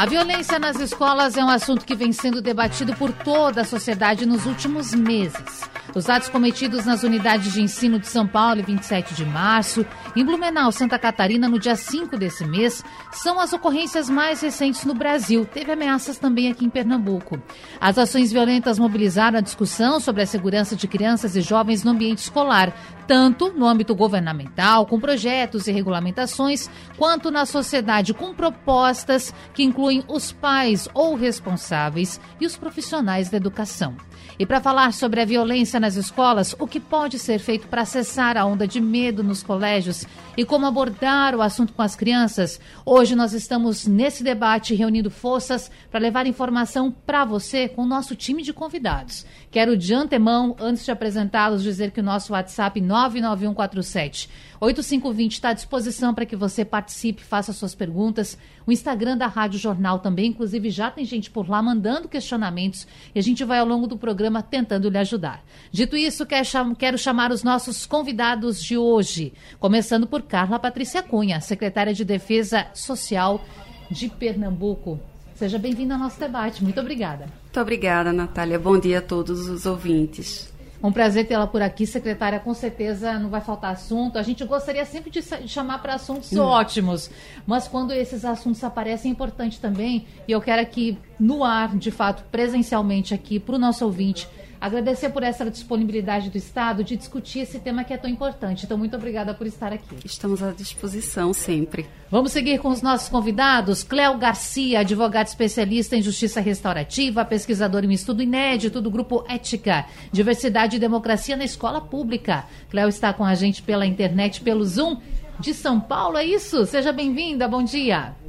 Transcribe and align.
A 0.00 0.06
violência 0.06 0.58
nas 0.58 0.80
escolas 0.80 1.36
é 1.36 1.44
um 1.44 1.50
assunto 1.50 1.84
que 1.84 1.94
vem 1.94 2.10
sendo 2.10 2.40
debatido 2.40 2.96
por 2.96 3.12
toda 3.12 3.60
a 3.60 3.66
sociedade 3.66 4.24
nos 4.24 4.46
últimos 4.46 4.94
meses. 4.94 5.68
Os 5.92 6.08
atos 6.08 6.28
cometidos 6.28 6.86
nas 6.86 7.02
unidades 7.02 7.52
de 7.52 7.60
ensino 7.60 7.98
de 7.98 8.06
São 8.06 8.24
Paulo, 8.24 8.62
27 8.62 9.12
de 9.12 9.24
março, 9.24 9.84
em 10.14 10.24
Blumenau, 10.24 10.70
Santa 10.70 10.96
Catarina, 10.98 11.48
no 11.48 11.58
dia 11.58 11.74
5 11.74 12.16
desse 12.16 12.44
mês, 12.44 12.84
são 13.10 13.40
as 13.40 13.52
ocorrências 13.52 14.08
mais 14.08 14.40
recentes 14.40 14.84
no 14.84 14.94
Brasil. 14.94 15.44
Teve 15.44 15.72
ameaças 15.72 16.16
também 16.16 16.48
aqui 16.48 16.64
em 16.64 16.70
Pernambuco. 16.70 17.42
As 17.80 17.98
ações 17.98 18.30
violentas 18.30 18.78
mobilizaram 18.78 19.38
a 19.38 19.42
discussão 19.42 19.98
sobre 19.98 20.22
a 20.22 20.26
segurança 20.26 20.76
de 20.76 20.86
crianças 20.86 21.34
e 21.34 21.40
jovens 21.40 21.82
no 21.82 21.90
ambiente 21.90 22.18
escolar, 22.18 22.72
tanto 23.08 23.52
no 23.52 23.66
âmbito 23.66 23.92
governamental, 23.92 24.86
com 24.86 25.00
projetos 25.00 25.66
e 25.66 25.72
regulamentações, 25.72 26.70
quanto 26.96 27.32
na 27.32 27.44
sociedade, 27.44 28.14
com 28.14 28.32
propostas 28.32 29.34
que 29.52 29.64
incluem 29.64 30.04
os 30.06 30.30
pais 30.30 30.88
ou 30.94 31.16
responsáveis 31.16 32.20
e 32.40 32.46
os 32.46 32.56
profissionais 32.56 33.28
da 33.28 33.36
educação. 33.36 33.96
E 34.40 34.46
para 34.46 34.58
falar 34.58 34.94
sobre 34.94 35.20
a 35.20 35.24
violência 35.26 35.78
nas 35.78 35.96
escolas, 35.96 36.56
o 36.58 36.66
que 36.66 36.80
pode 36.80 37.18
ser 37.18 37.38
feito 37.38 37.68
para 37.68 37.84
cessar 37.84 38.38
a 38.38 38.46
onda 38.46 38.66
de 38.66 38.80
medo 38.80 39.22
nos 39.22 39.42
colégios 39.42 40.06
e 40.34 40.46
como 40.46 40.64
abordar 40.64 41.34
o 41.34 41.42
assunto 41.42 41.74
com 41.74 41.82
as 41.82 41.94
crianças, 41.94 42.58
hoje 42.86 43.14
nós 43.14 43.34
estamos 43.34 43.86
nesse 43.86 44.24
debate 44.24 44.74
reunindo 44.74 45.10
forças 45.10 45.70
para 45.90 46.00
levar 46.00 46.26
informação 46.26 46.90
para 46.90 47.22
você 47.22 47.68
com 47.68 47.82
o 47.82 47.86
nosso 47.86 48.16
time 48.16 48.42
de 48.42 48.54
convidados. 48.54 49.26
Quero 49.50 49.76
de 49.76 49.92
antemão, 49.92 50.56
antes 50.58 50.86
de 50.86 50.90
apresentá-los, 50.90 51.62
dizer 51.62 51.90
que 51.90 52.00
o 52.00 52.02
nosso 52.02 52.32
WhatsApp 52.32 52.80
99147 52.80 54.30
8520 54.60 55.32
está 55.32 55.48
à 55.48 55.52
disposição 55.54 56.12
para 56.12 56.26
que 56.26 56.36
você 56.36 56.66
participe, 56.66 57.24
faça 57.24 57.50
suas 57.50 57.74
perguntas. 57.74 58.36
O 58.66 58.72
Instagram 58.72 59.16
da 59.16 59.26
Rádio 59.26 59.58
Jornal 59.58 60.00
também, 60.00 60.26
inclusive 60.26 60.68
já 60.68 60.90
tem 60.90 61.04
gente 61.04 61.30
por 61.30 61.48
lá 61.48 61.62
mandando 61.62 62.08
questionamentos 62.08 62.86
e 63.14 63.18
a 63.18 63.22
gente 63.22 63.42
vai 63.42 63.58
ao 63.58 63.66
longo 63.66 63.86
do 63.86 63.96
programa 63.96 64.42
tentando 64.42 64.90
lhe 64.90 64.98
ajudar. 64.98 65.42
Dito 65.72 65.96
isso, 65.96 66.26
quero 66.26 66.98
chamar 66.98 67.32
os 67.32 67.42
nossos 67.42 67.86
convidados 67.86 68.62
de 68.62 68.76
hoje, 68.76 69.32
começando 69.58 70.06
por 70.06 70.20
Carla 70.22 70.58
Patrícia 70.58 71.02
Cunha, 71.02 71.40
secretária 71.40 71.94
de 71.94 72.04
Defesa 72.04 72.66
Social 72.74 73.42
de 73.90 74.10
Pernambuco. 74.10 75.00
Seja 75.34 75.58
bem-vinda 75.58 75.94
ao 75.94 76.00
nosso 76.00 76.20
debate. 76.20 76.62
Muito 76.62 76.78
obrigada. 76.78 77.24
Muito 77.44 77.60
obrigada, 77.60 78.12
Natália. 78.12 78.58
Bom 78.58 78.78
dia 78.78 78.98
a 78.98 79.02
todos 79.02 79.48
os 79.48 79.64
ouvintes. 79.64 80.52
Um 80.82 80.90
prazer 80.90 81.26
tê-la 81.26 81.46
por 81.46 81.60
aqui, 81.60 81.86
secretária. 81.86 82.40
Com 82.40 82.54
certeza 82.54 83.18
não 83.18 83.28
vai 83.28 83.40
faltar 83.40 83.72
assunto. 83.72 84.18
A 84.18 84.22
gente 84.22 84.44
gostaria 84.44 84.84
sempre 84.84 85.10
de 85.10 85.22
chamar 85.46 85.80
para 85.82 85.94
assuntos 85.94 86.32
hum. 86.32 86.40
ótimos, 86.40 87.10
mas 87.46 87.68
quando 87.68 87.92
esses 87.92 88.24
assuntos 88.24 88.62
aparecem 88.64 89.10
é 89.10 89.12
importante 89.12 89.60
também. 89.60 90.06
E 90.26 90.32
eu 90.32 90.40
quero 90.40 90.62
aqui 90.62 90.98
no 91.18 91.44
ar, 91.44 91.76
de 91.76 91.90
fato, 91.90 92.24
presencialmente 92.30 93.12
aqui 93.12 93.38
para 93.38 93.56
o 93.56 93.58
nosso 93.58 93.84
ouvinte, 93.84 94.26
Agradecer 94.60 95.08
por 95.08 95.22
essa 95.22 95.50
disponibilidade 95.50 96.28
do 96.28 96.36
Estado 96.36 96.84
de 96.84 96.94
discutir 96.94 97.40
esse 97.40 97.58
tema 97.58 97.82
que 97.82 97.94
é 97.94 97.96
tão 97.96 98.10
importante. 98.10 98.66
Então, 98.66 98.76
muito 98.76 98.94
obrigada 98.94 99.32
por 99.32 99.46
estar 99.46 99.72
aqui. 99.72 99.96
Estamos 100.04 100.42
à 100.42 100.52
disposição 100.52 101.32
sempre. 101.32 101.88
Vamos 102.10 102.32
seguir 102.32 102.58
com 102.58 102.68
os 102.68 102.82
nossos 102.82 103.08
convidados. 103.08 103.82
Cléo 103.82 104.18
Garcia, 104.18 104.80
advogado 104.80 105.28
especialista 105.28 105.96
em 105.96 106.02
justiça 106.02 106.42
restaurativa, 106.42 107.24
pesquisador 107.24 107.84
em 107.84 107.92
estudo 107.92 108.22
inédito 108.22 108.82
do 108.82 108.90
Grupo 108.90 109.24
Ética, 109.26 109.86
Diversidade 110.12 110.76
e 110.76 110.80
Democracia 110.80 111.38
na 111.38 111.44
Escola 111.44 111.80
Pública. 111.80 112.44
Cléo 112.68 112.90
está 112.90 113.14
com 113.14 113.24
a 113.24 113.34
gente 113.34 113.62
pela 113.62 113.86
internet, 113.86 114.42
pelo 114.42 114.64
Zoom 114.64 114.98
de 115.38 115.54
São 115.54 115.80
Paulo, 115.80 116.18
é 116.18 116.24
isso? 116.24 116.66
Seja 116.66 116.92
bem-vinda, 116.92 117.48
bom 117.48 117.62
dia 117.62 118.19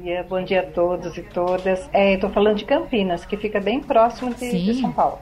dia, 0.00 0.24
bom 0.28 0.42
dia 0.42 0.60
a 0.60 0.66
todos 0.66 1.16
e 1.16 1.22
todas. 1.22 1.88
É, 1.92 2.14
Estou 2.14 2.30
falando 2.30 2.56
de 2.56 2.64
Campinas, 2.64 3.24
que 3.24 3.36
fica 3.36 3.60
bem 3.60 3.80
próximo 3.80 4.34
de, 4.34 4.50
de 4.50 4.80
São 4.80 4.90
Paulo. 4.90 5.20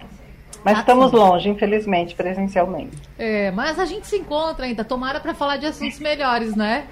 Mas 0.65 0.79
ah, 0.79 0.81
estamos 0.81 1.11
sim. 1.11 1.17
longe, 1.17 1.49
infelizmente, 1.49 2.15
presencialmente. 2.15 2.97
É, 3.19 3.51
mas 3.51 3.79
a 3.79 3.85
gente 3.85 4.07
se 4.07 4.17
encontra 4.17 4.67
ainda. 4.67 4.85
Tomara 4.85 5.21
para 5.21 5.35
falar 5.35 5.57
de 5.57 5.67
assuntos 5.67 5.99
melhores, 5.99 6.55
né? 6.55 6.87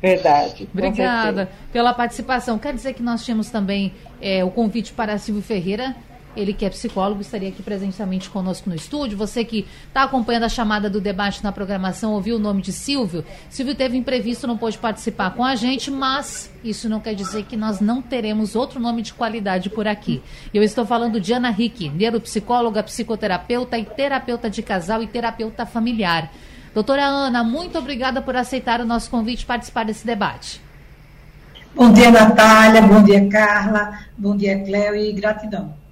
Verdade. 0.00 0.68
Obrigada 0.72 1.50
pela 1.72 1.94
participação. 1.94 2.58
Quer 2.58 2.74
dizer 2.74 2.94
que 2.94 3.02
nós 3.02 3.24
tínhamos 3.24 3.50
também 3.50 3.94
é, 4.20 4.44
o 4.44 4.50
convite 4.50 4.92
para 4.92 5.16
Silvio 5.18 5.42
Ferreira 5.42 5.96
ele 6.36 6.52
que 6.52 6.64
é 6.64 6.70
psicólogo, 6.70 7.20
estaria 7.20 7.48
aqui 7.48 7.62
presentemente 7.62 8.28
conosco 8.28 8.68
no 8.68 8.76
estúdio. 8.76 9.16
Você 9.16 9.44
que 9.44 9.66
está 9.88 10.02
acompanhando 10.02 10.44
a 10.44 10.48
chamada 10.48 10.90
do 10.90 11.00
debate 11.00 11.42
na 11.42 11.50
programação, 11.50 12.12
ouviu 12.12 12.36
o 12.36 12.38
nome 12.38 12.62
de 12.62 12.72
Silvio. 12.72 13.24
Silvio 13.48 13.74
teve 13.74 13.96
imprevisto, 13.96 14.46
não 14.46 14.56
pôde 14.56 14.78
participar 14.78 15.30
com 15.30 15.42
a 15.42 15.56
gente, 15.56 15.90
mas 15.90 16.52
isso 16.62 16.88
não 16.88 17.00
quer 17.00 17.14
dizer 17.14 17.44
que 17.44 17.56
nós 17.56 17.80
não 17.80 18.02
teremos 18.02 18.54
outro 18.54 18.78
nome 18.78 19.02
de 19.02 19.14
qualidade 19.14 19.70
por 19.70 19.88
aqui. 19.88 20.22
Eu 20.52 20.62
estou 20.62 20.84
falando 20.84 21.20
de 21.20 21.32
Ana 21.32 21.50
Rick, 21.50 21.88
neuropsicóloga, 21.88 22.82
psicoterapeuta 22.82 23.78
e 23.78 23.84
terapeuta 23.84 24.50
de 24.50 24.62
casal 24.62 25.02
e 25.02 25.06
terapeuta 25.06 25.64
familiar. 25.64 26.30
Doutora 26.74 27.06
Ana, 27.06 27.42
muito 27.42 27.78
obrigada 27.78 28.20
por 28.20 28.36
aceitar 28.36 28.82
o 28.82 28.84
nosso 28.84 29.08
convite 29.08 29.42
e 29.42 29.46
participar 29.46 29.84
desse 29.84 30.06
debate. 30.06 30.60
Bom 31.74 31.92
dia, 31.92 32.10
Natália. 32.10 32.82
Bom 32.82 33.02
dia, 33.02 33.28
Carla. 33.28 33.98
Bom 34.16 34.36
dia, 34.36 34.62
Cléo. 34.64 34.94
E 34.94 35.12
gratidão. 35.12 35.85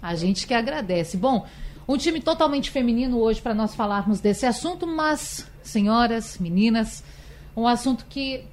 A 0.00 0.14
gente 0.14 0.46
que 0.46 0.54
agradece. 0.54 1.16
Bom, 1.16 1.46
um 1.86 1.96
time 1.96 2.20
totalmente 2.20 2.70
feminino 2.70 3.18
hoje 3.18 3.40
para 3.40 3.54
nós 3.54 3.74
falarmos 3.74 4.20
desse 4.20 4.44
assunto, 4.44 4.86
mas, 4.86 5.50
senhoras, 5.62 6.38
meninas, 6.38 7.02
um 7.56 7.66
assunto 7.66 8.04
que 8.08 8.44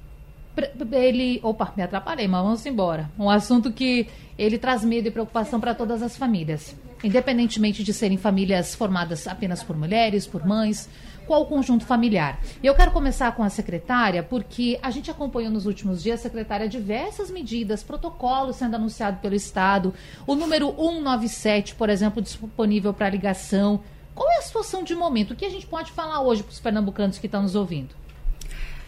ele. 0.92 1.40
Opa, 1.42 1.72
me 1.76 1.82
atrapalhei, 1.82 2.26
mas 2.26 2.42
vamos 2.42 2.66
embora. 2.66 3.10
Um 3.18 3.28
assunto 3.28 3.72
que 3.72 4.08
ele 4.38 4.58
traz 4.58 4.84
medo 4.84 5.08
e 5.08 5.10
preocupação 5.10 5.60
para 5.60 5.74
todas 5.74 6.02
as 6.02 6.16
famílias. 6.16 6.74
Independentemente 7.04 7.84
de 7.84 7.92
serem 7.92 8.16
famílias 8.16 8.74
formadas 8.74 9.28
apenas 9.28 9.62
por 9.62 9.76
mulheres, 9.76 10.26
por 10.26 10.46
mães, 10.46 10.88
qual 11.26 11.42
o 11.42 11.46
conjunto 11.46 11.84
familiar. 11.84 12.40
E 12.62 12.66
eu 12.66 12.74
quero 12.74 12.90
começar 12.90 13.32
com 13.32 13.42
a 13.42 13.50
secretária, 13.50 14.22
porque 14.22 14.78
a 14.82 14.90
gente 14.90 15.10
acompanhou 15.10 15.50
nos 15.50 15.66
últimos 15.66 16.02
dias, 16.02 16.20
secretária, 16.20 16.68
diversas 16.68 17.30
medidas, 17.30 17.82
protocolos 17.82 18.56
sendo 18.56 18.76
anunciado 18.76 19.18
pelo 19.18 19.34
Estado, 19.34 19.92
o 20.26 20.34
número 20.34 20.68
197, 20.68 21.74
por 21.74 21.90
exemplo, 21.90 22.22
disponível 22.22 22.94
para 22.94 23.10
ligação. 23.10 23.80
Qual 24.14 24.30
é 24.30 24.38
a 24.38 24.42
situação 24.42 24.82
de 24.82 24.94
momento? 24.94 25.32
O 25.32 25.36
que 25.36 25.44
a 25.44 25.50
gente 25.50 25.66
pode 25.66 25.92
falar 25.92 26.20
hoje 26.22 26.42
para 26.42 26.52
os 26.52 26.60
pernambucanos 26.60 27.18
que 27.18 27.26
estão 27.26 27.42
nos 27.42 27.54
ouvindo? 27.54 27.94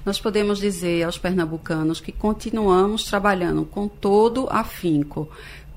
Nós 0.05 0.19
podemos 0.19 0.59
dizer 0.59 1.03
aos 1.03 1.19
pernambucanos 1.19 2.01
que 2.01 2.13
continuamos 2.13 3.05
trabalhando 3.05 3.65
com 3.67 3.87
todo 3.87 4.49
afinco 4.51 5.29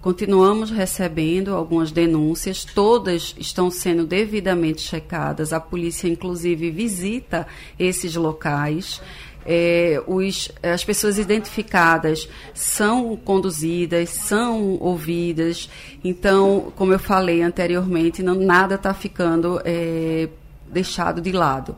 Continuamos 0.01 0.71
recebendo 0.71 1.53
algumas 1.53 1.91
denúncias, 1.91 2.65
todas 2.65 3.35
estão 3.37 3.69
sendo 3.69 4.03
devidamente 4.03 4.81
checadas. 4.81 5.53
A 5.53 5.59
polícia, 5.59 6.07
inclusive, 6.07 6.71
visita 6.71 7.45
esses 7.77 8.15
locais. 8.15 8.99
É, 9.45 10.01
os, 10.07 10.51
as 10.63 10.83
pessoas 10.83 11.19
identificadas 11.19 12.27
são 12.51 13.15
conduzidas, 13.15 14.09
são 14.09 14.75
ouvidas. 14.79 15.69
Então, 16.03 16.73
como 16.75 16.93
eu 16.93 16.99
falei 16.99 17.43
anteriormente, 17.43 18.23
não, 18.23 18.33
nada 18.33 18.75
está 18.75 18.95
ficando 18.95 19.61
é, 19.63 20.29
deixado 20.65 21.21
de 21.21 21.31
lado. 21.31 21.75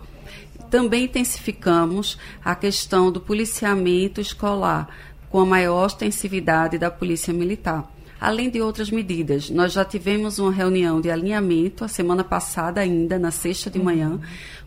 Também 0.69 1.03
intensificamos 1.03 2.17
a 2.43 2.55
questão 2.55 3.11
do 3.11 3.19
policiamento 3.19 4.21
escolar, 4.21 4.87
com 5.29 5.41
a 5.41 5.45
maior 5.45 5.87
ostensividade 5.87 6.77
da 6.77 6.89
Polícia 6.89 7.33
Militar 7.33 7.92
além 8.23 8.49
de 8.49 8.61
outras 8.61 8.89
medidas. 8.89 9.49
Nós 9.49 9.73
já 9.73 9.83
tivemos 9.83 10.39
uma 10.39 10.49
reunião 10.49 11.01
de 11.01 11.11
alinhamento 11.11 11.83
a 11.83 11.89
semana 11.89 12.23
passada 12.23 12.79
ainda, 12.79 13.19
na 13.19 13.31
sexta 13.31 13.69
de 13.69 13.77
manhã, 13.77 14.17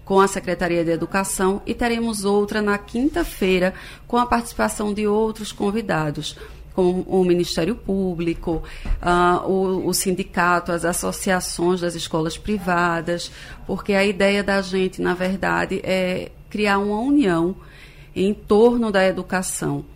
com 0.04 0.20
a 0.20 0.28
Secretaria 0.28 0.84
de 0.84 0.90
Educação 0.90 1.62
e 1.64 1.72
teremos 1.72 2.26
outra 2.26 2.60
na 2.60 2.76
quinta-feira 2.76 3.72
com 4.06 4.18
a 4.18 4.26
participação 4.26 4.92
de 4.92 5.06
outros 5.06 5.52
convidados 5.52 6.36
como 6.74 7.00
o 7.08 7.24
Ministério 7.24 7.74
Público, 7.74 8.62
uh, 9.00 9.50
o, 9.50 9.88
o, 9.88 9.94
sindicato, 9.94 10.72
as 10.72 10.84
associações 10.84 11.80
das 11.80 11.94
escolas 11.94 12.36
privadas, 12.36 13.32
porque 13.66 13.94
a 13.94 14.04
ideia 14.04 14.44
da 14.44 14.60
gente, 14.60 15.00
na 15.00 15.14
verdade, 15.14 15.80
é 15.82 16.30
criar 16.50 16.76
uma 16.76 17.00
união 17.00 17.56
em 18.14 18.34
torno 18.34 18.92
da 18.92 19.06
educação 19.06 19.86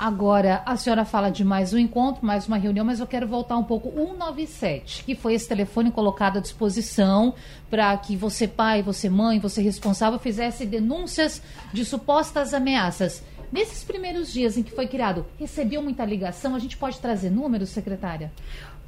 Agora, 0.00 0.62
a 0.64 0.78
senhora 0.78 1.04
fala 1.04 1.28
de 1.28 1.44
mais 1.44 1.74
um 1.74 1.78
encontro, 1.78 2.24
mais 2.24 2.48
uma 2.48 2.56
reunião, 2.56 2.86
mas 2.86 3.00
eu 3.00 3.06
quero 3.06 3.28
voltar 3.28 3.58
um 3.58 3.62
pouco. 3.62 3.90
197, 3.90 5.04
que 5.04 5.14
foi 5.14 5.34
esse 5.34 5.46
telefone 5.46 5.90
colocado 5.90 6.38
à 6.38 6.40
disposição 6.40 7.34
para 7.68 7.94
que 7.98 8.16
você, 8.16 8.48
pai, 8.48 8.80
você, 8.80 9.10
mãe, 9.10 9.38
você 9.38 9.60
responsável, 9.60 10.18
fizesse 10.18 10.64
denúncias 10.64 11.42
de 11.70 11.84
supostas 11.84 12.54
ameaças. 12.54 13.22
Nesses 13.52 13.84
primeiros 13.84 14.32
dias 14.32 14.56
em 14.56 14.62
que 14.62 14.70
foi 14.70 14.86
criado, 14.86 15.26
recebeu 15.38 15.82
muita 15.82 16.02
ligação? 16.06 16.54
A 16.54 16.58
gente 16.58 16.78
pode 16.78 16.98
trazer 16.98 17.28
números, 17.28 17.68
secretária? 17.68 18.32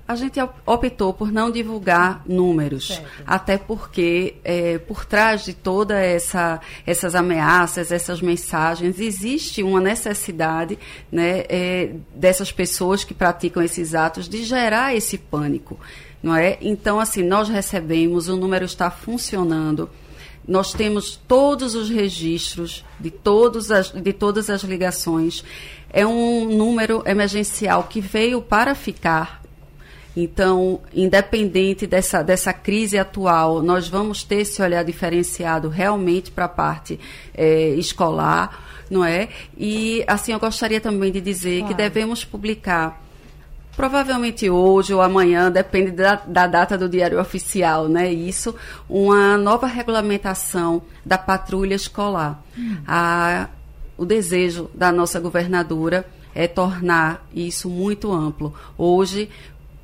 A 0.06 0.16
gente 0.16 0.38
optou 0.66 1.14
por 1.14 1.31
não 1.31 1.50
divulgar 1.50 2.22
números, 2.26 2.88
certo. 2.88 3.22
até 3.25 3.56
porque 3.56 4.34
é, 4.43 4.76
por 4.78 5.04
trás 5.04 5.44
de 5.44 5.54
toda 5.54 5.99
essa 5.99 6.60
essas 6.84 7.14
ameaças, 7.14 7.93
essas 7.93 8.20
mensagens, 8.20 8.99
existe 8.99 9.62
uma 9.62 9.81
necessidade 9.81 10.78
né, 11.10 11.44
é, 11.49 11.94
dessas 12.14 12.50
pessoas 12.50 13.04
que 13.04 13.14
praticam 13.14 13.62
esses 13.62 13.94
atos 13.94 14.28
de 14.28 14.43
gerar 14.43 14.94
esse 14.94 15.16
pânico, 15.16 15.78
não 16.22 16.34
é? 16.34 16.58
Então, 16.60 16.98
assim, 16.98 17.22
nós 17.22 17.48
recebemos, 17.48 18.28
o 18.28 18.37
número 18.37 18.64
está 18.64 18.90
funcionando. 18.90 19.88
Nós 20.46 20.72
temos 20.72 21.16
todos 21.28 21.76
os 21.76 21.88
registros 21.88 22.84
de, 22.98 23.10
todos 23.10 23.70
as, 23.70 23.90
de 23.90 24.12
todas 24.12 24.50
as 24.50 24.62
ligações. 24.62 25.44
É 25.88 26.05
um 26.05 26.46
número 26.46 27.02
emergencial 27.06 27.84
que 27.84 28.00
veio 28.00 28.43
para 28.43 28.75
ficar 28.75 29.42
então, 30.17 30.81
independente 30.94 31.87
dessa, 31.87 32.23
dessa 32.23 32.53
crise 32.53 32.99
atual, 32.99 33.62
nós 33.62 33.88
vamos 33.88 34.23
ter 34.23 34.43
esse 34.43 34.61
olhar 34.61 34.85
diferenciado 34.85 35.69
realmente 35.69 36.31
para 36.31 36.44
a 36.44 36.49
parte 36.49 37.00
é, 37.35 37.70
escolar, 37.70 38.85
não 38.91 39.05
é? 39.05 39.29
E, 39.56 40.05
assim, 40.06 40.32
eu 40.32 40.38
gostaria 40.38 40.81
também 40.81 41.11
de 41.11 41.20
dizer 41.20 41.61
claro. 41.61 41.75
que 41.75 41.82
devemos 41.82 42.25
publicar 42.25 43.00
provavelmente 43.75 44.50
hoje 44.50 44.93
ou 44.93 45.00
amanhã, 45.00 45.50
depende 45.50 45.93
da, 45.93 46.17
da, 46.17 46.47
data 46.47 46.76
do 46.76 46.91
diário 46.91 47.19
oficial, 47.19 47.88
né? 47.88 48.12
Isso, 48.12 48.55
uma 48.88 49.38
nova 49.38 49.67
regulamentação 49.67 50.82
da 51.05 51.17
patrulha 51.17 51.75
escolar. 51.75 52.43
Hum. 52.56 52.76
A, 52.87 53.49
o 53.97 54.05
desejo 54.05 54.70
da 54.75 54.93
nossa 54.93 55.19
governadora 55.19 56.06
é 56.35 56.47
tornar 56.47 57.26
isso 57.35 57.69
muito 57.69 58.12
amplo. 58.12 58.55
Hoje, 58.76 59.31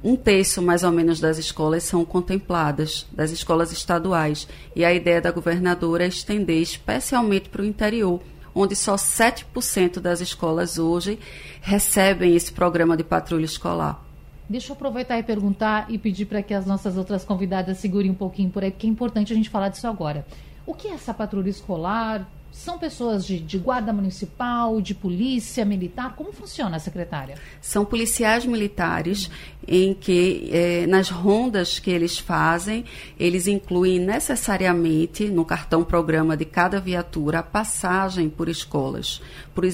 um 0.02 0.14
terço 0.14 0.62
mais 0.62 0.84
ou 0.84 0.92
menos 0.92 1.18
das 1.18 1.38
escolas 1.38 1.82
são 1.82 2.04
contempladas, 2.04 3.06
das 3.12 3.30
escolas 3.30 3.72
estaduais. 3.72 4.46
E 4.74 4.84
a 4.84 4.92
ideia 4.92 5.20
da 5.20 5.30
governadora 5.30 6.04
é 6.04 6.08
estender 6.08 6.62
especialmente 6.62 7.48
para 7.48 7.62
o 7.62 7.66
interior, 7.66 8.20
onde 8.54 8.76
só 8.76 8.94
7% 8.94 10.00
das 10.00 10.20
escolas 10.20 10.78
hoje 10.78 11.18
recebem 11.60 12.36
esse 12.36 12.52
programa 12.52 12.96
de 12.96 13.04
patrulha 13.04 13.44
escolar. 13.44 14.04
Deixa 14.48 14.70
eu 14.72 14.76
aproveitar 14.76 15.18
e 15.18 15.22
perguntar 15.22 15.86
e 15.90 15.98
pedir 15.98 16.24
para 16.24 16.42
que 16.42 16.54
as 16.54 16.64
nossas 16.64 16.96
outras 16.96 17.22
convidadas 17.24 17.78
segurem 17.78 18.10
um 18.10 18.14
pouquinho 18.14 18.50
por 18.50 18.64
aí, 18.64 18.70
porque 18.70 18.86
é 18.86 18.90
importante 18.90 19.32
a 19.32 19.36
gente 19.36 19.50
falar 19.50 19.68
disso 19.68 19.86
agora. 19.86 20.24
O 20.64 20.74
que 20.74 20.88
é 20.88 20.92
essa 20.92 21.12
patrulha 21.12 21.50
escolar? 21.50 22.26
São 22.50 22.78
pessoas 22.78 23.24
de, 23.24 23.38
de, 23.38 23.58
guarda 23.58 23.92
municipal, 23.92 24.80
de 24.80 24.94
polícia 24.94 25.64
militar? 25.64 26.14
Como 26.16 26.32
funciona, 26.32 26.78
secretária? 26.78 27.36
São 27.60 27.84
policiais 27.84 28.44
militares 28.44 29.30
em 29.66 29.94
que, 29.94 30.50
eh, 30.52 30.86
nas 30.86 31.08
rondas 31.08 31.78
que 31.78 31.90
eles 31.90 32.18
fazem, 32.18 32.84
eles 33.18 33.46
incluem 33.46 33.98
necessariamente 34.00 35.28
no 35.28 35.44
cartão 35.44 35.84
programa 35.84 36.36
de 36.36 36.44
cada 36.44 36.80
viatura 36.80 37.40
a 37.40 37.42
passagem 37.42 38.28
por 38.28 38.48
escolas, 38.48 39.22
por, 39.54 39.64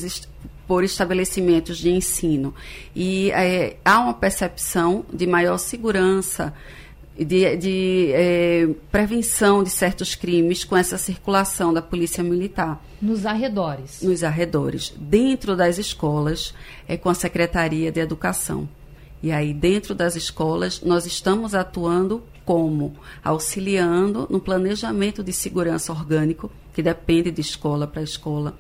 por 0.67 0.85
estabelecimentos 0.85 1.79
de 1.79 1.91
ensino. 1.91 2.55
E 2.95 3.31
eh, 3.31 3.77
há 3.85 4.01
uma 4.01 4.15
percepção 4.15 5.05
de 5.13 5.27
maior 5.27 5.59
segurança 5.59 6.53
de, 7.17 7.57
de 7.57 8.11
é, 8.13 8.69
prevenção 8.91 9.63
de 9.63 9.71
certos 9.71 10.15
crimes 10.15 10.65
com 10.65 10.77
essa 10.77 10.99
circulação 10.99 11.73
da 11.73 11.81
polícia 11.81 12.25
militar. 12.25 12.83
Nos 13.01 13.25
arredores. 13.25 14.03
Nos 14.03 14.25
arredores. 14.25 14.93
Dentro 14.97 15.55
das 15.57 15.79
escolas, 15.79 16.55
é 16.89 16.97
com 16.97 17.09
a 17.09 17.15
Secretaria 17.15 17.93
de 17.93 18.01
Educação. 18.01 18.69
E 19.23 19.31
aí, 19.31 19.55
dentro 19.55 19.95
das 19.95 20.17
escolas, 20.17 20.83
nós 20.83 21.07
estamos 21.07 21.55
atuando 21.55 22.23
como? 22.45 22.95
Auxiliando 23.23 24.27
no 24.29 24.41
planejamento 24.41 25.23
de 25.23 25.33
segurança 25.33 25.93
orgânico, 25.93 26.51
que 26.75 26.83
depende 26.83 27.31
de 27.31 27.41
escola 27.41 27.87
para 27.87 28.03
escola, 28.03 28.59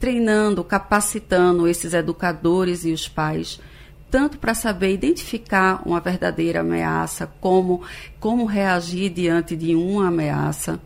treinando, 0.00 0.64
capacitando 0.64 1.68
esses 1.68 1.94
educadores 1.94 2.84
e 2.84 2.92
os 2.92 3.06
pais 3.06 3.60
tanto 4.12 4.36
para 4.36 4.52
saber 4.52 4.92
identificar 4.92 5.80
uma 5.86 5.98
verdadeira 5.98 6.60
ameaça, 6.60 7.32
como, 7.40 7.80
como 8.20 8.44
reagir 8.44 9.08
diante 9.08 9.56
de 9.56 9.74
uma 9.74 10.08
ameaça. 10.08 10.78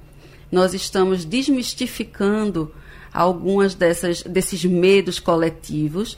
Nós 0.50 0.72
estamos 0.74 1.24
desmistificando 1.24 2.72
algumas 3.12 3.74
dessas, 3.74 4.22
desses 4.22 4.64
medos 4.64 5.18
coletivos, 5.18 6.16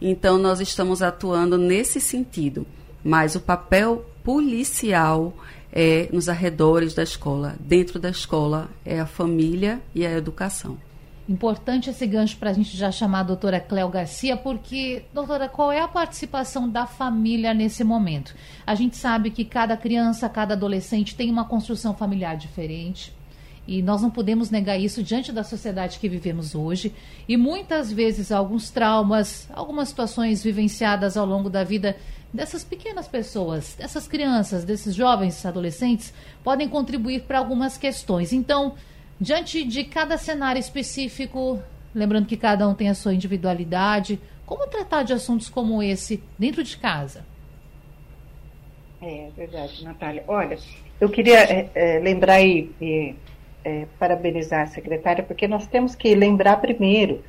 então 0.00 0.38
nós 0.38 0.60
estamos 0.60 1.02
atuando 1.02 1.58
nesse 1.58 2.00
sentido. 2.00 2.64
Mas 3.02 3.34
o 3.34 3.40
papel 3.40 4.06
policial 4.22 5.36
é 5.72 6.08
nos 6.12 6.28
arredores 6.28 6.94
da 6.94 7.02
escola. 7.02 7.56
Dentro 7.58 7.98
da 7.98 8.10
escola 8.10 8.70
é 8.84 9.00
a 9.00 9.06
família 9.06 9.82
e 9.92 10.06
a 10.06 10.12
educação. 10.12 10.78
Importante 11.26 11.88
esse 11.88 12.06
gancho 12.06 12.36
para 12.36 12.50
a 12.50 12.52
gente 12.52 12.76
já 12.76 12.92
chamar 12.92 13.20
a 13.20 13.22
doutora 13.24 13.58
Cléo 13.58 13.88
Garcia, 13.88 14.36
porque, 14.36 15.04
doutora, 15.12 15.48
qual 15.48 15.72
é 15.72 15.80
a 15.80 15.88
participação 15.88 16.68
da 16.68 16.84
família 16.84 17.54
nesse 17.54 17.82
momento? 17.82 18.34
A 18.66 18.74
gente 18.74 18.96
sabe 18.96 19.30
que 19.30 19.42
cada 19.42 19.74
criança, 19.74 20.28
cada 20.28 20.52
adolescente 20.52 21.14
tem 21.14 21.30
uma 21.30 21.46
construção 21.46 21.94
familiar 21.94 22.36
diferente. 22.36 23.10
E 23.66 23.80
nós 23.80 24.02
não 24.02 24.10
podemos 24.10 24.50
negar 24.50 24.78
isso 24.78 25.02
diante 25.02 25.32
da 25.32 25.42
sociedade 25.42 25.98
que 25.98 26.10
vivemos 26.10 26.54
hoje. 26.54 26.92
E 27.26 27.38
muitas 27.38 27.90
vezes 27.90 28.30
alguns 28.30 28.68
traumas, 28.68 29.48
algumas 29.54 29.88
situações 29.88 30.42
vivenciadas 30.42 31.16
ao 31.16 31.24
longo 31.24 31.48
da 31.48 31.64
vida 31.64 31.96
dessas 32.30 32.62
pequenas 32.62 33.08
pessoas, 33.08 33.74
dessas 33.78 34.06
crianças, 34.06 34.64
desses 34.64 34.94
jovens 34.94 35.46
adolescentes, 35.46 36.12
podem 36.42 36.68
contribuir 36.68 37.22
para 37.22 37.38
algumas 37.38 37.78
questões. 37.78 38.32
Então, 38.34 38.74
Diante 39.20 39.64
de 39.64 39.84
cada 39.84 40.18
cenário 40.18 40.58
específico, 40.58 41.62
lembrando 41.94 42.26
que 42.26 42.36
cada 42.36 42.68
um 42.68 42.74
tem 42.74 42.88
a 42.88 42.94
sua 42.94 43.14
individualidade, 43.14 44.20
como 44.44 44.66
tratar 44.66 45.02
de 45.04 45.12
assuntos 45.12 45.48
como 45.48 45.82
esse 45.82 46.22
dentro 46.38 46.62
de 46.62 46.76
casa? 46.76 47.24
É 49.00 49.30
verdade, 49.36 49.84
Natália. 49.84 50.24
Olha, 50.26 50.58
eu 51.00 51.08
queria 51.08 51.38
é, 51.40 51.70
é, 51.74 51.98
lembrar 51.98 52.42
e, 52.42 52.70
e 52.80 53.14
é, 53.64 53.86
parabenizar 53.98 54.62
a 54.62 54.66
secretária, 54.66 55.22
porque 55.22 55.46
nós 55.46 55.66
temos 55.66 55.94
que 55.94 56.14
lembrar 56.14 56.56
primeiro 56.56 57.22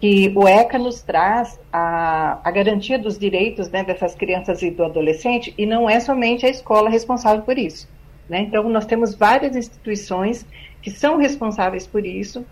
que 0.00 0.32
o 0.34 0.48
ECA 0.48 0.78
nos 0.78 1.00
traz 1.00 1.60
a, 1.72 2.40
a 2.42 2.50
garantia 2.50 2.98
dos 2.98 3.16
direitos 3.16 3.70
né, 3.70 3.84
dessas 3.84 4.14
crianças 4.16 4.60
e 4.62 4.70
do 4.70 4.84
adolescente, 4.84 5.54
e 5.56 5.64
não 5.64 5.88
é 5.88 6.00
somente 6.00 6.44
a 6.44 6.48
escola 6.48 6.90
responsável 6.90 7.42
por 7.42 7.56
isso. 7.56 7.88
Né? 8.28 8.40
Então, 8.40 8.68
nós 8.68 8.84
temos 8.84 9.14
várias 9.14 9.54
instituições 9.54 10.44
que 10.82 10.90
são 10.90 11.16
responsáveis 11.16 11.86
por 11.86 12.04
isso 12.04 12.44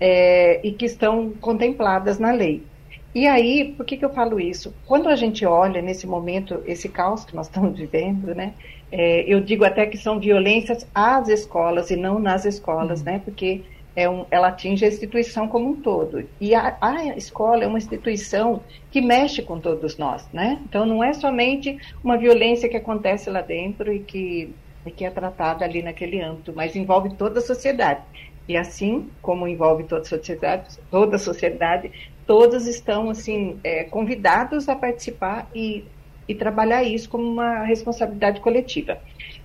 é, 0.00 0.60
e 0.66 0.72
que 0.72 0.84
estão 0.84 1.30
contempladas 1.40 2.18
na 2.18 2.32
lei. 2.32 2.62
E 3.14 3.26
aí, 3.26 3.72
por 3.74 3.86
que, 3.86 3.96
que 3.96 4.04
eu 4.04 4.12
falo 4.12 4.38
isso? 4.38 4.74
Quando 4.84 5.08
a 5.08 5.16
gente 5.16 5.46
olha 5.46 5.80
nesse 5.80 6.06
momento, 6.06 6.62
esse 6.66 6.86
caos 6.88 7.24
que 7.24 7.34
nós 7.34 7.46
estamos 7.46 7.78
vivendo, 7.78 8.34
né? 8.34 8.52
É, 8.92 9.24
eu 9.26 9.40
digo 9.40 9.64
até 9.64 9.86
que 9.86 9.96
são 9.96 10.20
violências 10.20 10.86
às 10.94 11.28
escolas 11.28 11.90
e 11.90 11.96
não 11.96 12.18
nas 12.18 12.44
escolas, 12.44 13.00
uhum. 13.00 13.06
né? 13.06 13.22
Porque 13.24 13.62
é 13.96 14.08
um, 14.08 14.26
ela 14.30 14.48
atinge 14.48 14.84
a 14.84 14.88
instituição 14.88 15.48
como 15.48 15.70
um 15.70 15.76
todo. 15.76 16.28
E 16.38 16.54
a, 16.54 16.76
a, 16.78 17.16
escola 17.16 17.64
é 17.64 17.66
uma 17.66 17.78
instituição 17.78 18.60
que 18.90 19.00
mexe 19.00 19.40
com 19.40 19.58
todos 19.58 19.96
nós, 19.96 20.28
né? 20.30 20.60
Então 20.68 20.84
não 20.84 21.02
é 21.02 21.14
somente 21.14 21.78
uma 22.04 22.18
violência 22.18 22.68
que 22.68 22.76
acontece 22.76 23.30
lá 23.30 23.40
dentro 23.40 23.90
e 23.90 24.00
que 24.00 24.54
que 24.90 25.04
é 25.04 25.10
tratada 25.10 25.64
ali 25.64 25.82
naquele 25.82 26.20
âmbito, 26.20 26.52
mas 26.54 26.76
envolve 26.76 27.14
toda 27.14 27.38
a 27.38 27.42
sociedade. 27.42 28.02
E 28.48 28.56
assim 28.56 29.10
como 29.20 29.48
envolve 29.48 29.84
toda 29.84 30.02
a 30.02 30.04
sociedade, 30.04 30.78
toda 30.90 31.16
a 31.16 31.18
sociedade 31.18 31.90
todos 32.26 32.66
estão 32.66 33.08
assim 33.08 33.58
é, 33.62 33.84
convidados 33.84 34.68
a 34.68 34.74
participar 34.74 35.48
e, 35.54 35.84
e 36.28 36.34
trabalhar 36.34 36.82
isso 36.82 37.08
como 37.08 37.24
uma 37.24 37.62
responsabilidade 37.62 38.40
coletiva. 38.40 38.98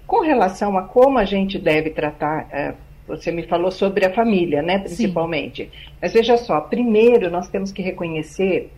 Com 0.07 0.21
relação 0.21 0.77
a 0.77 0.83
como 0.83 1.19
a 1.19 1.23
gente 1.23 1.59
deve 1.59 1.91
tratar, 1.91 2.47
é, 2.51 2.73
você 3.07 3.31
me 3.31 3.43
falou 3.43 3.71
sobre 3.71 4.05
a 4.05 4.13
família, 4.13 4.61
né, 4.61 4.79
principalmente. 4.79 5.65
Sim. 5.65 5.91
Mas 6.01 6.13
veja 6.13 6.37
só, 6.37 6.59
primeiro 6.59 7.29
nós 7.29 7.47
temos 7.47 7.71
que 7.71 7.81
reconhecer 7.81 8.71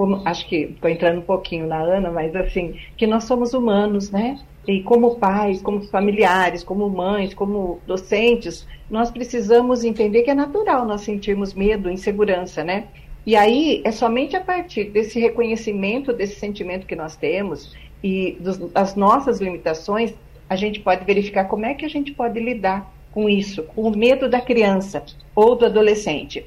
como, 0.00 0.22
acho 0.24 0.48
que 0.48 0.56
estou 0.56 0.90
entrando 0.90 1.18
um 1.18 1.24
pouquinho 1.24 1.66
na 1.66 1.76
Ana, 1.76 2.10
mas 2.10 2.34
assim, 2.34 2.74
que 2.96 3.06
nós 3.06 3.24
somos 3.24 3.52
humanos, 3.52 4.10
né? 4.10 4.40
E 4.66 4.82
como 4.82 5.16
pais, 5.16 5.60
como 5.60 5.82
familiares, 5.82 6.64
como 6.64 6.88
mães, 6.88 7.34
como 7.34 7.80
docentes, 7.86 8.66
nós 8.90 9.10
precisamos 9.10 9.84
entender 9.84 10.22
que 10.22 10.30
é 10.30 10.34
natural 10.34 10.86
nós 10.86 11.02
sentirmos 11.02 11.52
medo, 11.52 11.90
insegurança, 11.90 12.64
né? 12.64 12.84
E 13.26 13.36
aí 13.36 13.82
é 13.84 13.92
somente 13.92 14.34
a 14.34 14.40
partir 14.40 14.84
desse 14.84 15.20
reconhecimento 15.20 16.14
desse 16.14 16.40
sentimento 16.40 16.86
que 16.86 16.96
nós 16.96 17.14
temos 17.14 17.76
e 18.02 18.38
dos, 18.40 18.56
das 18.56 18.96
nossas 18.96 19.38
limitações, 19.38 20.14
a 20.48 20.56
gente 20.56 20.80
pode 20.80 21.04
verificar 21.04 21.44
como 21.44 21.66
é 21.66 21.74
que 21.74 21.84
a 21.84 21.90
gente 21.90 22.10
pode 22.12 22.40
lidar 22.40 22.90
com 23.12 23.28
isso, 23.28 23.64
com 23.64 23.82
o 23.82 23.94
medo 23.94 24.30
da 24.30 24.40
criança 24.40 25.04
ou 25.34 25.56
do 25.56 25.66
adolescente. 25.66 26.46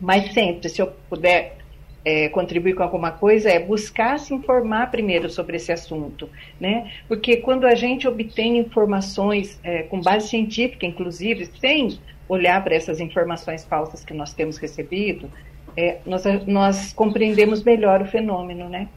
Mas 0.00 0.32
sempre, 0.32 0.68
se 0.68 0.80
eu 0.80 0.92
puder 1.10 1.57
é, 2.04 2.28
contribuir 2.28 2.74
com 2.74 2.82
alguma 2.82 3.10
coisa, 3.10 3.50
é 3.50 3.58
buscar 3.58 4.18
se 4.18 4.32
informar 4.32 4.90
primeiro 4.90 5.28
sobre 5.28 5.56
esse 5.56 5.72
assunto, 5.72 6.28
né? 6.60 6.90
Porque 7.06 7.38
quando 7.38 7.66
a 7.66 7.74
gente 7.74 8.06
obtém 8.06 8.58
informações 8.58 9.58
é, 9.62 9.82
com 9.82 10.00
base 10.00 10.28
científica, 10.28 10.86
inclusive, 10.86 11.46
sem 11.60 11.98
olhar 12.28 12.62
para 12.62 12.74
essas 12.74 13.00
informações 13.00 13.64
falsas 13.64 14.04
que 14.04 14.14
nós 14.14 14.32
temos 14.32 14.58
recebido, 14.58 15.30
é, 15.76 15.98
nós, 16.04 16.24
nós 16.46 16.92
compreendemos 16.92 17.62
melhor 17.62 18.02
o 18.02 18.06
fenômeno, 18.06 18.68
né? 18.68 18.88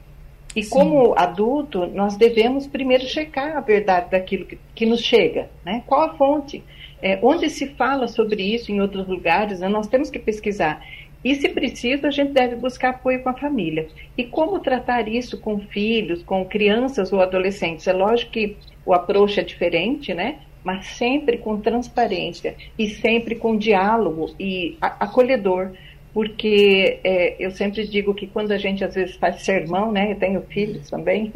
E 0.56 0.64
Sim. 0.64 0.70
como 0.70 1.14
adulto, 1.18 1.86
nós 1.88 2.18
devemos 2.18 2.68
primeiro 2.68 3.06
checar 3.06 3.56
a 3.56 3.62
verdade 3.62 4.12
daquilo 4.12 4.46
que, 4.46 4.58
que 4.76 4.86
nos 4.86 5.02
chega, 5.02 5.50
né? 5.66 5.84
Qual 5.88 6.02
a 6.02 6.14
fonte? 6.16 6.64
É, 7.02 7.18
onde 7.24 7.50
se 7.50 7.68
fala 7.70 8.08
sobre 8.08 8.44
isso 8.44 8.72
em 8.72 8.80
outros 8.80 9.08
lugares, 9.08 9.60
né? 9.60 9.68
nós 9.68 9.88
temos 9.88 10.12
que 10.12 10.20
pesquisar. 10.20 10.86
E, 11.24 11.36
se 11.36 11.50
preciso, 11.50 12.08
a 12.08 12.12
gente 12.12 12.32
deve 12.32 12.56
buscar 12.56 12.90
apoio 12.90 13.22
com 13.22 13.30
a 13.30 13.34
família. 13.34 13.88
E 14.18 14.24
como 14.24 14.60
tratar 14.60 15.08
isso 15.08 15.40
com 15.40 15.60
filhos, 15.60 16.24
com 16.24 16.46
crianças 16.46 17.14
ou 17.14 17.22
adolescentes? 17.22 17.88
É 17.88 17.94
lógico 17.94 18.32
que 18.32 18.58
o 18.86 18.94
approach 18.94 19.40
é 19.40 19.44
diferente, 19.44 20.14
né? 20.14 20.40
Mas 20.64 20.88
sempre 20.88 21.38
com 21.38 21.60
transparência 21.60 22.56
e 22.78 22.88
sempre 22.90 23.36
com 23.36 23.58
diálogo 23.58 24.34
e 24.40 24.78
acolhedor 24.82 25.72
porque 26.14 27.00
é, 27.04 27.36
eu 27.40 27.52
sempre 27.52 27.88
digo 27.88 28.14
que 28.14 28.28
quando 28.28 28.52
a 28.52 28.58
gente 28.58 28.84
às 28.84 28.96
vezes 28.96 29.16
faz 29.16 29.42
sermão, 29.44 29.92
né, 29.92 30.12
eu 30.12 30.16
tenho 30.18 30.42
filhos 30.42 30.90
também, 30.90 31.32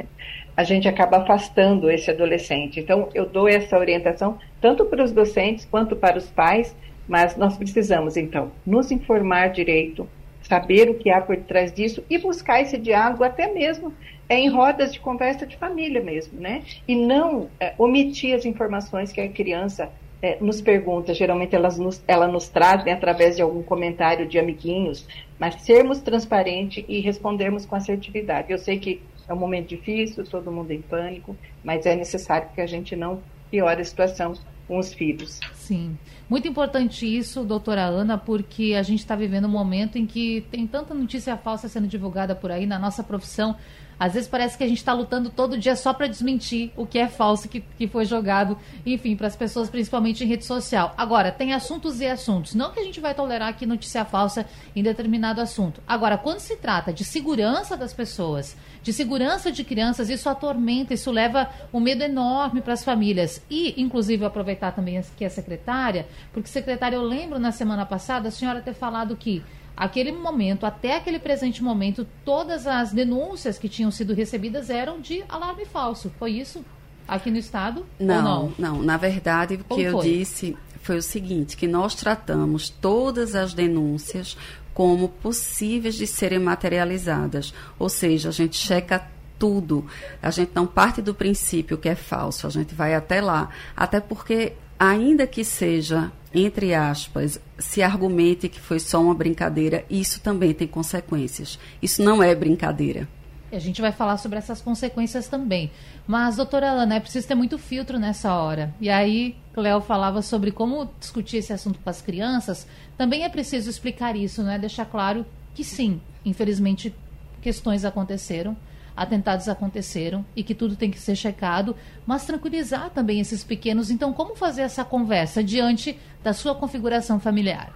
a 0.56 0.64
gente 0.64 0.88
acaba 0.88 1.18
afastando 1.18 1.90
esse 1.90 2.10
adolescente. 2.12 2.80
Então, 2.80 3.10
eu 3.14 3.26
dou 3.26 3.48
essa 3.48 3.78
orientação 3.78 4.38
tanto 4.62 4.86
para 4.86 5.04
os 5.04 5.12
docentes 5.12 5.66
quanto 5.66 5.96
para 5.96 6.18
os 6.18 6.30
pais, 6.30 6.76
mas 7.08 7.36
nós 7.36 7.58
precisamos, 7.58 8.18
então, 8.18 8.52
nos 8.66 8.92
informar 8.92 9.50
direito, 9.50 10.08
saber 10.42 10.90
o 10.90 10.96
que 10.96 11.10
há 11.10 11.22
por 11.22 11.38
trás 11.38 11.74
disso 11.74 12.04
e 12.10 12.18
buscar 12.18 12.62
esse 12.62 12.78
diálogo 12.78 13.24
até 13.24 13.52
mesmo 13.52 13.94
é, 14.30 14.36
em 14.38 14.50
rodas 14.50 14.94
de 14.94 15.00
conversa 15.00 15.46
de 15.46 15.56
família 15.58 16.02
mesmo, 16.02 16.40
né? 16.40 16.64
E 16.88 16.96
não 16.96 17.50
é, 17.60 17.74
omitir 17.78 18.36
as 18.36 18.46
informações 18.46 19.12
que 19.12 19.22
a 19.22 19.30
criança 19.30 19.92
é, 20.22 20.38
nos 20.42 20.62
pergunta, 20.62 21.14
geralmente 21.14 21.56
elas 21.56 21.78
nos, 21.78 22.04
ela 22.08 22.28
nos 22.28 22.48
trazem 22.48 22.92
através 22.92 23.36
de 23.36 23.42
algum 23.42 23.62
comentário 23.62 24.28
de 24.28 24.40
amiguinhos, 24.40 25.08
mas 25.38 25.62
sermos 25.62 26.00
transparentes 26.00 26.84
e 26.88 27.00
respondermos 27.00 27.66
com 27.66 27.76
assertividade. 27.76 28.52
Eu 28.52 28.58
sei 28.58 28.80
que 28.80 29.02
é 29.28 29.34
um 29.34 29.38
momento 29.38 29.70
difícil, 29.70 30.24
todo 30.24 30.52
mundo 30.52 30.72
em 30.72 30.82
pânico, 30.82 31.36
mas 31.64 31.86
é 31.86 31.96
necessário 31.96 32.50
que 32.54 32.62
a 32.62 32.68
gente 32.68 32.96
não 32.96 33.22
piore 33.52 33.82
a 33.82 33.86
situação 33.86 34.34
com 34.68 34.78
os 34.78 34.94
filhos. 34.94 35.40
Sim. 35.54 35.98
Muito 36.30 36.48
importante 36.48 37.06
isso, 37.06 37.44
doutora 37.44 37.86
Ana, 37.86 38.18
porque 38.18 38.74
a 38.78 38.84
gente 38.84 39.00
está 39.00 39.16
vivendo 39.16 39.46
um 39.46 39.52
momento 39.52 39.98
em 39.98 40.06
que 40.06 40.42
tem 40.50 40.66
tanta 40.66 40.94
notícia 40.94 41.38
falsa 41.38 41.68
sendo 41.68 41.88
divulgada 41.88 42.36
por 42.36 42.52
aí 42.52 42.66
na 42.66 42.80
nossa 42.80 43.04
profissão. 43.04 43.56
Às 44.00 44.14
vezes 44.14 44.28
parece 44.28 44.58
que 44.58 44.64
a 44.64 44.68
gente 44.68 44.78
está 44.78 44.94
lutando 44.94 45.30
todo 45.30 45.58
dia 45.58 45.76
só 45.76 45.94
para 45.94 46.08
desmentir 46.08 46.72
o 46.76 46.86
que 46.86 47.00
é 47.00 47.08
falso 47.08 47.48
que, 47.48 47.62
que 47.62 47.88
foi 47.88 48.06
jogado, 48.06 48.58
enfim, 48.86 49.16
para 49.16 49.28
as 49.28 49.36
pessoas, 49.36 49.70
principalmente 49.70 50.24
em 50.24 50.28
rede 50.28 50.46
social. 50.46 50.94
Agora, 50.98 51.32
tem 51.32 51.54
assuntos 51.54 52.02
e 52.02 52.08
assuntos. 52.08 52.54
Não 52.54 52.72
que 52.72 52.80
a 52.80 52.84
gente 52.84 53.00
vai 53.00 53.14
tolerar 53.14 53.50
aqui 53.50 53.66
notícia 53.66 54.04
falsa 54.04 54.46
em 54.76 54.84
determinado 54.84 55.42
assunto. 55.42 55.82
Agora, 55.88 56.18
quando 56.18 56.40
se 56.40 56.56
trata 56.58 56.92
de 56.92 57.04
segurança 57.04 57.78
das 57.78 57.94
pessoas, 57.94 58.56
de 58.84 58.92
segurança 58.92 59.52
de 59.52 59.64
crianças, 59.64 60.10
isso 60.10 60.30
atormenta, 60.30 60.94
isso 60.94 61.12
leva 61.12 61.50
um 61.74 61.80
medo 61.80 62.04
enorme 62.04 62.62
para 62.62 62.74
as 62.74 62.84
famílias. 62.84 63.42
E, 63.50 63.82
inclusive, 63.82 64.26
aproveitar 64.26 64.72
também 64.72 65.02
que 65.18 65.26
é 65.26 65.30
secretária, 65.30 66.08
porque, 66.34 66.50
secretária, 66.50 66.96
eu 66.96 67.04
lembro 67.04 67.40
na 67.40 67.52
semana 67.52 67.86
passada 67.86 68.28
a 68.28 68.32
senhora 68.32 68.62
ter 68.62 68.74
falado 68.74 69.16
que 69.16 69.44
aquele 69.76 70.12
momento, 70.12 70.66
até 70.66 70.96
aquele 70.96 71.20
presente 71.20 71.64
momento, 71.64 72.08
todas 72.24 72.66
as 72.68 72.92
denúncias 72.92 73.58
que 73.58 73.70
tinham 73.70 73.92
sido 73.92 74.14
recebidas 74.14 74.70
eram 74.70 75.00
de 75.02 75.24
alarme 75.28 75.66
falso. 75.66 76.12
Foi 76.18 76.32
isso? 76.32 76.64
Aqui 77.08 77.30
no 77.30 77.38
estado? 77.38 77.86
Não, 78.00 78.22
não? 78.22 78.54
não? 78.58 78.84
Na 78.84 78.98
verdade, 78.98 79.56
o 79.56 79.76
que 79.76 79.82
eu 79.82 80.02
disse 80.02 80.58
foi 80.82 80.98
o 80.98 81.02
seguinte, 81.02 81.58
que 81.58 81.68
nós 81.68 81.96
tratamos 81.96 82.70
todas 82.70 83.36
as 83.36 83.54
denúncias 83.54 84.38
como 84.74 85.10
possíveis 85.10 85.96
de 85.96 86.06
serem 86.06 86.40
materializadas. 86.40 87.54
Ou 87.80 87.90
seja, 87.90 88.30
a 88.30 88.32
gente 88.32 88.56
checa 88.56 89.08
tudo. 89.40 89.86
A 90.22 90.30
gente 90.30 90.52
não 90.54 90.68
parte 90.68 91.02
do 91.02 91.14
princípio 91.14 91.78
que 91.78 91.90
é 91.90 91.96
falso, 91.96 92.46
a 92.46 92.50
gente 92.50 92.76
vai 92.76 92.94
até 92.94 93.22
lá. 93.22 93.50
Até 93.76 94.00
porque, 94.00 94.54
ainda 94.78 95.26
que 95.26 95.44
seja 95.44 96.12
entre 96.36 96.74
aspas, 96.74 97.40
se 97.58 97.82
argumente 97.82 98.50
que 98.50 98.60
foi 98.60 98.80
só 98.80 99.02
uma 99.02 99.16
brincadeira, 99.16 99.86
isso 99.90 100.20
também 100.20 100.54
tem 100.54 100.68
consequências. 100.68 101.58
Isso 101.82 102.04
não 102.04 102.22
é 102.22 102.36
brincadeira. 102.36 103.08
A 103.52 103.60
gente 103.60 103.82
vai 103.82 103.92
falar 103.92 104.18
sobre 104.18 104.38
essas 104.38 104.60
consequências 104.60 105.28
também. 105.30 105.72
Mas, 106.06 106.36
doutora 106.36 106.68
Ana, 106.68 106.96
é 106.96 107.00
preciso 107.00 107.28
ter 107.28 107.36
muito 107.36 107.58
filtro 107.58 107.98
nessa 107.98 108.34
hora. 108.36 108.74
E 108.82 108.90
aí, 108.90 109.36
Cléo 109.54 109.80
falava 109.80 110.22
sobre 110.22 110.52
como 110.52 110.90
discutir 111.00 111.38
esse 111.38 111.54
assunto 111.54 111.80
com 111.80 111.90
as 111.90 112.02
crianças. 112.02 112.68
Também 112.98 113.24
é 113.24 113.30
preciso 113.30 113.70
explicar 113.70 114.16
isso, 114.16 114.44
não 114.44 114.52
é? 114.52 114.60
Deixar 114.60 114.86
claro 114.86 115.26
que 115.54 115.64
sim, 115.64 116.02
infelizmente, 116.26 116.94
questões 117.42 117.86
aconteceram 117.86 118.58
atentados 118.96 119.50
aconteceram 119.50 120.26
e 120.36 120.44
que 120.44 120.56
tudo 120.56 120.76
tem 120.76 120.90
que 120.90 121.00
ser 121.00 121.16
checado, 121.16 121.76
mas 122.06 122.26
tranquilizar 122.26 122.90
também 122.90 123.20
esses 123.20 123.44
pequenos. 123.44 123.92
Então, 123.92 124.14
como 124.14 124.36
fazer 124.36 124.62
essa 124.62 124.86
conversa 124.86 125.44
diante 125.44 126.00
da 126.24 126.34
sua 126.34 126.56
configuração 126.56 127.20
familiar? 127.20 127.74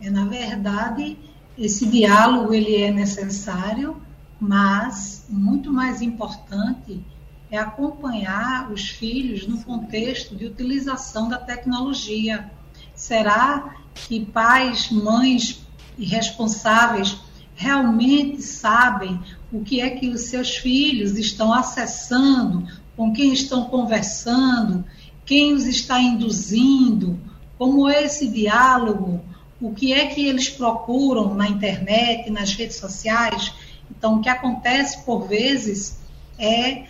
É, 0.00 0.08
na 0.08 0.24
verdade, 0.24 1.18
esse 1.58 1.86
diálogo 1.86 2.54
ele 2.54 2.76
é 2.76 2.90
necessário, 2.90 4.00
mas 4.40 5.26
muito 5.28 5.72
mais 5.72 6.00
importante 6.00 7.04
é 7.50 7.58
acompanhar 7.58 8.70
os 8.70 8.88
filhos 8.90 9.46
no 9.46 9.62
contexto 9.64 10.36
de 10.36 10.46
utilização 10.46 11.28
da 11.28 11.38
tecnologia. 11.38 12.50
Será 12.94 13.74
que 13.94 14.24
pais, 14.24 14.90
mães 14.90 15.66
responsáveis 15.98 17.18
realmente 17.56 18.40
sabem 18.40 19.20
o 19.52 19.62
que 19.62 19.80
é 19.80 19.90
que 19.90 20.08
os 20.08 20.22
seus 20.22 20.56
filhos 20.56 21.16
estão 21.16 21.52
acessando, 21.52 22.66
com 22.96 23.12
quem 23.12 23.32
estão 23.32 23.64
conversando, 23.64 24.84
quem 25.24 25.52
os 25.52 25.66
está 25.66 26.00
induzindo, 26.00 27.18
como 27.56 27.88
é 27.88 28.04
esse 28.04 28.28
diálogo, 28.28 29.20
o 29.60 29.72
que 29.72 29.92
é 29.92 30.06
que 30.06 30.26
eles 30.26 30.48
procuram 30.48 31.34
na 31.34 31.48
internet, 31.48 32.30
nas 32.30 32.52
redes 32.52 32.76
sociais. 32.76 33.52
Então, 33.90 34.16
o 34.16 34.20
que 34.20 34.28
acontece 34.28 35.04
por 35.04 35.26
vezes 35.26 35.98
é 36.38 36.84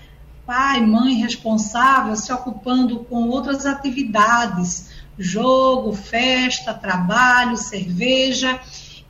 pai, 0.44 0.80
mãe 0.80 1.14
responsável 1.14 2.16
se 2.16 2.32
ocupando 2.32 3.00
com 3.00 3.28
outras 3.28 3.66
atividades, 3.66 4.90
jogo, 5.18 5.92
festa, 5.92 6.72
trabalho, 6.72 7.56
cerveja, 7.56 8.60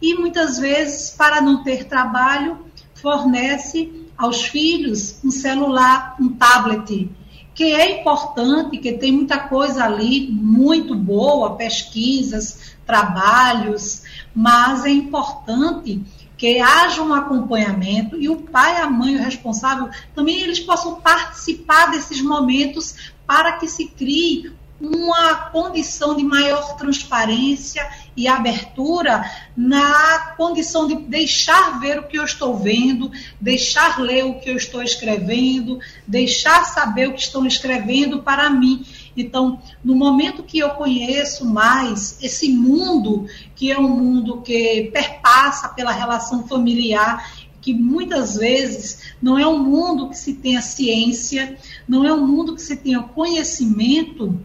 e 0.00 0.14
muitas 0.14 0.58
vezes, 0.58 1.10
para 1.10 1.40
não 1.40 1.62
ter 1.62 1.84
trabalho, 1.84 2.67
fornece 3.00 4.08
aos 4.16 4.42
filhos 4.46 5.20
um 5.24 5.30
celular, 5.30 6.16
um 6.20 6.30
tablet, 6.30 7.10
que 7.54 7.64
é 7.64 8.00
importante, 8.00 8.78
que 8.78 8.92
tem 8.92 9.12
muita 9.12 9.38
coisa 9.38 9.84
ali 9.84 10.28
muito 10.30 10.94
boa, 10.94 11.56
pesquisas, 11.56 12.76
trabalhos, 12.86 14.02
mas 14.34 14.84
é 14.84 14.90
importante 14.90 16.00
que 16.36 16.60
haja 16.60 17.02
um 17.02 17.12
acompanhamento 17.12 18.16
e 18.16 18.28
o 18.28 18.36
pai, 18.36 18.80
a 18.80 18.88
mãe, 18.88 19.16
o 19.16 19.22
responsável, 19.22 19.90
também 20.14 20.40
eles 20.40 20.60
possam 20.60 21.00
participar 21.00 21.90
desses 21.90 22.22
momentos 22.22 23.12
para 23.26 23.54
que 23.54 23.66
se 23.66 23.88
crie 23.88 24.52
uma 24.80 25.34
condição 25.50 26.14
de 26.14 26.22
maior 26.22 26.76
transparência 26.76 27.88
e 28.16 28.28
abertura 28.28 29.24
na 29.56 30.34
condição 30.36 30.86
de 30.86 30.96
deixar 30.96 31.80
ver 31.80 31.98
o 31.98 32.04
que 32.04 32.16
eu 32.16 32.24
estou 32.24 32.56
vendo, 32.56 33.10
deixar 33.40 34.00
ler 34.00 34.24
o 34.24 34.38
que 34.38 34.48
eu 34.48 34.56
estou 34.56 34.82
escrevendo, 34.82 35.80
deixar 36.06 36.64
saber 36.64 37.08
o 37.08 37.14
que 37.14 37.20
estão 37.20 37.44
escrevendo 37.44 38.22
para 38.22 38.48
mim. 38.50 38.84
Então, 39.16 39.60
no 39.82 39.96
momento 39.96 40.44
que 40.44 40.58
eu 40.58 40.70
conheço 40.70 41.44
mais 41.44 42.22
esse 42.22 42.48
mundo, 42.48 43.26
que 43.56 43.72
é 43.72 43.78
um 43.78 43.88
mundo 43.88 44.40
que 44.42 44.90
perpassa 44.92 45.68
pela 45.70 45.90
relação 45.90 46.46
familiar, 46.46 47.48
que 47.60 47.74
muitas 47.74 48.36
vezes 48.36 49.12
não 49.20 49.38
é 49.38 49.46
um 49.46 49.58
mundo 49.58 50.08
que 50.08 50.16
se 50.16 50.34
tenha 50.34 50.62
ciência, 50.62 51.58
não 51.86 52.04
é 52.04 52.12
um 52.12 52.26
mundo 52.26 52.54
que 52.54 52.62
se 52.62 52.76
tenha 52.76 53.02
conhecimento, 53.02 54.40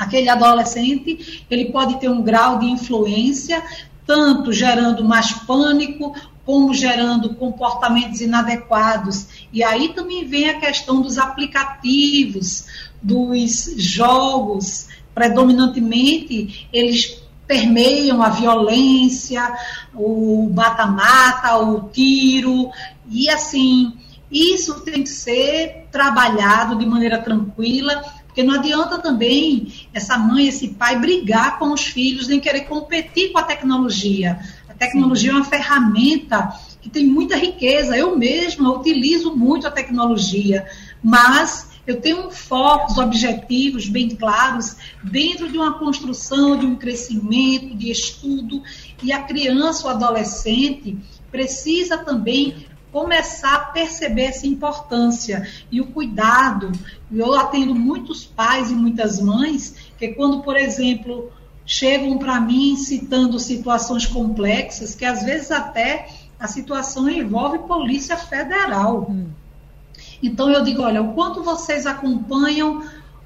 aquele 0.00 0.30
adolescente, 0.30 1.44
ele 1.50 1.66
pode 1.66 2.00
ter 2.00 2.08
um 2.08 2.22
grau 2.22 2.58
de 2.58 2.66
influência 2.66 3.62
tanto 4.06 4.52
gerando 4.52 5.04
mais 5.04 5.30
pânico, 5.30 6.14
como 6.44 6.74
gerando 6.74 7.34
comportamentos 7.34 8.20
inadequados. 8.20 9.46
E 9.52 9.62
aí 9.62 9.90
também 9.90 10.26
vem 10.26 10.48
a 10.48 10.58
questão 10.58 11.00
dos 11.00 11.16
aplicativos, 11.16 12.66
dos 13.00 13.72
jogos, 13.76 14.88
predominantemente 15.14 16.66
eles 16.72 17.22
permeiam 17.46 18.22
a 18.22 18.30
violência, 18.30 19.52
o 19.94 20.50
mata-mata, 20.52 21.58
o 21.58 21.88
tiro, 21.90 22.70
e 23.08 23.28
assim, 23.28 23.92
isso 24.30 24.80
tem 24.80 25.02
que 25.02 25.08
ser 25.08 25.88
trabalhado 25.90 26.76
de 26.76 26.86
maneira 26.86 27.18
tranquila, 27.18 28.02
porque 28.30 28.44
não 28.44 28.54
adianta 28.54 28.96
também 28.98 29.72
essa 29.92 30.16
mãe, 30.16 30.46
esse 30.46 30.68
pai 30.68 30.98
brigar 31.00 31.58
com 31.58 31.72
os 31.72 31.82
filhos, 31.82 32.28
nem 32.28 32.38
querer 32.38 32.60
competir 32.60 33.32
com 33.32 33.38
a 33.38 33.42
tecnologia. 33.42 34.38
A 34.68 34.74
tecnologia 34.74 35.32
é 35.32 35.34
uma 35.34 35.44
ferramenta 35.44 36.48
que 36.80 36.88
tem 36.88 37.06
muita 37.06 37.36
riqueza. 37.36 37.96
Eu 37.96 38.16
mesma 38.16 38.72
utilizo 38.72 39.34
muito 39.34 39.66
a 39.66 39.70
tecnologia, 39.70 40.64
mas 41.02 41.70
eu 41.84 42.00
tenho 42.00 42.30
focos, 42.30 42.98
objetivos 42.98 43.88
bem 43.88 44.10
claros 44.10 44.76
dentro 45.02 45.50
de 45.50 45.58
uma 45.58 45.76
construção, 45.76 46.56
de 46.56 46.66
um 46.66 46.76
crescimento, 46.76 47.74
de 47.76 47.90
estudo, 47.90 48.62
e 49.02 49.12
a 49.12 49.24
criança 49.24 49.88
ou 49.88 49.90
adolescente 49.90 50.96
precisa 51.32 51.98
também 51.98 52.64
começar 52.92 53.54
a 53.54 53.60
perceber 53.66 54.24
essa 54.24 54.46
importância 54.46 55.46
e 55.70 55.80
o 55.80 55.86
cuidado. 55.86 56.72
Eu 57.12 57.34
atendo 57.34 57.74
muitos 57.74 58.24
pais 58.24 58.70
e 58.70 58.74
muitas 58.74 59.20
mães 59.20 59.74
que 59.98 60.08
quando, 60.08 60.42
por 60.42 60.56
exemplo, 60.56 61.32
chegam 61.64 62.18
para 62.18 62.40
mim 62.40 62.76
citando 62.76 63.38
situações 63.38 64.06
complexas, 64.06 64.94
que 64.94 65.04
às 65.04 65.22
vezes 65.22 65.50
até 65.50 66.08
a 66.38 66.48
situação 66.48 67.08
envolve 67.08 67.58
polícia 67.60 68.16
federal. 68.16 69.06
Hum. 69.10 69.28
Então 70.22 70.50
eu 70.50 70.62
digo, 70.64 70.82
olha, 70.82 71.02
o 71.02 71.12
quanto 71.14 71.42
vocês 71.42 71.86
acompanham 71.86 72.82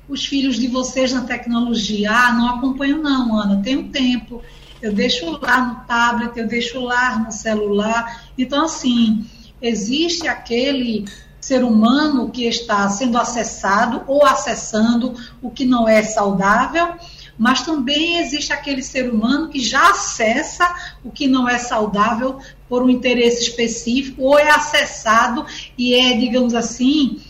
os 0.08 0.26
filhos 0.26 0.56
de 0.56 0.68
vocês 0.68 1.12
na 1.12 1.22
tecnologia? 1.22 2.10
Ah, 2.12 2.32
não 2.32 2.48
acompanho 2.56 3.02
não, 3.02 3.36
Ana, 3.38 3.62
tenho 3.62 3.88
tempo. 3.88 4.42
Eu 4.82 4.92
deixo 4.92 5.30
lá 5.40 5.66
no 5.66 5.86
tablet, 5.86 6.36
eu 6.36 6.46
deixo 6.46 6.80
lá 6.80 7.18
no 7.18 7.32
celular. 7.32 8.28
Então, 8.36 8.64
assim, 8.64 9.24
existe 9.66 10.28
aquele 10.28 11.04
ser 11.40 11.62
humano 11.62 12.30
que 12.30 12.44
está 12.46 12.88
sendo 12.88 13.18
acessado 13.18 14.02
ou 14.06 14.24
acessando 14.24 15.14
o 15.42 15.50
que 15.50 15.64
não 15.64 15.86
é 15.86 16.02
saudável, 16.02 16.94
mas 17.36 17.62
também 17.62 18.18
existe 18.18 18.52
aquele 18.52 18.82
ser 18.82 19.10
humano 19.10 19.48
que 19.48 19.60
já 19.60 19.90
acessa 19.90 20.72
o 21.04 21.10
que 21.10 21.26
não 21.26 21.48
é 21.48 21.58
saudável 21.58 22.38
por 22.68 22.82
um 22.82 22.88
interesse 22.88 23.42
específico 23.42 24.22
ou 24.22 24.38
é 24.38 24.50
acessado 24.50 25.44
e 25.76 25.94
é, 25.94 26.16
digamos 26.16 26.54
assim, 26.54 27.20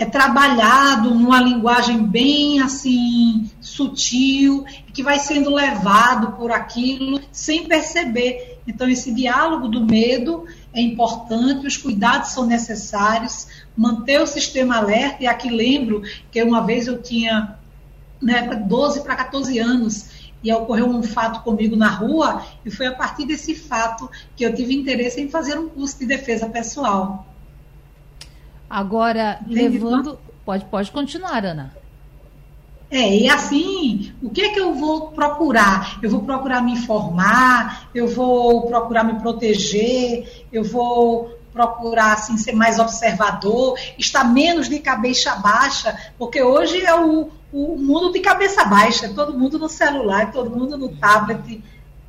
é 0.00 0.06
trabalhado 0.06 1.14
numa 1.14 1.40
linguagem 1.40 2.02
bem 2.02 2.62
assim 2.62 3.50
sutil 3.60 4.64
que 4.94 5.02
vai 5.02 5.18
sendo 5.18 5.54
levado 5.54 6.32
por 6.38 6.50
aquilo 6.50 7.20
sem 7.30 7.66
perceber. 7.66 8.58
Então 8.66 8.88
esse 8.88 9.12
diálogo 9.12 9.68
do 9.68 9.84
medo 9.84 10.44
é 10.72 10.80
importante, 10.80 11.66
os 11.66 11.76
cuidados 11.76 12.30
são 12.30 12.46
necessários, 12.46 13.64
manter 13.76 14.20
o 14.20 14.26
sistema 14.26 14.76
alerta. 14.76 15.22
E 15.22 15.26
aqui 15.26 15.50
lembro 15.50 16.02
que 16.30 16.42
uma 16.42 16.64
vez 16.64 16.86
eu 16.86 17.02
tinha 17.02 17.58
né, 18.20 18.42
12 18.42 19.02
para 19.02 19.16
14 19.16 19.58
anos 19.58 20.30
e 20.42 20.52
ocorreu 20.52 20.86
um 20.86 21.02
fato 21.02 21.42
comigo 21.42 21.76
na 21.76 21.88
rua 21.88 22.44
e 22.64 22.70
foi 22.70 22.86
a 22.86 22.94
partir 22.94 23.26
desse 23.26 23.54
fato 23.54 24.08
que 24.36 24.44
eu 24.44 24.54
tive 24.54 24.74
interesse 24.74 25.20
em 25.20 25.28
fazer 25.28 25.58
um 25.58 25.68
curso 25.68 25.98
de 25.98 26.06
defesa 26.06 26.48
pessoal. 26.48 27.26
Agora, 28.68 29.40
Entendi. 29.42 29.78
levando. 29.78 30.18
Pode, 30.44 30.64
pode 30.66 30.90
continuar, 30.90 31.44
Ana. 31.44 31.74
É, 32.90 33.16
e 33.16 33.28
assim, 33.28 34.12
o 34.20 34.28
que 34.30 34.42
é 34.42 34.48
que 34.48 34.58
eu 34.58 34.74
vou 34.74 35.12
procurar? 35.12 36.00
Eu 36.02 36.10
vou 36.10 36.22
procurar 36.22 36.60
me 36.60 36.72
informar, 36.72 37.88
eu 37.94 38.08
vou 38.08 38.66
procurar 38.66 39.04
me 39.04 39.20
proteger, 39.20 40.46
eu 40.52 40.64
vou 40.64 41.38
procurar 41.52 42.14
assim 42.14 42.36
ser 42.36 42.52
mais 42.52 42.80
observador, 42.80 43.78
estar 43.96 44.24
menos 44.24 44.68
de 44.68 44.80
cabeça 44.80 45.36
baixa, 45.36 45.96
porque 46.18 46.42
hoje 46.42 46.84
é 46.84 46.94
o, 46.94 47.30
o 47.52 47.76
mundo 47.76 48.12
de 48.12 48.20
cabeça 48.20 48.64
baixa, 48.64 49.06
é 49.06 49.08
todo 49.10 49.38
mundo 49.38 49.58
no 49.58 49.68
celular, 49.68 50.32
todo 50.32 50.50
mundo 50.50 50.76
no 50.76 50.88
tablet. 50.96 51.62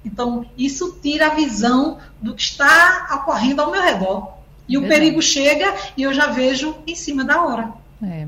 Então, 0.03 0.45
isso 0.57 0.97
tira 0.99 1.27
a 1.27 1.35
visão 1.35 1.99
do 2.19 2.33
que 2.33 2.41
está 2.41 3.21
ocorrendo 3.21 3.61
ao 3.61 3.71
meu 3.71 3.81
redor. 3.81 4.33
E 4.67 4.77
o 4.77 4.87
perigo 4.87 5.21
chega 5.21 5.75
e 5.97 6.03
eu 6.03 6.13
já 6.13 6.27
vejo 6.27 6.75
em 6.87 6.95
cima 6.95 7.23
da 7.23 7.43
hora. 7.43 7.73
É. 8.01 8.27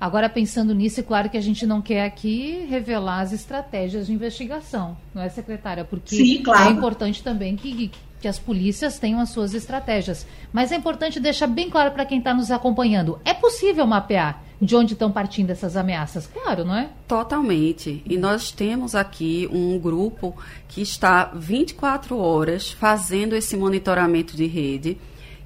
Agora, 0.00 0.28
pensando 0.28 0.72
nisso, 0.74 1.00
é 1.00 1.02
claro 1.02 1.28
que 1.28 1.36
a 1.36 1.40
gente 1.40 1.66
não 1.66 1.82
quer 1.82 2.04
aqui 2.04 2.66
revelar 2.70 3.20
as 3.20 3.32
estratégias 3.32 4.06
de 4.06 4.12
investigação, 4.12 4.96
não 5.12 5.22
é, 5.22 5.28
secretária? 5.28 5.84
Porque 5.84 6.14
Sim, 6.14 6.42
claro. 6.42 6.68
é 6.68 6.72
importante 6.72 7.22
também 7.22 7.56
que, 7.56 7.90
que 8.20 8.28
as 8.28 8.38
polícias 8.38 8.98
tenham 8.98 9.18
as 9.18 9.30
suas 9.30 9.54
estratégias. 9.54 10.24
Mas 10.52 10.70
é 10.70 10.76
importante 10.76 11.18
deixar 11.18 11.48
bem 11.48 11.68
claro 11.68 11.90
para 11.90 12.06
quem 12.06 12.18
está 12.18 12.32
nos 12.32 12.52
acompanhando: 12.52 13.18
é 13.24 13.34
possível 13.34 13.86
mapear 13.86 14.40
de 14.60 14.74
onde 14.76 14.92
estão 14.92 15.10
partindo 15.10 15.50
essas 15.50 15.76
ameaças, 15.76 16.26
claro, 16.26 16.64
não 16.64 16.76
é? 16.76 16.88
Totalmente. 17.06 18.02
E 18.04 18.16
nós 18.16 18.50
temos 18.52 18.94
aqui 18.94 19.48
um 19.52 19.78
grupo 19.78 20.36
que 20.68 20.80
está 20.80 21.24
24 21.34 22.16
horas 22.18 22.70
fazendo 22.70 23.34
esse 23.34 23.56
monitoramento 23.56 24.36
de 24.36 24.46
rede 24.46 24.98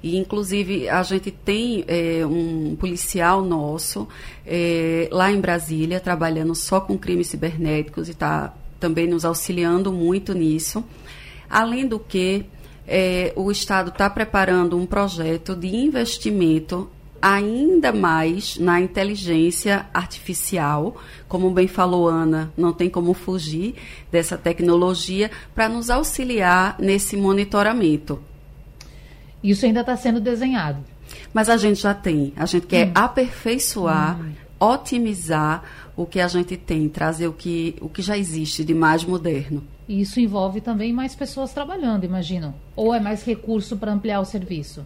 e, 0.03 0.17
inclusive, 0.17 0.89
a 0.89 1.01
gente 1.01 1.31
tem 1.31 1.85
é, 1.87 2.25
um 2.25 2.75
policial 2.75 3.41
nosso 3.41 4.05
é, 4.45 5.07
lá 5.09 5.31
em 5.31 5.39
Brasília, 5.39 5.97
trabalhando 6.01 6.53
só 6.53 6.81
com 6.81 6.97
crimes 6.97 7.27
cibernéticos 7.27 8.09
e 8.09 8.11
está 8.11 8.53
também 8.81 9.07
nos 9.07 9.23
auxiliando 9.23 9.93
muito 9.93 10.33
nisso. 10.33 10.83
Além 11.49 11.87
do 11.87 11.97
que, 11.97 12.45
é, 12.85 13.31
o 13.37 13.49
Estado 13.49 13.91
está 13.91 14.09
preparando 14.09 14.77
um 14.77 14.85
projeto 14.85 15.55
de 15.55 15.73
investimento 15.73 16.89
ainda 17.21 17.93
mais 17.93 18.57
na 18.57 18.81
inteligência 18.81 19.85
artificial, 19.93 20.97
como 21.29 21.49
bem 21.49 21.69
falou 21.69 22.09
Ana, 22.09 22.51
não 22.57 22.73
tem 22.73 22.89
como 22.89 23.13
fugir 23.13 23.75
dessa 24.11 24.37
tecnologia 24.37 25.31
para 25.55 25.69
nos 25.69 25.89
auxiliar 25.89 26.75
nesse 26.77 27.15
monitoramento. 27.15 28.19
Isso 29.43 29.65
ainda 29.65 29.81
está 29.81 29.97
sendo 29.97 30.21
desenhado. 30.21 30.79
Mas 31.33 31.49
a 31.49 31.57
gente 31.57 31.81
já 31.81 31.93
tem. 31.93 32.33
A 32.35 32.45
gente 32.45 32.65
quer 32.65 32.87
hum. 32.87 32.91
aperfeiçoar, 32.95 34.19
hum. 34.19 34.31
otimizar 34.59 35.63
o 35.95 36.05
que 36.05 36.19
a 36.19 36.27
gente 36.27 36.55
tem, 36.57 36.87
trazer 36.89 37.27
o 37.27 37.33
que, 37.33 37.75
o 37.81 37.89
que 37.89 38.01
já 38.01 38.17
existe 38.17 38.63
de 38.63 38.73
mais 38.73 39.03
moderno. 39.03 39.63
E 39.87 40.01
isso 40.01 40.19
envolve 40.19 40.61
também 40.61 40.93
mais 40.93 41.13
pessoas 41.13 41.51
trabalhando, 41.53 42.05
imagino. 42.05 42.55
Ou 42.75 42.93
é 42.93 42.99
mais 42.99 43.23
recurso 43.23 43.77
para 43.77 43.91
ampliar 43.91 44.21
o 44.21 44.25
serviço? 44.25 44.85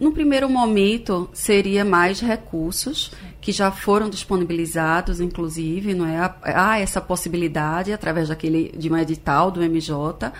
No 0.00 0.10
primeiro 0.10 0.48
momento, 0.48 1.28
seria 1.32 1.84
mais 1.84 2.20
recursos 2.20 3.12
que 3.42 3.50
já 3.50 3.72
foram 3.72 4.08
disponibilizados, 4.08 5.20
inclusive, 5.20 5.94
não 5.94 6.06
é? 6.06 6.32
Há 6.44 6.78
essa 6.78 7.00
possibilidade 7.00 7.92
através 7.92 8.28
daquele 8.28 8.72
de 8.78 8.88
um 8.88 8.96
edital 8.96 9.50
do 9.50 9.60
MJ. 9.60 10.32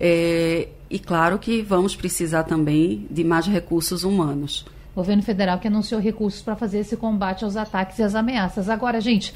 É, 0.00 0.68
e 0.88 0.98
claro 0.98 1.38
que 1.38 1.60
vamos 1.60 1.94
precisar 1.94 2.44
também 2.44 3.06
de 3.10 3.22
mais 3.22 3.46
recursos 3.46 4.04
humanos. 4.04 4.64
Governo 4.94 5.22
federal 5.22 5.58
que 5.58 5.68
anunciou 5.68 6.00
recursos 6.00 6.40
para 6.40 6.56
fazer 6.56 6.78
esse 6.78 6.96
combate 6.96 7.44
aos 7.44 7.56
ataques 7.58 7.98
e 7.98 8.02
às 8.02 8.14
ameaças. 8.14 8.70
Agora, 8.70 9.02
gente, 9.02 9.34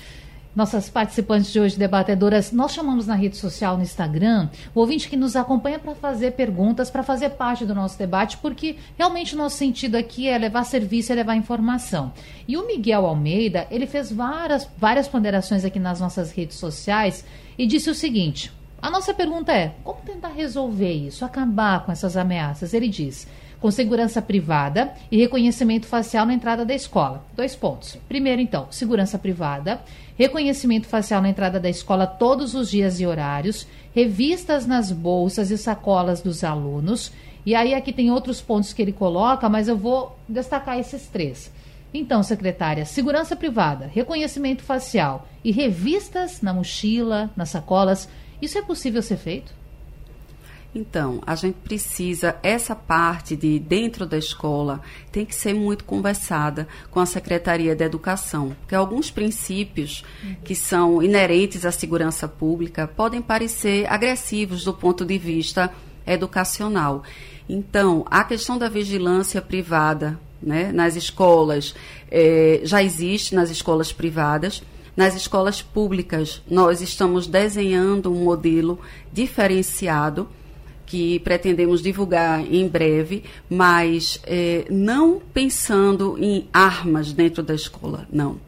nossas 0.55 0.89
participantes 0.89 1.53
de 1.53 1.61
hoje, 1.61 1.79
debatedoras, 1.79 2.53
nós 2.53 2.73
chamamos 2.73 3.07
na 3.07 3.15
rede 3.15 3.37
social, 3.37 3.77
no 3.77 3.83
Instagram, 3.83 4.49
o 4.75 4.81
ouvinte 4.81 5.09
que 5.09 5.17
nos 5.17 5.37
acompanha 5.37 5.79
para 5.79 5.95
fazer 5.95 6.33
perguntas, 6.33 6.91
para 6.91 7.03
fazer 7.03 7.31
parte 7.31 7.65
do 7.65 7.75
nosso 7.75 7.99
debate, 7.99 8.37
porque 8.39 8.77
realmente 8.99 9.35
o 9.35 9.39
nosso 9.39 9.57
sentido 9.57 9.97
aqui 9.97 10.29
é 10.29 10.37
levar 10.37 10.65
serviço 10.65 11.13
e 11.13 11.15
levar 11.15 11.37
informação. 11.37 12.13
E 12.49 12.57
o 12.57 12.67
Miguel 12.67 13.07
Almeida, 13.07 13.67
ele 13.71 13.87
fez 13.87 14.11
várias, 14.11 14.69
várias 14.77 15.07
ponderações 15.07 15.65
aqui 15.65 15.79
nas 15.79 16.01
nossas 16.01 16.33
redes 16.33 16.57
sociais 16.57 17.25
e 17.57 17.67
disse 17.67 17.89
o 17.89 17.95
seguinte: 17.95 18.53
a 18.83 18.91
nossa 18.91 19.13
pergunta 19.13 19.53
é: 19.53 19.75
como 19.85 20.01
tentar 20.01 20.31
resolver 20.31 20.93
isso, 20.93 21.25
acabar 21.25 21.85
com 21.85 21.93
essas 21.93 22.17
ameaças? 22.17 22.73
Ele 22.73 22.89
diz: 22.89 23.27
com 23.61 23.71
segurança 23.71 24.23
privada 24.23 24.95
e 25.11 25.19
reconhecimento 25.19 25.87
facial 25.87 26.25
na 26.25 26.35
entrada 26.35 26.65
da 26.65 26.75
escola. 26.75 27.25
Dois 27.37 27.55
pontos. 27.55 27.97
Primeiro, 28.09 28.41
então, 28.41 28.67
segurança 28.71 29.19
privada, 29.19 29.81
reconhecimento 30.19 30.87
facial 30.87 31.21
na 31.21 31.29
entrada 31.29 31.61
da 31.61 31.69
escola 31.69 32.07
todos 32.07 32.55
os 32.55 32.71
dias 32.71 33.01
e 33.01 33.07
horários, 33.07 33.67
revistas 33.95 34.67
nas 34.67 34.91
bolsas 34.91 35.51
e 35.51 35.59
sacolas 35.59 36.23
dos 36.23 36.43
alunos. 36.43 37.13
E 37.45 37.55
aí 37.55 37.75
aqui 37.75 37.93
tem 37.93 38.11
outros 38.11 38.41
pontos 38.41 38.73
que 38.73 38.81
ele 38.81 38.93
coloca, 38.93 39.49
mas 39.49 39.69
eu 39.69 39.77
vou 39.77 40.19
destacar 40.29 40.79
esses 40.79 41.07
três. 41.07 41.53
Então, 41.93 42.23
secretária, 42.23 42.85
segurança 42.85 43.35
privada, 43.35 43.91
reconhecimento 43.93 44.63
facial 44.63 45.29
e 45.45 45.51
revistas 45.51 46.41
na 46.41 46.55
mochila, 46.55 47.31
nas 47.37 47.51
sacolas 47.51 48.09
isso 48.41 48.57
é 48.57 48.63
possível 48.63 49.03
ser 49.03 49.19
feito? 49.19 49.53
Então, 50.73 51.21
a 51.27 51.35
gente 51.35 51.57
precisa, 51.65 52.37
essa 52.45 52.77
parte 52.77 53.35
de 53.35 53.59
dentro 53.59 54.07
da 54.07 54.17
escola 54.17 54.81
tem 55.11 55.27
que 55.27 55.35
ser 55.35 55.53
muito 55.53 55.85
conversada 55.85 56.69
com 56.93 57.01
a 57.01 57.07
Secretaria 57.07 57.75
de 57.75 57.83
Educação, 57.83 58.57
porque 58.61 58.75
alguns 58.75 59.11
princípios 59.11 60.05
que 60.45 60.55
são 60.55 61.03
inerentes 61.03 61.65
à 61.67 61.73
segurança 61.73 62.29
pública 62.29 62.87
podem 62.87 63.21
parecer 63.21 63.91
agressivos 63.91 64.63
do 64.63 64.73
ponto 64.73 65.05
de 65.05 65.19
vista 65.19 65.73
educacional. 66.07 67.03
Então, 67.49 68.05
a 68.09 68.23
questão 68.23 68.57
da 68.57 68.69
vigilância 68.69 69.43
privada 69.43 70.21
né, 70.41 70.71
nas 70.71 70.95
escolas 70.95 71.75
eh, 72.09 72.61
já 72.63 72.81
existe 72.81 73.35
nas 73.35 73.51
escolas 73.51 73.93
privadas. 73.93 74.63
Nas 74.97 75.17
escolas 75.17 75.63
públicas, 75.63 76.43
nós 76.49 76.81
estamos 76.81 77.27
desenhando 77.27 78.13
um 78.13 78.25
modelo 78.25 78.79
diferenciado 79.13 80.29
que 80.91 81.21
pretendemos 81.21 81.81
divulgar 81.81 82.45
em 82.53 82.67
breve, 82.67 83.23
mas 83.49 84.21
é, 84.25 84.65
não 84.69 85.23
pensando 85.33 86.19
em 86.19 86.49
armas 86.53 87.13
dentro 87.13 87.45
da 87.45 87.55
escola, 87.55 88.09
não. 88.13 88.41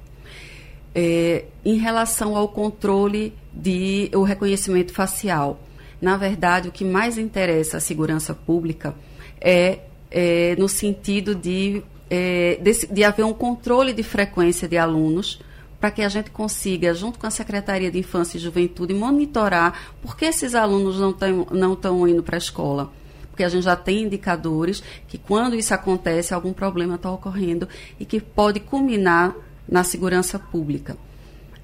É, 0.93 1.45
em 1.65 1.79
relação 1.79 2.37
ao 2.37 2.49
controle 2.49 3.33
de 3.53 4.11
o 4.13 4.25
reconhecimento 4.25 4.93
facial, 4.93 5.63
na 6.01 6.17
verdade, 6.17 6.69
o 6.69 6.73
que 6.73 6.85
mais 6.85 7.17
interessa 7.17 7.77
à 7.77 7.81
segurança 7.81 8.35
pública 8.35 8.93
é, 9.41 9.79
é 10.11 10.57
no 10.59 10.69
sentido 10.69 11.37
de, 11.37 11.81
de, 12.11 12.87
de 12.89 13.05
haver 13.05 13.25
um 13.25 13.33
controle 13.33 13.93
de 13.93 14.03
frequência 14.03 14.67
de 14.67 14.77
alunos 14.77 15.39
para 15.83 15.91
que 15.91 16.03
a 16.03 16.09
gente 16.09 16.31
consiga, 16.31 16.95
junto 16.95 17.19
com 17.19 17.27
a 17.27 17.31
Secretaria 17.31 17.91
de 17.91 17.99
Infância 17.99 18.37
e 18.37 18.41
Juventude, 18.41 18.95
monitorar 18.95 19.97
por 20.01 20.17
que 20.17 20.27
esses 20.27 20.55
alunos 20.55 21.01
não 21.01 21.11
estão 21.11 21.97
não 21.97 22.07
indo 22.07 22.23
para 22.23 22.37
a 22.37 22.39
escola. 22.39 22.93
Porque 23.29 23.43
a 23.43 23.49
gente 23.49 23.65
já 23.65 23.75
tem 23.75 24.03
indicadores 24.03 24.81
que, 25.09 25.19
quando 25.19 25.57
isso 25.57 25.75
acontece, 25.75 26.33
algum 26.33 26.53
problema 26.53 26.95
está 26.95 27.11
ocorrendo 27.11 27.69
e 27.99 28.05
que 28.05 28.21
pode 28.21 28.61
culminar 28.61 29.35
na 29.69 29.83
segurança 29.83 30.39
pública. 30.39 30.97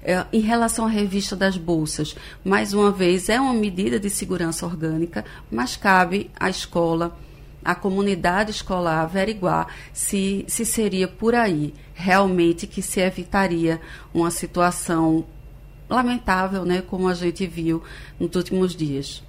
É, 0.03 0.25
em 0.33 0.41
relação 0.41 0.85
à 0.85 0.89
revista 0.89 1.33
das 1.33 1.55
bolsas, 1.55 2.13
mais 2.43 2.73
uma 2.73 2.91
vez, 2.91 3.29
é 3.29 3.39
uma 3.39 3.53
medida 3.53 3.97
de 3.97 4.09
segurança 4.09 4.65
orgânica, 4.65 5.23
mas 5.49 5.77
cabe 5.77 6.29
à 6.37 6.49
escola 6.49 7.17
a 7.71 7.75
comunidade 7.75 8.51
escolar 8.51 9.01
averiguar 9.01 9.67
se, 9.93 10.43
se 10.47 10.65
seria 10.65 11.07
por 11.07 11.35
aí 11.35 11.73
realmente 11.93 12.65
que 12.65 12.81
se 12.81 12.99
evitaria 12.99 13.79
uma 14.13 14.31
situação 14.31 15.25
lamentável, 15.89 16.65
né, 16.65 16.81
como 16.81 17.07
a 17.07 17.13
gente 17.13 17.45
viu 17.45 17.83
nos 18.19 18.35
últimos 18.35 18.75
dias. 18.75 19.23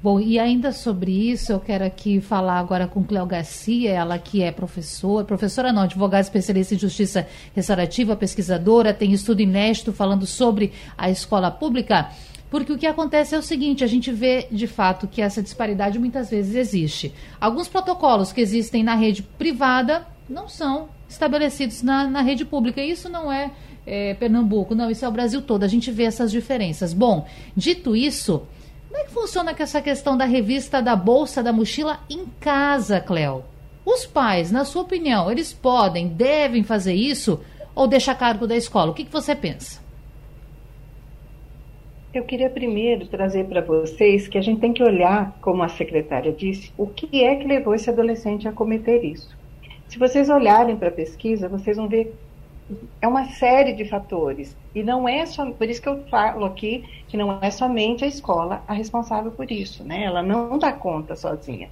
Bom, 0.00 0.20
e 0.20 0.38
ainda 0.38 0.70
sobre 0.70 1.10
isso, 1.10 1.50
eu 1.50 1.58
quero 1.58 1.84
aqui 1.84 2.20
falar 2.20 2.60
agora 2.60 2.86
com 2.86 3.02
Cléo 3.02 3.26
Garcia, 3.26 3.90
ela 3.90 4.16
que 4.16 4.42
é 4.42 4.52
professora, 4.52 5.24
professora 5.24 5.72
não, 5.72 5.82
advogada 5.82 6.20
especialista 6.20 6.74
em 6.74 6.78
justiça 6.78 7.26
restaurativa, 7.52 8.14
pesquisadora, 8.14 8.94
tem 8.94 9.12
estudo 9.12 9.40
inédito 9.40 9.92
falando 9.92 10.24
sobre 10.24 10.72
a 10.96 11.10
escola 11.10 11.50
pública. 11.50 12.10
Porque 12.50 12.72
o 12.72 12.78
que 12.78 12.86
acontece 12.86 13.34
é 13.34 13.38
o 13.38 13.42
seguinte: 13.42 13.84
a 13.84 13.86
gente 13.86 14.10
vê 14.10 14.46
de 14.50 14.66
fato 14.66 15.06
que 15.06 15.20
essa 15.20 15.42
disparidade 15.42 15.98
muitas 15.98 16.30
vezes 16.30 16.54
existe. 16.54 17.12
Alguns 17.40 17.68
protocolos 17.68 18.32
que 18.32 18.40
existem 18.40 18.82
na 18.82 18.94
rede 18.94 19.22
privada 19.22 20.06
não 20.28 20.48
são 20.48 20.88
estabelecidos 21.08 21.82
na, 21.82 22.06
na 22.06 22.22
rede 22.22 22.44
pública. 22.44 22.82
Isso 22.82 23.08
não 23.08 23.32
é, 23.32 23.50
é, 23.86 24.14
Pernambuco, 24.14 24.74
não, 24.74 24.90
isso 24.90 25.04
é 25.04 25.08
o 25.08 25.12
Brasil 25.12 25.42
todo. 25.42 25.64
A 25.64 25.68
gente 25.68 25.90
vê 25.90 26.04
essas 26.04 26.30
diferenças. 26.30 26.92
Bom, 26.92 27.26
dito 27.56 27.96
isso, 27.96 28.42
como 28.88 29.00
é 29.00 29.04
que 29.04 29.12
funciona 29.12 29.54
com 29.54 29.62
essa 29.62 29.80
questão 29.80 30.16
da 30.16 30.24
revista 30.24 30.80
da 30.80 30.96
bolsa, 30.96 31.42
da 31.42 31.52
mochila 31.52 32.00
em 32.08 32.26
casa, 32.40 33.00
Cléo? 33.00 33.44
Os 33.84 34.04
pais, 34.04 34.50
na 34.50 34.64
sua 34.64 34.82
opinião, 34.82 35.30
eles 35.30 35.52
podem, 35.52 36.08
devem 36.08 36.62
fazer 36.62 36.94
isso 36.94 37.40
ou 37.74 37.86
deixa 37.86 38.12
a 38.12 38.14
cargo 38.14 38.46
da 38.46 38.56
escola? 38.56 38.90
O 38.90 38.94
que, 38.94 39.04
que 39.04 39.12
você 39.12 39.34
pensa? 39.34 39.80
Eu 42.18 42.24
queria 42.24 42.50
primeiro 42.50 43.06
trazer 43.06 43.44
para 43.46 43.60
vocês 43.60 44.26
que 44.26 44.36
a 44.36 44.40
gente 44.40 44.60
tem 44.60 44.72
que 44.72 44.82
olhar, 44.82 45.38
como 45.40 45.62
a 45.62 45.68
secretária 45.68 46.32
disse, 46.32 46.72
o 46.76 46.84
que 46.84 47.22
é 47.22 47.36
que 47.36 47.46
levou 47.46 47.76
esse 47.76 47.88
adolescente 47.88 48.48
a 48.48 48.52
cometer 48.52 49.04
isso. 49.04 49.38
Se 49.86 50.00
vocês 50.00 50.28
olharem 50.28 50.74
para 50.76 50.88
a 50.88 50.90
pesquisa, 50.90 51.48
vocês 51.48 51.76
vão 51.76 51.86
ver 51.86 52.12
é 53.00 53.06
uma 53.06 53.26
série 53.26 53.72
de 53.72 53.84
fatores 53.84 54.56
e 54.74 54.82
não 54.82 55.08
é 55.08 55.24
só 55.26 55.48
por 55.52 55.70
isso 55.70 55.80
que 55.80 55.88
eu 55.88 56.04
falo 56.08 56.44
aqui 56.44 56.84
que 57.06 57.16
não 57.16 57.38
é 57.40 57.52
somente 57.52 58.04
a 58.04 58.08
escola 58.08 58.64
a 58.66 58.74
responsável 58.74 59.30
por 59.30 59.50
isso, 59.52 59.84
né? 59.84 60.02
Ela 60.02 60.20
não 60.20 60.58
dá 60.58 60.72
conta 60.72 61.14
sozinha. 61.14 61.70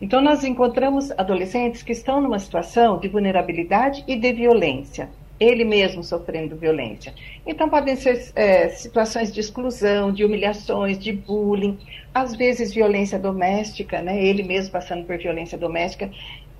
Então 0.00 0.20
nós 0.20 0.44
encontramos 0.44 1.10
adolescentes 1.18 1.82
que 1.82 1.90
estão 1.90 2.20
numa 2.20 2.38
situação 2.38 3.00
de 3.00 3.08
vulnerabilidade 3.08 4.04
e 4.06 4.14
de 4.14 4.32
violência 4.32 5.10
ele 5.38 5.64
mesmo 5.64 6.02
sofrendo 6.02 6.56
violência. 6.56 7.14
Então, 7.46 7.68
podem 7.68 7.96
ser 7.96 8.32
é, 8.34 8.68
situações 8.68 9.32
de 9.32 9.40
exclusão, 9.40 10.12
de 10.12 10.24
humilhações, 10.24 10.98
de 10.98 11.12
bullying, 11.12 11.78
às 12.12 12.34
vezes 12.34 12.74
violência 12.74 13.18
doméstica, 13.18 14.02
né? 14.02 14.22
ele 14.22 14.42
mesmo 14.42 14.72
passando 14.72 15.04
por 15.04 15.16
violência 15.16 15.56
doméstica. 15.56 16.10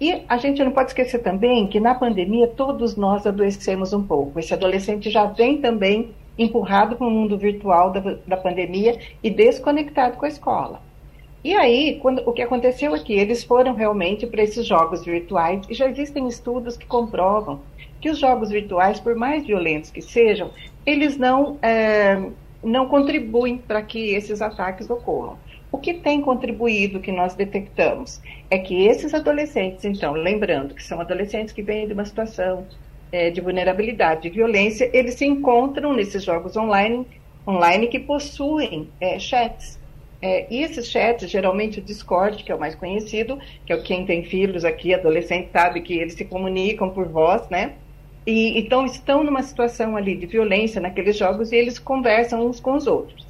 E 0.00 0.22
a 0.28 0.36
gente 0.36 0.62
não 0.62 0.70
pode 0.70 0.90
esquecer 0.90 1.18
também 1.18 1.66
que 1.66 1.80
na 1.80 1.94
pandemia 1.94 2.46
todos 2.46 2.96
nós 2.96 3.26
adoecemos 3.26 3.92
um 3.92 4.02
pouco. 4.02 4.38
Esse 4.38 4.54
adolescente 4.54 5.10
já 5.10 5.24
vem 5.24 5.58
também 5.58 6.10
empurrado 6.38 6.94
para 6.94 7.06
o 7.06 7.10
mundo 7.10 7.36
virtual 7.36 7.90
da, 7.90 8.16
da 8.24 8.36
pandemia 8.36 8.96
e 9.22 9.28
desconectado 9.28 10.16
com 10.16 10.24
a 10.24 10.28
escola. 10.28 10.80
E 11.42 11.54
aí, 11.54 11.98
quando, 12.00 12.22
o 12.26 12.32
que 12.32 12.42
aconteceu 12.42 12.94
é 12.94 12.98
que 12.98 13.12
eles 13.12 13.42
foram 13.42 13.74
realmente 13.74 14.26
para 14.26 14.42
esses 14.42 14.66
jogos 14.66 15.04
virtuais 15.04 15.66
e 15.68 15.74
já 15.74 15.88
existem 15.88 16.28
estudos 16.28 16.76
que 16.76 16.86
comprovam 16.86 17.60
que 18.00 18.10
os 18.10 18.18
jogos 18.18 18.50
virtuais, 18.50 19.00
por 19.00 19.14
mais 19.14 19.46
violentos 19.46 19.90
que 19.90 20.00
sejam, 20.00 20.50
eles 20.86 21.16
não, 21.16 21.58
é, 21.62 22.30
não 22.62 22.86
contribuem 22.86 23.58
para 23.58 23.82
que 23.82 24.14
esses 24.14 24.40
ataques 24.40 24.88
ocorram. 24.88 25.36
O 25.70 25.76
que 25.76 25.94
tem 25.94 26.22
contribuído, 26.22 26.98
que 26.98 27.12
nós 27.12 27.34
detectamos, 27.34 28.20
é 28.50 28.58
que 28.58 28.86
esses 28.86 29.12
adolescentes, 29.12 29.84
então, 29.84 30.14
lembrando 30.14 30.74
que 30.74 30.82
são 30.82 31.00
adolescentes 31.00 31.52
que 31.52 31.62
vêm 31.62 31.86
de 31.86 31.92
uma 31.92 32.06
situação 32.06 32.66
é, 33.12 33.30
de 33.30 33.40
vulnerabilidade, 33.40 34.22
de 34.22 34.30
violência, 34.30 34.90
eles 34.94 35.14
se 35.14 35.26
encontram 35.26 35.92
nesses 35.92 36.24
jogos 36.24 36.56
online, 36.56 37.06
online 37.46 37.86
que 37.88 37.98
possuem 37.98 38.88
é, 39.00 39.18
chats. 39.18 39.78
É, 40.20 40.52
e 40.52 40.62
esses 40.62 40.90
chats, 40.90 41.30
geralmente 41.30 41.78
o 41.78 41.82
Discord, 41.82 42.42
que 42.42 42.50
é 42.50 42.54
o 42.54 42.58
mais 42.58 42.74
conhecido, 42.74 43.38
que 43.66 43.72
é 43.72 43.76
quem 43.76 44.04
tem 44.04 44.24
filhos 44.24 44.64
aqui, 44.64 44.92
adolescente, 44.94 45.50
sabe 45.52 45.80
que 45.80 45.98
eles 45.98 46.14
se 46.14 46.24
comunicam 46.24 46.90
por 46.90 47.06
voz, 47.06 47.48
né? 47.48 47.74
E, 48.26 48.58
então 48.58 48.84
estão 48.84 49.24
numa 49.24 49.42
situação 49.42 49.96
ali 49.96 50.16
de 50.16 50.26
violência 50.26 50.80
naqueles 50.80 51.16
jogos 51.16 51.52
e 51.52 51.56
eles 51.56 51.78
conversam 51.78 52.46
uns 52.46 52.60
com 52.60 52.74
os 52.74 52.86
outros. 52.86 53.26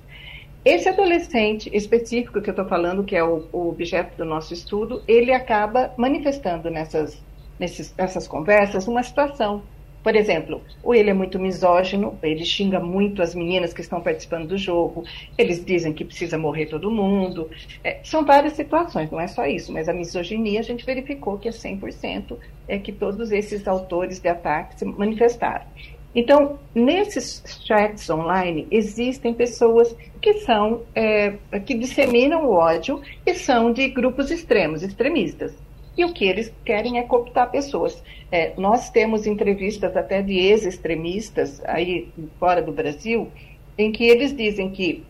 Esse 0.65 0.89
adolescente 0.89 1.71
específico 1.73 2.43
que 2.43 2.51
eu 2.51 2.53
estou 2.53 2.67
falando, 2.67 3.05
que 3.05 3.17
é 3.17 3.23
o, 3.23 3.47
o, 3.53 3.69
objeto 3.69 4.17
do 4.17 4.25
nosso 4.25 4.53
estudo, 4.53 5.03
ele 5.07 5.33
acaba 5.33 5.93
manifestando 5.97 6.69
nessas, 6.69 7.23
nessas 7.59 8.27
conversas 8.27 8.89
uma 8.89 9.03
situação 9.03 9.63
por 10.09 10.17
exemplo, 10.17 10.63
ou 10.83 10.95
ele 10.95 11.11
é 11.11 11.13
muito 11.13 11.39
misógino, 11.39 12.19
ele 12.23 12.43
xinga 12.43 12.81
muito 12.81 13.21
as 13.21 13.35
meninas 13.35 13.75
que 13.75 13.83
estão 13.83 14.01
participando 14.01 14.49
do 14.49 14.57
jogo, 14.57 15.05
eles 15.37 15.63
dizem 15.63 15.93
que 15.93 16.03
precisa 16.03 16.39
morrer 16.39 16.65
todo 16.65 16.91
mundo. 16.91 17.51
É, 17.85 17.99
são 18.03 18.25
várias 18.25 18.55
situações, 18.55 19.11
não 19.11 19.21
é 19.21 19.27
só 19.27 19.45
isso, 19.45 19.71
mas 19.71 19.87
a 19.87 19.93
misoginia 19.93 20.61
a 20.61 20.63
gente 20.63 20.87
verificou 20.87 21.37
que 21.37 21.47
é 21.47 21.51
100% 21.51 22.39
é 22.67 22.79
que 22.79 22.91
todos 22.91 23.31
esses 23.31 23.69
autores 23.69 24.19
de 24.19 24.29
ataque 24.29 24.79
se 24.79 24.87
manifestaram. 24.87 25.67
Então, 26.15 26.59
nesses 26.75 27.43
chats 27.67 28.09
online, 28.09 28.67
existem 28.71 29.35
pessoas 29.35 29.95
que 30.23 30.39
são, 30.39 30.85
é, 30.95 31.35
que 31.67 31.75
disseminam 31.75 32.47
o 32.47 32.53
ódio 32.53 33.03
e 33.27 33.35
são 33.35 33.71
de 33.75 33.87
grupos 33.91 34.31
extremos, 34.31 34.83
extremistas 34.83 35.68
e 35.99 36.05
o 36.05 36.13
que 36.13 36.25
eles 36.25 36.55
querem 36.65 36.99
é 36.99 37.03
cooptar 37.03 37.51
pessoas. 37.51 38.01
É, 38.31 38.53
nós 38.57 38.89
temos 38.89 39.27
entrevistas 39.27 39.97
até 39.97 40.23
de 40.23 40.35
ex-extremistas 40.35 41.61
aí 41.65 42.09
fora 42.39 42.63
do 42.63 42.71
Brasil, 42.71 43.29
em 43.77 43.91
que 43.91 44.05
eles 44.05 44.35
dizem 44.35 44.71
que 44.71 45.05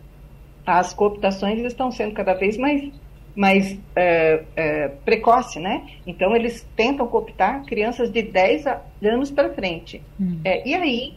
as 0.65 0.91
cooptações 0.91 1.59
estão 1.59 1.91
sendo 1.91 2.13
cada 2.13 2.33
vez 2.33 2.57
mais 2.57 2.91
mais 3.35 3.77
é, 3.95 4.43
é, 4.55 4.87
precoce, 5.05 5.59
né? 5.59 5.87
Então 6.05 6.35
eles 6.35 6.67
tentam 6.75 7.07
cooptar 7.07 7.63
crianças 7.63 8.11
de 8.11 8.23
10 8.23 8.65
anos 9.03 9.29
para 9.31 9.53
frente. 9.53 10.01
Hum. 10.19 10.41
É, 10.43 10.67
e 10.67 10.73
aí, 10.73 11.13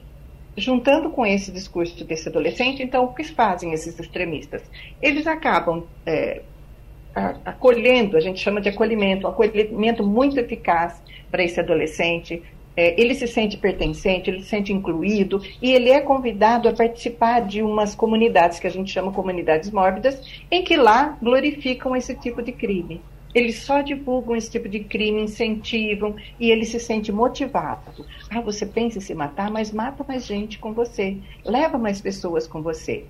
juntando 0.56 1.10
com 1.10 1.24
esse 1.24 1.50
discurso 1.50 2.04
desse 2.04 2.28
adolescente, 2.28 2.82
então 2.82 3.04
o 3.06 3.14
que 3.14 3.24
fazem 3.24 3.72
esses 3.72 3.98
extremistas? 3.98 4.62
Eles 5.00 5.26
acabam 5.26 5.84
é, 6.06 6.42
acolhendo, 7.14 8.16
a 8.16 8.20
gente 8.20 8.40
chama 8.40 8.60
de 8.60 8.68
acolhimento, 8.68 9.26
um 9.26 9.30
acolhimento 9.30 10.04
muito 10.04 10.38
eficaz 10.38 11.02
para 11.30 11.42
esse 11.42 11.60
adolescente, 11.60 12.42
é, 12.76 12.98
ele 13.00 13.14
se 13.14 13.26
sente 13.26 13.56
pertencente, 13.56 14.30
ele 14.30 14.42
se 14.42 14.48
sente 14.48 14.72
incluído 14.72 15.42
e 15.60 15.72
ele 15.72 15.90
é 15.90 16.00
convidado 16.00 16.68
a 16.68 16.72
participar 16.72 17.40
de 17.40 17.62
umas 17.62 17.94
comunidades 17.94 18.58
que 18.58 18.66
a 18.66 18.70
gente 18.70 18.90
chama 18.90 19.12
comunidades 19.12 19.70
mórbidas, 19.70 20.20
em 20.50 20.62
que 20.62 20.76
lá 20.76 21.18
glorificam 21.20 21.94
esse 21.94 22.14
tipo 22.14 22.42
de 22.42 22.52
crime. 22.52 23.00
Eles 23.34 23.62
só 23.62 23.80
divulgam 23.80 24.36
esse 24.36 24.50
tipo 24.50 24.68
de 24.68 24.80
crime, 24.80 25.22
incentivam 25.22 26.14
e 26.38 26.50
ele 26.50 26.66
se 26.66 26.78
sente 26.78 27.10
motivado. 27.10 28.04
Ah, 28.30 28.40
você 28.40 28.66
pensa 28.66 28.98
em 28.98 29.00
se 29.00 29.14
matar, 29.14 29.50
mas 29.50 29.72
mata 29.72 30.04
mais 30.06 30.26
gente 30.26 30.58
com 30.58 30.72
você, 30.72 31.16
leva 31.44 31.78
mais 31.78 32.00
pessoas 32.00 32.46
com 32.46 32.60
você. 32.60 33.04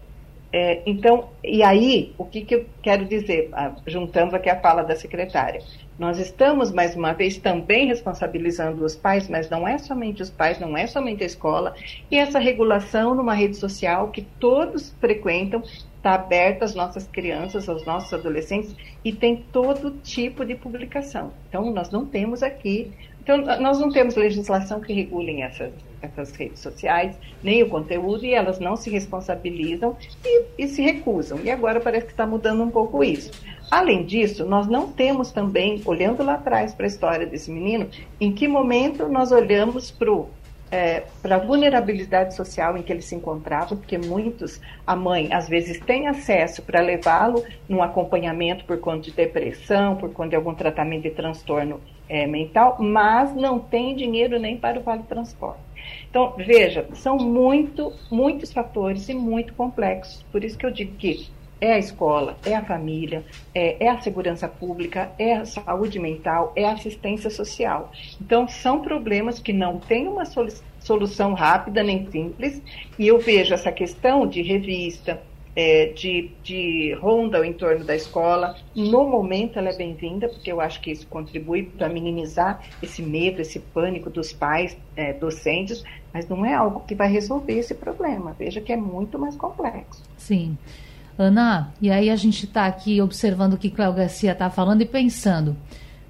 É, 0.53 0.83
então, 0.85 1.31
e 1.43 1.63
aí, 1.63 2.13
o 2.19 2.25
que, 2.27 2.43
que 2.43 2.55
eu 2.55 2.67
quero 2.83 3.07
dizer, 3.07 3.49
ah, 3.53 3.73
juntando 3.87 4.37
aqui 4.37 4.51
a 4.51 4.61
fala 4.61 4.83
da 4.83 4.95
secretária? 4.95 5.63
Nós 5.99 6.19
estamos, 6.19 6.71
mais 6.71 6.95
uma 6.95 7.13
vez, 7.13 7.39
também 7.39 7.87
responsabilizando 7.87 8.85
os 8.85 8.95
pais, 8.95 9.29
mas 9.29 9.49
não 9.49 9.67
é 9.67 9.79
somente 9.79 10.23
os 10.23 10.31
pais, 10.31 10.61
não 10.61 10.77
é 10.77 10.87
somente 10.87 11.23
a 11.23 11.27
escola, 11.27 11.75
e 12.11 12.19
essa 12.19 12.39
regulação 12.39 13.15
numa 13.15 13.35
rede 13.35 13.57
social 13.57 14.09
que 14.09 14.23
todos 14.23 14.95
frequentam, 15.01 15.63
está 15.97 16.15
aberta 16.15 16.65
às 16.65 16.75
nossas 16.75 17.07
crianças, 17.07 17.69
aos 17.69 17.87
nossos 17.87 18.13
adolescentes, 18.13 18.75
e 19.05 19.13
tem 19.13 19.37
todo 19.53 19.93
tipo 20.03 20.45
de 20.45 20.55
publicação. 20.57 21.33
Então, 21.49 21.71
nós 21.71 21.91
não 21.91 22.05
temos 22.05 22.43
aqui 22.43 22.93
então, 23.23 23.39
nós 23.61 23.79
não 23.79 23.89
temos 23.89 24.17
legislação 24.17 24.81
que 24.81 24.93
regule 24.93 25.41
essas, 25.41 25.73
essas 26.03 26.33
redes 26.33 26.61
sociais, 26.61 27.17
nem 27.43 27.63
o 27.63 27.69
conteúdo, 27.69 28.25
e 28.25 28.35
elas 28.35 28.59
não 28.59 28.77
se 28.77 28.91
responsabilizam 28.91 29.97
e, 30.25 30.45
e 30.59 30.69
se 30.69 30.83
recusam. 30.83 31.39
E 31.43 31.51
agora 31.51 31.81
parece 31.81 32.07
que 32.07 32.13
está 32.13 32.27
mudando 32.27 32.63
um 32.63 32.71
pouco 32.71 33.03
isso. 33.03 33.31
Além 33.71 34.05
disso, 34.05 34.45
nós 34.45 34.67
não 34.67 34.93
temos 34.93 35.33
também, 35.33 35.81
olhando 35.87 36.23
lá 36.23 36.35
atrás 36.35 36.75
para 36.75 36.85
a 36.85 36.89
história 36.89 37.27
desse 37.27 37.51
menino, 37.51 37.89
em 38.21 38.33
que 38.33 38.47
momento 38.47 39.09
nós 39.09 39.33
olhamos 39.33 39.91
para 39.91 40.11
é, 40.73 41.05
para 41.21 41.37
a 41.37 41.39
vulnerabilidade 41.39 42.35
social 42.35 42.79
em 42.79 42.83
que 42.83 42.91
ele 42.91 43.03
se 43.03 43.15
encontrava, 43.15 43.77
porque 43.77 43.99
muitos, 43.99 44.59
a 44.87 44.97
mãe, 44.97 45.29
às 45.31 45.47
vezes 45.47 45.79
tem 45.79 46.09
acesso 46.09 46.63
para 46.63 46.81
levá-lo 46.81 47.45
num 47.69 47.83
acompanhamento 47.83 48.65
por 48.65 48.79
conta 48.81 49.03
de 49.03 49.13
depressão, 49.13 49.97
por 49.97 50.11
conta 50.15 50.31
de 50.31 50.37
algum 50.37 50.55
tratamento 50.55 51.03
de 51.03 51.11
transtorno 51.11 51.79
é, 52.09 52.27
mental, 52.27 52.79
mas 52.81 53.35
não 53.35 53.59
tem 53.59 53.95
dinheiro 53.95 54.39
nem 54.39 54.57
para 54.57 54.81
o 54.81 54.83
vale 54.83 55.03
transporte. 55.03 55.61
Então, 56.09 56.35
veja, 56.37 56.87
são 56.95 57.17
muito, 57.17 57.93
muitos 58.11 58.53
fatores 58.53 59.09
e 59.09 59.15
muito 59.15 59.55
complexos. 59.55 60.23
Por 60.31 60.45
isso 60.45 60.59
que 60.59 60.67
eu 60.67 60.71
digo 60.71 60.95
que 60.97 61.29
é 61.63 61.75
a 61.75 61.79
escola, 61.79 62.37
é 62.45 62.57
a 62.57 62.65
família, 62.65 63.25
é, 63.55 63.85
é, 63.85 63.89
a 63.89 64.01
segurança 64.01 64.49
pública, 64.49 65.13
é 65.17 65.35
a 65.35 65.45
saúde 65.45 65.99
mental, 66.01 66.53
é 66.57 66.65
a 66.65 66.73
assistência 66.73 67.31
social. 67.31 67.93
Então, 68.21 68.49
são 68.49 68.81
problemas 68.81 69.39
que 69.39 69.53
não 69.53 69.79
têm 69.79 70.09
uma 70.09 70.25
solução 70.81 71.35
rápida 71.35 71.85
nem 71.85 72.11
simples, 72.11 72.61
e 72.99 73.07
eu 73.07 73.21
vejo 73.21 73.55
essa 73.55 73.71
questão 73.71 74.27
de 74.27 74.43
revista, 74.43 75.23
é, 75.55 75.87
de, 75.95 76.31
de 76.43 76.95
ronda 77.01 77.39
ao 77.39 77.45
entorno 77.45 77.85
da 77.85 77.95
escola. 77.95 78.57
No 78.75 79.09
momento, 79.09 79.59
ela 79.59 79.69
é 79.69 79.77
bem-vinda, 79.77 80.29
porque 80.29 80.51
eu 80.51 80.61
acho 80.61 80.81
que 80.81 80.91
isso 80.91 81.07
contribui 81.07 81.65
para 81.65 81.89
minimizar 81.89 82.63
esse 82.83 83.03
medo, 83.03 83.41
esse 83.41 83.59
pânico 83.59 84.11
dos 84.11 84.33
pais, 84.33 84.77
é, 84.97 85.13
docentes, 85.13 85.85
mas 86.13 86.29
não 86.29 86.45
é 86.45 86.55
algo 86.55 86.81
que 86.81 86.95
vai 86.95 87.09
resolver 87.09 87.59
esse 87.59 87.75
problema. 87.75 88.35
Veja 88.39 88.61
que 88.61 88.73
é 88.73 88.77
muito 88.77 89.19
mais 89.19 89.37
complexo. 89.37 90.03
Sim. 90.17 90.57
Ana, 91.19 91.73
e 91.81 91.91
aí 91.91 92.09
a 92.09 92.17
gente 92.17 92.47
está 92.47 92.67
aqui 92.67 93.01
observando 93.03 93.55
o 93.55 93.59
que 93.59 93.71
Cléo 93.71 93.93
Garcia 93.93 94.33
está 94.33 94.49
falando 94.49 94.81
e 94.81 94.87
pensando 94.87 95.57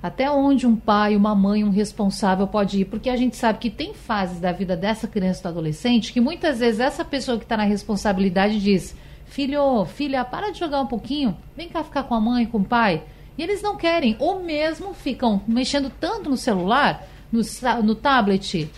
até 0.02 0.28
onde 0.28 0.66
um 0.66 0.74
pai, 0.74 1.14
uma 1.14 1.34
mãe, 1.34 1.62
um 1.62 1.70
responsável 1.70 2.46
pode 2.48 2.80
ir, 2.80 2.86
porque 2.86 3.08
a 3.08 3.16
gente 3.16 3.36
sabe 3.36 3.60
que 3.60 3.70
tem 3.70 3.94
fases 3.94 4.40
da 4.40 4.50
vida 4.50 4.76
dessa 4.76 5.06
criança 5.06 5.48
ou 5.48 5.52
adolescente 5.52 6.12
que 6.12 6.20
muitas 6.20 6.58
vezes 6.58 6.80
essa 6.80 7.04
pessoa 7.04 7.38
que 7.38 7.44
está 7.44 7.56
na 7.56 7.62
responsabilidade 7.62 8.60
diz: 8.60 8.96
filho, 9.32 9.86
filha, 9.86 10.24
para 10.26 10.50
de 10.50 10.58
jogar 10.58 10.82
um 10.82 10.86
pouquinho, 10.86 11.34
vem 11.56 11.66
cá 11.66 11.82
ficar 11.82 12.02
com 12.02 12.14
a 12.14 12.20
mãe, 12.20 12.44
com 12.44 12.58
o 12.58 12.64
pai. 12.64 13.02
E 13.36 13.42
eles 13.42 13.62
não 13.62 13.78
querem, 13.78 14.14
ou 14.18 14.42
mesmo 14.42 14.92
ficam 14.92 15.40
mexendo 15.48 15.90
tanto 15.90 16.28
no 16.28 16.36
celular, 16.36 17.06
no, 17.32 17.40
no 17.82 17.94
tablet, 17.94 18.70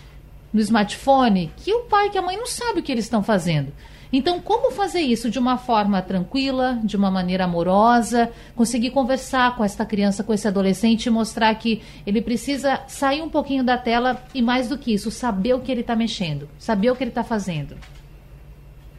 no 0.53 0.61
smartphone, 0.61 1.51
que 1.57 1.73
o 1.73 1.81
pai, 1.81 2.09
que 2.09 2.17
a 2.17 2.21
mãe 2.21 2.37
não 2.37 2.47
sabe 2.47 2.79
o 2.79 2.83
que 2.83 2.89
eles 2.89 3.03
estão 3.03 3.21
fazendo. 3.21 3.73
Então, 4.13 4.39
como 4.39 4.71
fazer 4.71 5.01
isso 5.01 5.29
de 5.29 5.37
uma 5.37 5.57
forma 5.57 6.01
tranquila, 6.01 6.79
de 6.85 6.95
uma 6.95 7.11
maneira 7.11 7.43
amorosa, 7.43 8.31
conseguir 8.55 8.91
conversar 8.91 9.57
com 9.57 9.63
esta 9.65 9.85
criança, 9.85 10.23
com 10.23 10.33
esse 10.33 10.47
adolescente 10.47 11.07
e 11.07 11.09
mostrar 11.09 11.53
que 11.55 11.81
ele 12.07 12.21
precisa 12.21 12.79
sair 12.87 13.21
um 13.21 13.29
pouquinho 13.29 13.61
da 13.61 13.77
tela 13.77 14.23
e, 14.33 14.41
mais 14.41 14.69
do 14.69 14.77
que 14.77 14.93
isso, 14.93 15.11
saber 15.11 15.53
o 15.53 15.59
que 15.59 15.69
ele 15.69 15.81
está 15.81 15.97
mexendo, 15.97 16.47
saber 16.57 16.91
o 16.91 16.95
que 16.95 17.03
ele 17.03 17.11
está 17.11 17.25
fazendo? 17.25 17.75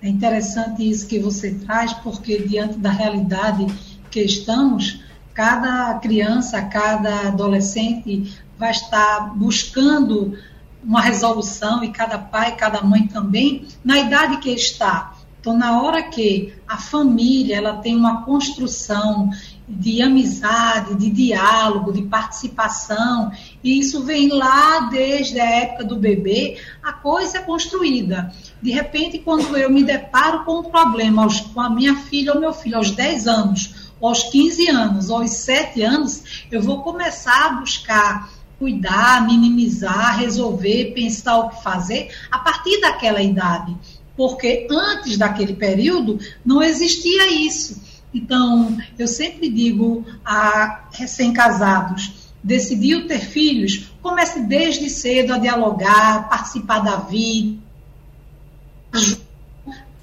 É 0.02 0.08
interessante 0.08 0.88
isso 0.88 1.06
que 1.06 1.18
você 1.18 1.54
traz, 1.54 1.92
porque 1.94 2.38
diante 2.38 2.78
da 2.78 2.90
realidade 2.90 3.66
que 4.10 4.20
estamos, 4.20 5.00
cada 5.34 5.94
criança, 5.98 6.62
cada 6.62 7.28
adolescente 7.28 8.38
vai 8.58 8.70
estar 8.70 9.34
buscando 9.36 10.38
uma 10.82 11.00
resolução 11.00 11.82
e 11.82 11.90
cada 11.90 12.18
pai, 12.18 12.56
cada 12.56 12.82
mãe 12.82 13.06
também, 13.06 13.66
na 13.84 13.98
idade 13.98 14.38
que 14.38 14.50
está. 14.50 15.14
Então, 15.40 15.56
na 15.56 15.80
hora 15.80 16.02
que 16.02 16.54
a 16.66 16.76
família 16.76 17.56
ela 17.56 17.76
tem 17.76 17.96
uma 17.96 18.22
construção 18.24 19.30
de 19.68 20.00
amizade, 20.00 20.94
de 20.94 21.10
diálogo, 21.10 21.92
de 21.92 22.02
participação, 22.02 23.32
e 23.64 23.80
isso 23.80 24.04
vem 24.04 24.28
lá 24.28 24.88
desde 24.90 25.40
a 25.40 25.50
época 25.50 25.84
do 25.84 25.96
bebê, 25.96 26.58
a 26.82 26.92
coisa 26.92 27.38
é 27.38 27.42
construída. 27.42 28.32
De 28.62 28.70
repente, 28.70 29.18
quando 29.18 29.56
eu 29.56 29.70
me 29.70 29.82
deparo 29.82 30.44
com 30.44 30.60
um 30.60 30.64
problema 30.64 31.24
aos, 31.24 31.40
com 31.40 31.60
a 31.60 31.68
minha 31.68 31.96
filha 31.96 32.32
ou 32.32 32.40
meu 32.40 32.52
filho 32.52 32.76
aos 32.76 32.92
10 32.92 33.26
anos, 33.26 33.90
aos 34.00 34.22
15 34.24 34.68
anos, 34.68 35.10
aos 35.10 35.30
7 35.30 35.82
anos, 35.82 36.46
eu 36.50 36.62
vou 36.62 36.82
começar 36.82 37.46
a 37.46 37.52
buscar 37.54 38.36
cuidar, 38.58 39.26
minimizar, 39.26 40.18
resolver, 40.18 40.92
pensar 40.94 41.38
o 41.38 41.50
que 41.50 41.62
fazer 41.62 42.10
a 42.30 42.38
partir 42.38 42.80
daquela 42.80 43.20
idade. 43.20 43.76
Porque 44.16 44.66
antes 44.70 45.18
daquele 45.18 45.54
período 45.54 46.18
não 46.44 46.62
existia 46.62 47.30
isso. 47.30 47.82
Então, 48.16 48.78
eu 48.98 49.06
sempre 49.06 49.50
digo 49.50 50.02
a 50.24 50.88
recém-casados, 50.90 52.32
decidiu 52.42 53.06
ter 53.06 53.20
filhos, 53.20 53.90
comece 54.00 54.40
desde 54.40 54.88
cedo 54.88 55.34
a 55.34 55.38
dialogar, 55.38 56.26
participar 56.26 56.78
da 56.78 56.96
vida, 56.96 57.58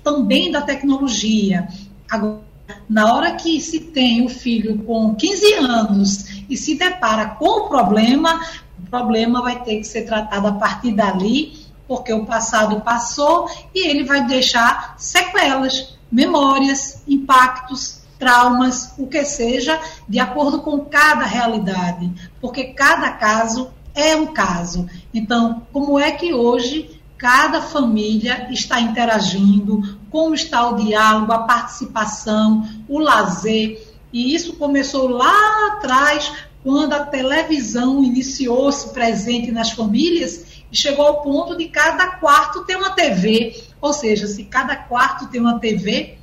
também 0.04 0.52
da 0.52 0.62
tecnologia. 0.62 1.67
Agora, 2.08 2.43
na 2.88 3.15
hora 3.15 3.36
que 3.36 3.60
se 3.60 3.80
tem 3.80 4.23
o 4.23 4.30
filho 4.30 4.78
com 4.84 5.15
15 5.15 5.54
anos 5.56 6.43
e 6.47 6.56
se 6.56 6.76
depara 6.76 7.30
com 7.30 7.65
o 7.65 7.67
problema, 7.67 8.39
o 8.78 8.89
problema 8.91 9.41
vai 9.41 9.63
ter 9.63 9.78
que 9.78 9.86
ser 9.86 10.04
tratado 10.04 10.45
a 10.45 10.52
partir 10.52 10.91
dali, 10.91 11.65
porque 11.88 12.13
o 12.13 12.28
passado 12.28 12.80
passou 12.82 13.49
e 13.73 13.88
ele 13.88 14.04
vai 14.04 14.28
deixar 14.28 14.93
sequelas, 14.99 15.97
memórias, 16.12 17.02
impactos, 17.08 18.03
traumas, 18.19 18.93
o 18.97 19.08
que 19.08 19.23
seja, 19.26 19.80
de 20.08 20.19
acordo 20.19 20.62
com 20.62 20.80
cada 20.82 21.26
realidade, 21.26 22.12
porque 22.39 22.65
cada 22.65 23.12
caso 23.12 23.71
é 23.93 24.15
um 24.15 24.28
caso. 24.28 24.89
Então, 25.13 25.63
como 25.71 25.99
é 25.99 26.12
que 26.12 26.34
hoje 26.34 27.02
cada 27.23 27.62
família 27.62 28.49
está 28.52 28.82
interagindo, 28.82 29.97
como 30.10 30.36
está 30.36 30.69
o 30.69 30.76
diálogo, 30.76 31.32
a 31.32 31.43
participação, 31.43 32.67
o 32.86 32.99
lazer. 32.99 33.82
E 34.12 34.36
isso 34.36 34.58
começou 34.58 35.08
lá 35.08 35.67
atrás, 35.67 36.30
quando 36.62 36.91
a 36.91 37.06
televisão 37.06 38.04
iniciou-se 38.04 38.89
presente 38.89 39.54
nas 39.54 39.71
famílias 39.71 40.63
e 40.69 40.76
chegou 40.76 41.06
ao 41.06 41.21
ponto 41.21 41.58
de 41.58 41.69
cada 41.69 42.08
quarto 42.17 42.65
ter 42.65 42.76
uma 42.76 42.89
TV. 42.89 43.63
Ou 43.80 43.93
seja, 43.93 44.28
se 44.28 44.43
cada 44.43 44.76
quarto 44.76 45.28
tem 45.28 45.39
uma 45.39 45.60
TV, 45.60 46.17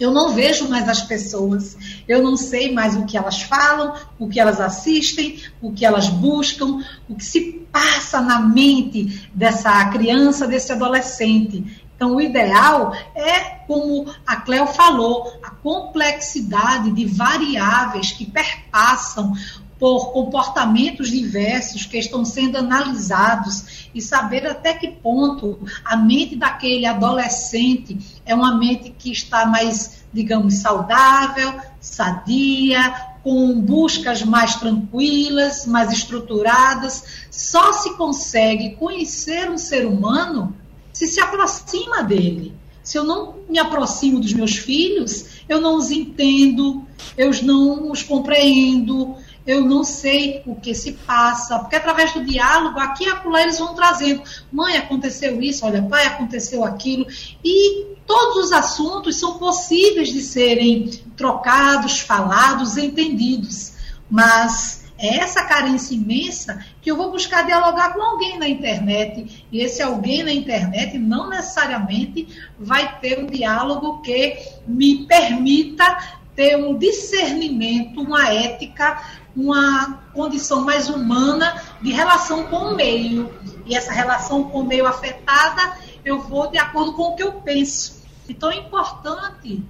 eu 0.00 0.10
não 0.10 0.32
vejo 0.32 0.68
mais 0.68 0.88
as 0.88 1.02
pessoas, 1.02 1.76
eu 2.08 2.22
não 2.22 2.36
sei 2.36 2.72
mais 2.72 2.96
o 2.96 3.04
que 3.04 3.18
elas 3.18 3.42
falam, 3.42 3.94
o 4.18 4.28
que 4.28 4.40
elas 4.40 4.58
assistem, 4.58 5.40
o 5.60 5.72
que 5.72 5.84
elas 5.84 6.08
buscam, 6.08 6.82
o 7.08 7.14
que 7.14 7.24
se 7.24 7.66
passa 7.70 8.20
na 8.20 8.40
mente 8.40 9.28
dessa 9.34 9.84
criança, 9.90 10.48
desse 10.48 10.72
adolescente. 10.72 11.82
Então, 11.94 12.16
o 12.16 12.20
ideal 12.20 12.94
é, 13.14 13.40
como 13.66 14.06
a 14.26 14.36
Cleo 14.36 14.66
falou, 14.66 15.38
a 15.42 15.50
complexidade 15.50 16.90
de 16.92 17.04
variáveis 17.04 18.10
que 18.10 18.24
perpassam 18.24 19.34
por 19.80 20.12
comportamentos 20.12 21.10
diversos 21.10 21.86
que 21.86 21.96
estão 21.96 22.22
sendo 22.22 22.58
analisados 22.58 23.88
e 23.94 24.02
saber 24.02 24.46
até 24.46 24.74
que 24.74 24.88
ponto 24.88 25.58
a 25.82 25.96
mente 25.96 26.36
daquele 26.36 26.84
adolescente 26.84 28.20
é 28.26 28.34
uma 28.34 28.58
mente 28.58 28.90
que 28.90 29.10
está 29.10 29.46
mais, 29.46 30.04
digamos, 30.12 30.56
saudável, 30.56 31.58
sadia, 31.80 32.94
com 33.24 33.58
buscas 33.58 34.22
mais 34.22 34.56
tranquilas, 34.56 35.64
mais 35.64 35.90
estruturadas. 35.90 37.26
Só 37.30 37.72
se 37.72 37.96
consegue 37.96 38.76
conhecer 38.76 39.50
um 39.50 39.56
ser 39.56 39.86
humano 39.86 40.54
se 40.92 41.06
se 41.06 41.20
aproxima 41.20 42.02
dele. 42.02 42.54
Se 42.82 42.98
eu 42.98 43.04
não 43.04 43.36
me 43.48 43.58
aproximo 43.58 44.20
dos 44.20 44.34
meus 44.34 44.56
filhos, 44.56 45.24
eu 45.48 45.60
não 45.60 45.76
os 45.76 45.90
entendo, 45.90 46.84
eu 47.16 47.30
não 47.42 47.90
os 47.90 48.02
compreendo, 48.02 49.16
eu 49.50 49.64
não 49.64 49.82
sei 49.82 50.42
o 50.46 50.54
que 50.54 50.74
se 50.74 50.92
passa, 50.92 51.58
porque 51.58 51.76
através 51.76 52.12
do 52.12 52.24
diálogo, 52.24 52.78
aqui 52.78 53.04
e 53.04 53.08
acolá 53.08 53.42
eles 53.42 53.58
vão 53.58 53.74
trazendo, 53.74 54.22
mãe, 54.52 54.76
aconteceu 54.76 55.42
isso, 55.42 55.66
olha, 55.66 55.82
pai, 55.82 56.06
aconteceu 56.06 56.64
aquilo, 56.64 57.06
e 57.44 57.86
todos 58.06 58.44
os 58.44 58.52
assuntos 58.52 59.18
são 59.18 59.38
possíveis 59.38 60.12
de 60.12 60.20
serem 60.20 60.88
trocados, 61.16 62.00
falados, 62.00 62.76
entendidos, 62.76 63.72
mas 64.08 64.84
é 64.96 65.16
essa 65.16 65.42
carência 65.44 65.94
imensa 65.94 66.64
que 66.82 66.90
eu 66.90 66.96
vou 66.96 67.10
buscar 67.10 67.46
dialogar 67.46 67.94
com 67.94 68.02
alguém 68.02 68.38
na 68.38 68.46
internet, 68.48 69.46
e 69.50 69.60
esse 69.60 69.82
alguém 69.82 70.22
na 70.22 70.32
internet 70.32 70.96
não 70.98 71.28
necessariamente 71.28 72.28
vai 72.58 73.00
ter 73.00 73.18
um 73.18 73.26
diálogo 73.26 74.02
que 74.02 74.38
me 74.66 75.06
permita 75.06 76.20
ter 76.36 76.56
um 76.56 76.78
discernimento, 76.78 78.00
uma 78.00 78.32
ética, 78.32 79.02
uma 79.36 80.02
condição 80.12 80.64
mais 80.64 80.88
humana 80.88 81.62
de 81.80 81.92
relação 81.92 82.46
com 82.46 82.56
o 82.56 82.76
meio. 82.76 83.32
E 83.66 83.74
essa 83.74 83.92
relação 83.92 84.44
com 84.44 84.60
o 84.60 84.66
meio 84.66 84.86
afetada, 84.86 85.76
eu 86.04 86.20
vou 86.20 86.50
de 86.50 86.58
acordo 86.58 86.92
com 86.94 87.02
o 87.02 87.16
que 87.16 87.22
eu 87.22 87.32
penso. 87.32 88.02
Então 88.28 88.50
é 88.50 88.56
importante 88.56 89.62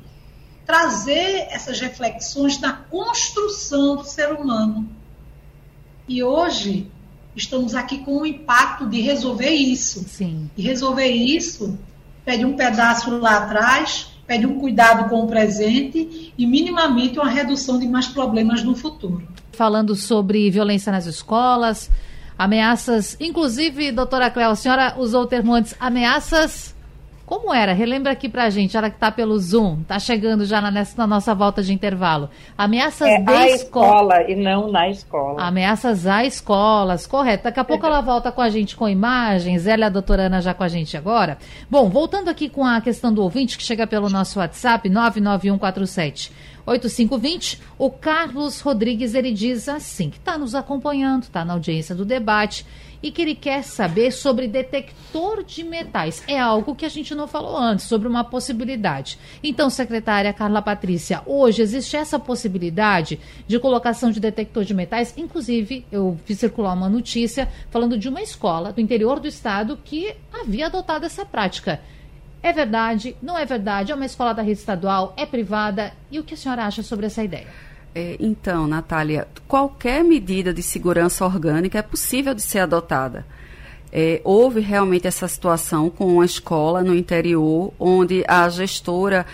trazer 0.65 1.49
essas 1.51 1.81
reflexões 1.81 2.59
na 2.61 2.73
construção 2.73 3.97
do 3.97 4.05
ser 4.05 4.33
humano. 4.33 4.89
E 6.09 6.23
hoje 6.23 6.91
estamos 7.35 7.75
aqui 7.75 7.99
com 7.99 8.19
o 8.19 8.27
impacto 8.27 8.87
de 8.87 9.01
resolver 9.01 9.51
isso. 9.51 10.05
Sim. 10.09 10.51
E 10.57 10.63
resolver 10.63 11.09
isso 11.09 11.79
pede 12.25 12.45
um 12.45 12.55
pedaço 12.55 13.11
lá 13.19 13.39
atrás, 13.39 14.09
pede 14.27 14.47
um 14.47 14.61
cuidado 14.61 15.09
com 15.09 15.25
o 15.25 15.27
presente 15.27 16.33
e 16.37 16.47
minimamente 16.47 17.19
uma 17.19 17.29
redução 17.29 17.79
de 17.79 17.89
mais 17.89 18.07
problemas 18.07 18.63
no 18.63 18.77
futuro 18.77 19.27
falando 19.61 19.95
sobre 19.95 20.51
violência 20.51 20.91
nas 20.91 21.05
escolas, 21.05 21.91
ameaças, 22.39 23.15
inclusive, 23.21 23.93
doutora 23.93 24.31
Cléo, 24.31 24.53
a 24.53 24.55
senhora 24.55 24.95
usou 24.97 25.25
o 25.25 25.27
termo 25.27 25.53
antes, 25.53 25.77
ameaças 25.79 26.75
como 27.27 27.55
era? 27.55 27.73
Relembra 27.75 28.11
aqui 28.11 28.29
pra 28.29 28.51
gente, 28.51 28.77
ela 28.77 28.91
que 28.91 28.99
tá 28.99 29.13
pelo 29.13 29.39
Zoom, 29.39 29.83
tá 29.85 30.01
chegando 30.01 30.45
já 30.45 30.61
na, 30.61 30.71
nessa, 30.71 30.97
na 30.97 31.07
nossa 31.07 31.33
volta 31.33 31.63
de 31.63 31.73
intervalo. 31.73 32.29
Ameaças 32.59 33.07
é 33.07 33.21
de 33.21 33.31
a 33.31 33.49
escola. 33.51 34.23
escola 34.23 34.31
e 34.31 34.35
não 34.35 34.73
na 34.73 34.89
escola. 34.89 35.41
Ameaças 35.41 36.09
a 36.09 36.25
escolas, 36.25 37.07
correto. 37.07 37.45
Daqui 37.45 37.61
a 37.61 37.65
pouco 37.65 37.87
ela 37.87 38.01
volta 38.01 38.33
com 38.33 38.41
a 38.41 38.49
gente 38.49 38.75
com 38.75 38.89
imagens, 38.89 39.67
ela 39.67 39.83
e 39.83 39.85
a 39.85 39.89
doutora 39.91 40.23
Ana 40.23 40.41
já 40.41 40.55
com 40.55 40.65
a 40.65 40.69
gente 40.69 40.97
agora. 40.97 41.39
Bom, 41.71 41.89
voltando 41.89 42.31
aqui 42.31 42.49
com 42.49 42.65
a 42.65 42.81
questão 42.81 43.13
do 43.13 43.23
ouvinte 43.23 43.57
que 43.57 43.63
chega 43.63 43.87
pelo 43.87 44.09
nosso 44.09 44.39
WhatsApp, 44.41 44.89
99147 44.89 46.33
8520, 46.71 47.61
o 47.77 47.91
Carlos 47.91 48.61
Rodrigues, 48.61 49.15
ele 49.15 49.33
diz 49.33 49.69
assim, 49.69 50.09
que 50.09 50.19
está 50.19 50.39
nos 50.39 50.55
acompanhando, 50.55 51.25
está 51.25 51.45
na 51.45 51.55
audiência 51.55 51.95
do 51.95 52.05
debate 52.05 52.65
e 53.03 53.11
que 53.11 53.23
ele 53.23 53.35
quer 53.35 53.65
saber 53.65 54.13
sobre 54.13 54.47
detector 54.47 55.43
de 55.43 55.65
metais. 55.65 56.23
É 56.29 56.39
algo 56.39 56.75
que 56.75 56.85
a 56.85 56.89
gente 56.89 57.15
não 57.15 57.27
falou 57.27 57.57
antes, 57.57 57.87
sobre 57.87 58.07
uma 58.07 58.23
possibilidade. 58.23 59.19
Então, 59.43 59.71
secretária 59.71 60.33
Carla 60.33 60.63
Patrícia, 60.63 61.23
hoje 61.27 61.63
existe 61.63 61.97
essa 61.97 62.19
possibilidade 62.19 63.19
de 63.47 63.59
colocação 63.59 64.11
de 64.11 64.21
detector 64.21 64.65
de 64.65 64.75
metais. 64.75 65.15
Inclusive, 65.17 65.85
eu 65.91 66.19
vi 66.27 66.35
circular 66.35 66.75
uma 66.75 66.89
notícia 66.89 67.49
falando 67.71 67.99
de 67.99 68.09
uma 68.09 68.23
escola 68.23 68.73
do 68.73 68.81
interior 68.81 69.19
do 69.19 69.27
estado 69.27 69.79
que 69.83 70.15
havia 70.33 70.67
adotado 70.67 71.07
essa 71.07 71.25
prática. 71.25 71.81
É 72.43 72.53
verdade? 72.53 73.17
Não 73.23 73.37
é 73.37 73.45
verdade? 73.45 73.93
É 73.93 73.95
uma 73.95 74.07
escola 74.07 74.33
da 74.33 74.43
rede 74.43 74.61
estadual? 74.61 75.15
É 75.17 75.27
privada? 75.27 75.93
E 76.11 76.19
o 76.19 76.25
que 76.25 76.35
a 76.35 76.37
senhora 76.37 76.65
acha 76.65 76.83
sobre 76.83 77.07
essa 77.07 77.23
ideia? 77.23 77.47
É, 77.95 78.17
então, 78.21 78.67
Natália, 78.67 79.27
qualquer 79.49 80.05
medida 80.05 80.55
de 80.55 80.63
segurança 80.63 81.25
orgânica 81.25 81.79
é 81.79 81.83
possível 81.83 82.35
de 82.35 82.41
ser 82.41 82.61
adotada. 82.61 83.27
É, 83.93 84.21
houve 84.23 84.61
realmente 84.61 85.07
essa 85.07 85.27
situação 85.27 85.91
com 85.91 86.07
uma 86.15 86.25
escola 86.25 86.83
no 86.83 86.95
interior, 86.95 87.75
onde 87.79 88.25
a 88.29 88.49
gestora, 88.49 89.27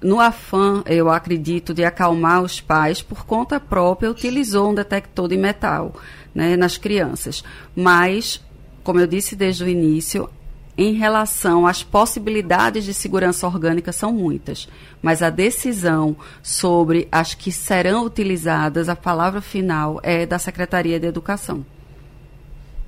no 0.00 0.18
afã, 0.18 0.82
eu 0.86 1.10
acredito, 1.10 1.74
de 1.74 1.84
acalmar 1.84 2.42
os 2.42 2.60
pais, 2.60 3.02
por 3.02 3.26
conta 3.26 3.60
própria, 3.60 4.10
utilizou 4.10 4.70
um 4.70 4.74
detector 4.74 5.28
de 5.28 5.36
metal 5.36 5.94
né, 6.34 6.56
nas 6.56 6.78
crianças. 6.78 7.44
Mas, 7.74 8.42
como 8.82 8.98
eu 8.98 9.06
disse 9.06 9.36
desde 9.36 9.64
o 9.64 9.68
início, 9.68 10.30
em 10.76 10.92
relação 10.92 11.66
às 11.66 11.82
possibilidades 11.82 12.84
de 12.84 12.92
segurança 12.92 13.46
orgânica 13.46 13.92
são 13.92 14.12
muitas, 14.12 14.68
mas 15.00 15.22
a 15.22 15.30
decisão 15.30 16.16
sobre 16.42 17.08
as 17.10 17.34
que 17.34 17.50
serão 17.50 18.04
utilizadas, 18.04 18.88
a 18.88 18.96
palavra 18.96 19.40
final 19.40 19.98
é 20.02 20.26
da 20.26 20.38
Secretaria 20.38 21.00
de 21.00 21.06
Educação. 21.06 21.64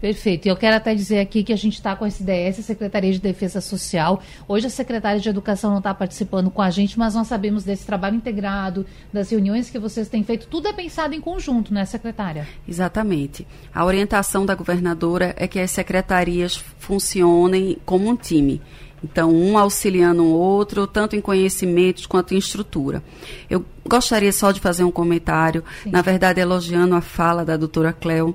Perfeito. 0.00 0.46
E 0.46 0.48
eu 0.48 0.56
quero 0.56 0.76
até 0.76 0.94
dizer 0.94 1.18
aqui 1.18 1.42
que 1.42 1.52
a 1.52 1.56
gente 1.56 1.74
está 1.74 1.96
com 1.96 2.04
a 2.04 2.08
SDS, 2.08 2.64
Secretaria 2.64 3.12
de 3.12 3.18
Defesa 3.18 3.61
Social. 3.61 4.22
Hoje 4.46 4.66
a 4.66 4.70
Secretaria 4.70 5.20
de 5.20 5.28
Educação 5.28 5.70
não 5.70 5.78
está 5.78 5.92
participando 5.92 6.50
com 6.50 6.62
a 6.62 6.70
gente, 6.70 6.96
mas 6.98 7.14
nós 7.14 7.26
sabemos 7.26 7.64
desse 7.64 7.84
trabalho 7.84 8.16
integrado, 8.16 8.87
das 9.12 9.30
reuniões 9.30 9.70
que 9.70 9.78
vocês 9.78 10.08
têm 10.08 10.22
feito. 10.22 10.46
Tudo 10.46 10.68
é 10.68 10.72
pensado 10.72 11.14
em 11.14 11.20
conjunto, 11.20 11.74
né, 11.74 11.84
secretária? 11.84 12.46
Exatamente. 12.66 13.46
A 13.74 13.84
orientação 13.84 14.46
da 14.46 14.54
governadora 14.54 15.34
é 15.37 15.48
que 15.48 15.58
as 15.58 15.70
secretarias 15.72 16.62
funcionem 16.78 17.78
como 17.84 18.08
um 18.08 18.16
time. 18.16 18.62
Então, 19.02 19.32
um 19.32 19.56
auxiliando 19.56 20.24
o 20.24 20.32
outro, 20.32 20.87
tanto 20.87 21.14
em 21.14 21.20
conhecimentos 21.20 22.06
quanto 22.06 22.34
em 22.34 22.38
estrutura. 22.38 23.02
Eu 23.48 23.64
gostaria 23.87 24.32
só 24.32 24.50
de 24.50 24.61
fazer 24.61 24.84
um 24.84 24.90
comentário, 24.90 25.64
Sim. 25.82 25.90
na 25.90 26.02
verdade, 26.02 26.40
elogiando 26.40 26.94
a 26.94 27.00
fala 27.00 27.44
da 27.44 27.56
doutora 27.56 27.92
Cleo. 27.92 28.34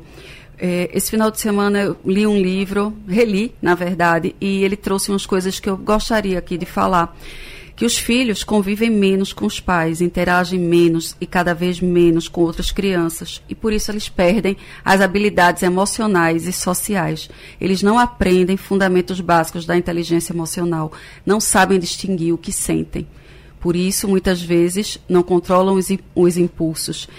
É, 0.65 0.89
esse 0.93 1.11
final 1.11 1.29
de 1.29 1.41
semana 1.41 1.81
eu 1.81 1.97
li 2.05 2.25
um 2.25 2.37
livro, 2.37 2.95
reli, 3.05 3.53
na 3.61 3.75
verdade, 3.75 4.33
e 4.39 4.63
ele 4.63 4.77
trouxe 4.77 5.11
umas 5.11 5.25
coisas 5.25 5.59
que 5.59 5.69
eu 5.69 5.75
gostaria 5.75 6.39
aqui 6.39 6.57
de 6.57 6.65
falar. 6.65 7.17
Que 7.75 7.85
os 7.85 7.97
filhos 7.97 8.45
convivem 8.45 8.89
menos 8.89 9.33
com 9.33 9.45
os 9.45 9.59
pais, 9.59 9.99
interagem 9.99 10.57
menos 10.57 11.17
e 11.19 11.27
cada 11.27 11.53
vez 11.53 11.81
menos 11.81 12.29
com 12.29 12.39
outras 12.39 12.71
crianças, 12.71 13.43
e 13.49 13.53
por 13.53 13.73
isso 13.73 13.91
eles 13.91 14.07
perdem 14.07 14.55
as 14.85 15.01
habilidades 15.01 15.63
emocionais 15.63 16.47
e 16.47 16.53
sociais. 16.53 17.29
Eles 17.59 17.83
não 17.83 17.99
aprendem 17.99 18.55
fundamentos 18.55 19.19
básicos 19.19 19.65
da 19.65 19.75
inteligência 19.75 20.31
emocional, 20.31 20.93
não 21.25 21.41
sabem 21.41 21.77
distinguir 21.77 22.33
o 22.33 22.37
que 22.37 22.53
sentem. 22.53 23.05
Por 23.59 23.75
isso, 23.75 24.07
muitas 24.07 24.41
vezes, 24.41 24.97
não 25.09 25.23
controlam 25.23 25.75
os, 25.75 25.89
os 26.15 26.37
impulsos, 26.37 27.09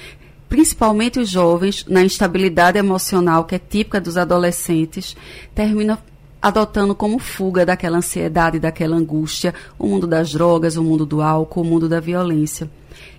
principalmente 0.48 1.18
os 1.18 1.28
jovens, 1.28 1.84
na 1.88 2.02
instabilidade 2.02 2.78
emocional 2.78 3.44
que 3.44 3.54
é 3.54 3.58
típica 3.58 4.00
dos 4.00 4.16
adolescentes, 4.16 5.16
terminam 5.54 5.98
adotando 6.44 6.94
como 6.94 7.18
fuga 7.18 7.64
daquela 7.64 7.96
ansiedade, 7.96 8.58
daquela 8.58 8.96
angústia, 8.96 9.54
o 9.78 9.86
mundo 9.86 10.06
das 10.06 10.30
drogas, 10.30 10.76
o 10.76 10.84
mundo 10.84 11.06
do 11.06 11.22
álcool, 11.22 11.62
o 11.62 11.64
mundo 11.64 11.88
da 11.88 12.00
violência. 12.00 12.70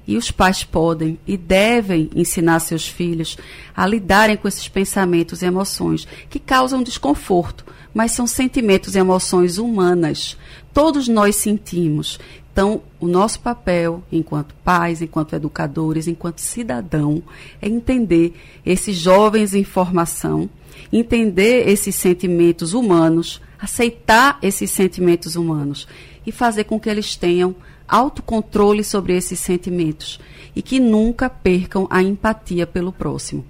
E 0.07 0.15
os 0.15 0.29
pais 0.29 0.63
podem 0.63 1.17
e 1.25 1.35
devem 1.35 2.09
ensinar 2.15 2.59
seus 2.59 2.87
filhos 2.87 3.35
a 3.75 3.87
lidarem 3.87 4.37
com 4.37 4.47
esses 4.47 4.67
pensamentos 4.67 5.41
e 5.41 5.45
emoções 5.47 6.07
que 6.29 6.37
causam 6.37 6.83
desconforto, 6.83 7.65
mas 7.91 8.11
são 8.11 8.27
sentimentos 8.27 8.95
e 8.95 8.99
emoções 8.99 9.57
humanas. 9.57 10.37
Todos 10.71 11.07
nós 11.07 11.35
sentimos. 11.35 12.19
Então, 12.55 12.83
o 13.01 13.05
nosso 13.05 13.41
papel, 13.41 14.01
enquanto 14.09 14.55
pais, 14.63 15.01
enquanto 15.01 15.35
educadores, 15.35 16.07
enquanto 16.07 16.39
cidadão, 16.39 17.21
é 17.61 17.67
entender 17.67 18.33
esses 18.65 18.95
jovens 18.95 19.53
em 19.53 19.65
formação, 19.65 20.49
entender 20.89 21.67
esses 21.67 21.93
sentimentos 21.95 22.73
humanos, 22.73 23.41
aceitar 23.59 24.39
esses 24.41 24.71
sentimentos 24.71 25.35
humanos 25.35 25.85
e 26.25 26.31
fazer 26.31 26.63
com 26.63 26.79
que 26.79 26.89
eles 26.89 27.17
tenham 27.17 27.53
autocontrole 27.85 28.85
sobre 28.85 29.17
esses 29.17 29.37
sentimentos 29.37 30.17
e 30.55 30.61
que 30.61 30.79
nunca 30.79 31.29
percam 31.29 31.85
a 31.89 32.01
empatia 32.01 32.65
pelo 32.65 32.93
próximo 32.93 33.43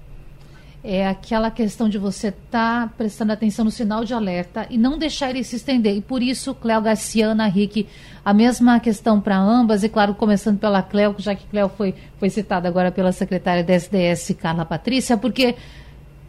é 0.88 1.08
aquela 1.08 1.50
questão 1.50 1.88
de 1.88 1.98
você 1.98 2.28
estar 2.28 2.88
tá 2.88 2.92
prestando 2.96 3.32
atenção 3.32 3.64
no 3.64 3.72
sinal 3.72 4.04
de 4.04 4.14
alerta 4.14 4.66
e 4.70 4.78
não 4.78 4.96
deixar 4.96 5.30
ele 5.30 5.42
se 5.42 5.56
estender. 5.56 5.96
E 5.96 6.00
por 6.00 6.22
isso, 6.22 6.54
Cléo 6.54 6.80
Garcia, 6.80 7.26
Ana 7.26 7.46
Rick, 7.48 7.88
a 8.24 8.32
mesma 8.32 8.78
questão 8.78 9.20
para 9.20 9.36
ambas, 9.36 9.82
e 9.82 9.88
claro, 9.88 10.14
começando 10.14 10.60
pela 10.60 10.82
Cléo, 10.82 11.16
já 11.18 11.34
que 11.34 11.44
Cléo 11.48 11.68
foi, 11.68 11.92
foi 12.20 12.30
citada 12.30 12.68
agora 12.68 12.92
pela 12.92 13.10
secretária 13.10 13.64
da 13.64 13.74
SDS, 13.74 14.36
Carla 14.40 14.64
Patrícia, 14.64 15.16
porque 15.16 15.56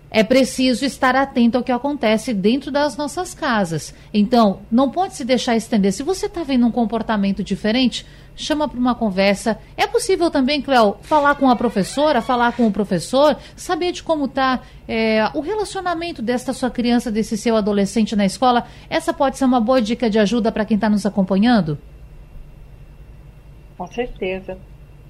é 0.09 0.23
preciso 0.23 0.85
estar 0.85 1.15
atento 1.15 1.57
ao 1.57 1.63
que 1.63 1.71
acontece 1.71 2.33
dentro 2.33 2.71
das 2.71 2.95
nossas 2.95 3.33
casas. 3.33 3.93
Então, 4.13 4.61
não 4.71 4.89
pode 4.89 5.15
se 5.15 5.25
deixar 5.25 5.55
estender. 5.55 5.91
Se 5.91 6.03
você 6.03 6.27
está 6.27 6.43
vendo 6.43 6.65
um 6.65 6.71
comportamento 6.71 7.43
diferente, 7.43 8.05
chama 8.35 8.67
para 8.69 8.79
uma 8.79 8.95
conversa. 8.95 9.59
É 9.75 9.85
possível 9.85 10.31
também, 10.31 10.61
Cléo, 10.61 10.95
falar 11.01 11.35
com 11.35 11.49
a 11.49 11.55
professora, 11.55 12.21
falar 12.21 12.55
com 12.55 12.65
o 12.65 12.71
professor, 12.71 13.35
saber 13.55 13.91
de 13.91 14.01
como 14.01 14.25
está 14.25 14.61
é, 14.87 15.29
o 15.33 15.41
relacionamento 15.41 16.21
desta 16.21 16.53
sua 16.53 16.69
criança, 16.69 17.11
desse 17.11 17.37
seu 17.37 17.57
adolescente 17.57 18.15
na 18.15 18.25
escola. 18.25 18.65
Essa 18.89 19.13
pode 19.13 19.37
ser 19.37 19.45
uma 19.45 19.59
boa 19.59 19.81
dica 19.81 20.09
de 20.09 20.19
ajuda 20.19 20.51
para 20.51 20.65
quem 20.65 20.75
está 20.75 20.89
nos 20.89 21.05
acompanhando? 21.05 21.77
Com 23.77 23.87
certeza. 23.87 24.57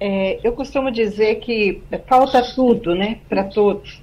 É, 0.00 0.38
eu 0.44 0.52
costumo 0.52 0.90
dizer 0.90 1.36
que 1.36 1.82
falta 2.06 2.42
tudo, 2.54 2.94
né, 2.94 3.18
para 3.28 3.44
todos 3.44 4.00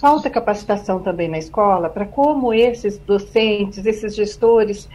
falta 0.00 0.30
capacitação 0.30 1.00
também 1.00 1.28
na 1.28 1.38
escola 1.38 1.88
para 1.88 2.06
como 2.06 2.54
esses 2.54 2.98
docentes, 2.98 3.84
esses 3.84 4.14
gestores 4.14 4.88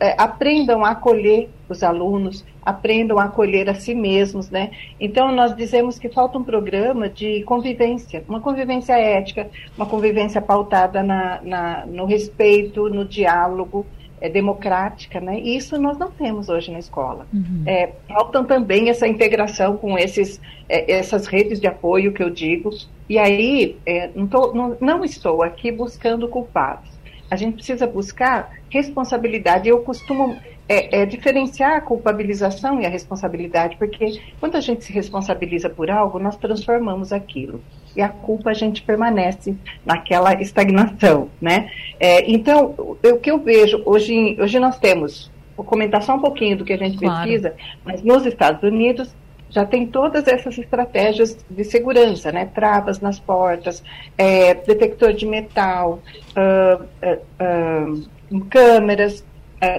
é, 0.00 0.14
aprendam 0.18 0.84
a 0.84 0.90
acolher 0.90 1.48
os 1.68 1.82
alunos, 1.82 2.44
aprendam 2.64 3.18
a 3.18 3.24
acolher 3.24 3.68
a 3.68 3.74
si 3.74 3.94
mesmos, 3.94 4.50
né? 4.50 4.70
Então 4.98 5.32
nós 5.32 5.54
dizemos 5.54 5.98
que 5.98 6.08
falta 6.08 6.38
um 6.38 6.44
programa 6.44 7.08
de 7.08 7.42
convivência, 7.44 8.24
uma 8.28 8.40
convivência 8.40 8.94
ética, 8.94 9.48
uma 9.76 9.86
convivência 9.86 10.40
pautada 10.40 11.02
na, 11.02 11.40
na 11.42 11.86
no 11.86 12.04
respeito, 12.04 12.88
no 12.88 13.04
diálogo, 13.04 13.86
é, 14.22 14.28
democrática, 14.28 15.20
né? 15.20 15.40
E 15.40 15.56
isso 15.56 15.76
nós 15.80 15.98
não 15.98 16.08
temos 16.08 16.48
hoje 16.48 16.70
na 16.70 16.78
escola. 16.78 17.26
Uhum. 17.34 17.64
É, 17.66 17.90
faltam 18.06 18.44
também 18.44 18.88
essa 18.88 19.06
integração 19.06 19.76
com 19.76 19.98
esses, 19.98 20.40
é, 20.68 20.92
essas 20.92 21.26
redes 21.26 21.60
de 21.60 21.66
apoio 21.66 22.12
que 22.12 22.22
eu 22.22 22.30
digo. 22.30 22.70
E 23.08 23.18
aí, 23.18 23.76
é, 23.84 24.10
não, 24.14 24.28
tô, 24.28 24.54
não, 24.54 24.76
não 24.80 25.04
estou 25.04 25.42
aqui 25.42 25.72
buscando 25.72 26.28
culpados. 26.28 26.88
A 27.28 27.34
gente 27.34 27.54
precisa 27.54 27.84
buscar 27.84 28.52
responsabilidade. 28.70 29.68
Eu 29.68 29.80
costumo 29.80 30.36
é, 30.68 31.00
é, 31.00 31.06
diferenciar 31.06 31.78
a 31.78 31.80
culpabilização 31.80 32.80
e 32.80 32.86
a 32.86 32.88
responsabilidade, 32.88 33.76
porque 33.76 34.20
quando 34.38 34.54
a 34.54 34.60
gente 34.60 34.84
se 34.84 34.92
responsabiliza 34.92 35.68
por 35.68 35.90
algo, 35.90 36.20
nós 36.20 36.36
transformamos 36.36 37.12
aquilo 37.12 37.60
e 37.96 38.02
a 38.02 38.08
culpa 38.08 38.50
a 38.50 38.54
gente 38.54 38.82
permanece 38.82 39.54
naquela 39.84 40.34
estagnação, 40.40 41.28
né? 41.40 41.70
É, 41.98 42.30
então, 42.30 42.74
o 42.78 43.16
que 43.20 43.30
eu 43.30 43.38
vejo 43.38 43.82
hoje, 43.84 44.36
hoje 44.40 44.58
nós 44.58 44.78
temos, 44.78 45.30
vou 45.56 45.64
comentar 45.64 46.02
só 46.02 46.14
um 46.14 46.20
pouquinho 46.20 46.56
do 46.56 46.64
que 46.64 46.72
a 46.72 46.78
gente 46.78 46.98
claro. 46.98 47.22
pesquisa, 47.22 47.54
mas 47.84 48.02
nos 48.02 48.26
Estados 48.26 48.62
Unidos 48.62 49.14
já 49.52 49.66
tem 49.66 49.86
todas 49.86 50.26
essas 50.26 50.56
estratégias 50.56 51.36
de 51.48 51.62
segurança, 51.62 52.32
né? 52.32 52.46
Travas 52.46 53.00
nas 53.00 53.20
portas, 53.20 53.84
é, 54.16 54.54
detector 54.54 55.12
de 55.12 55.26
metal, 55.26 56.00
uh, 56.34 56.82
uh, 56.82 58.00
uh, 58.30 58.44
câmeras, 58.46 59.22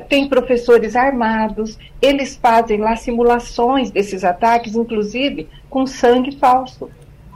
tem 0.07 0.29
professores 0.29 0.95
armados, 0.95 1.77
eles 2.01 2.37
fazem 2.37 2.77
lá 2.77 2.95
simulações 2.95 3.91
desses 3.91 4.23
ataques, 4.23 4.75
inclusive 4.75 5.49
com 5.69 5.85
sangue 5.85 6.31
falso. 6.37 6.89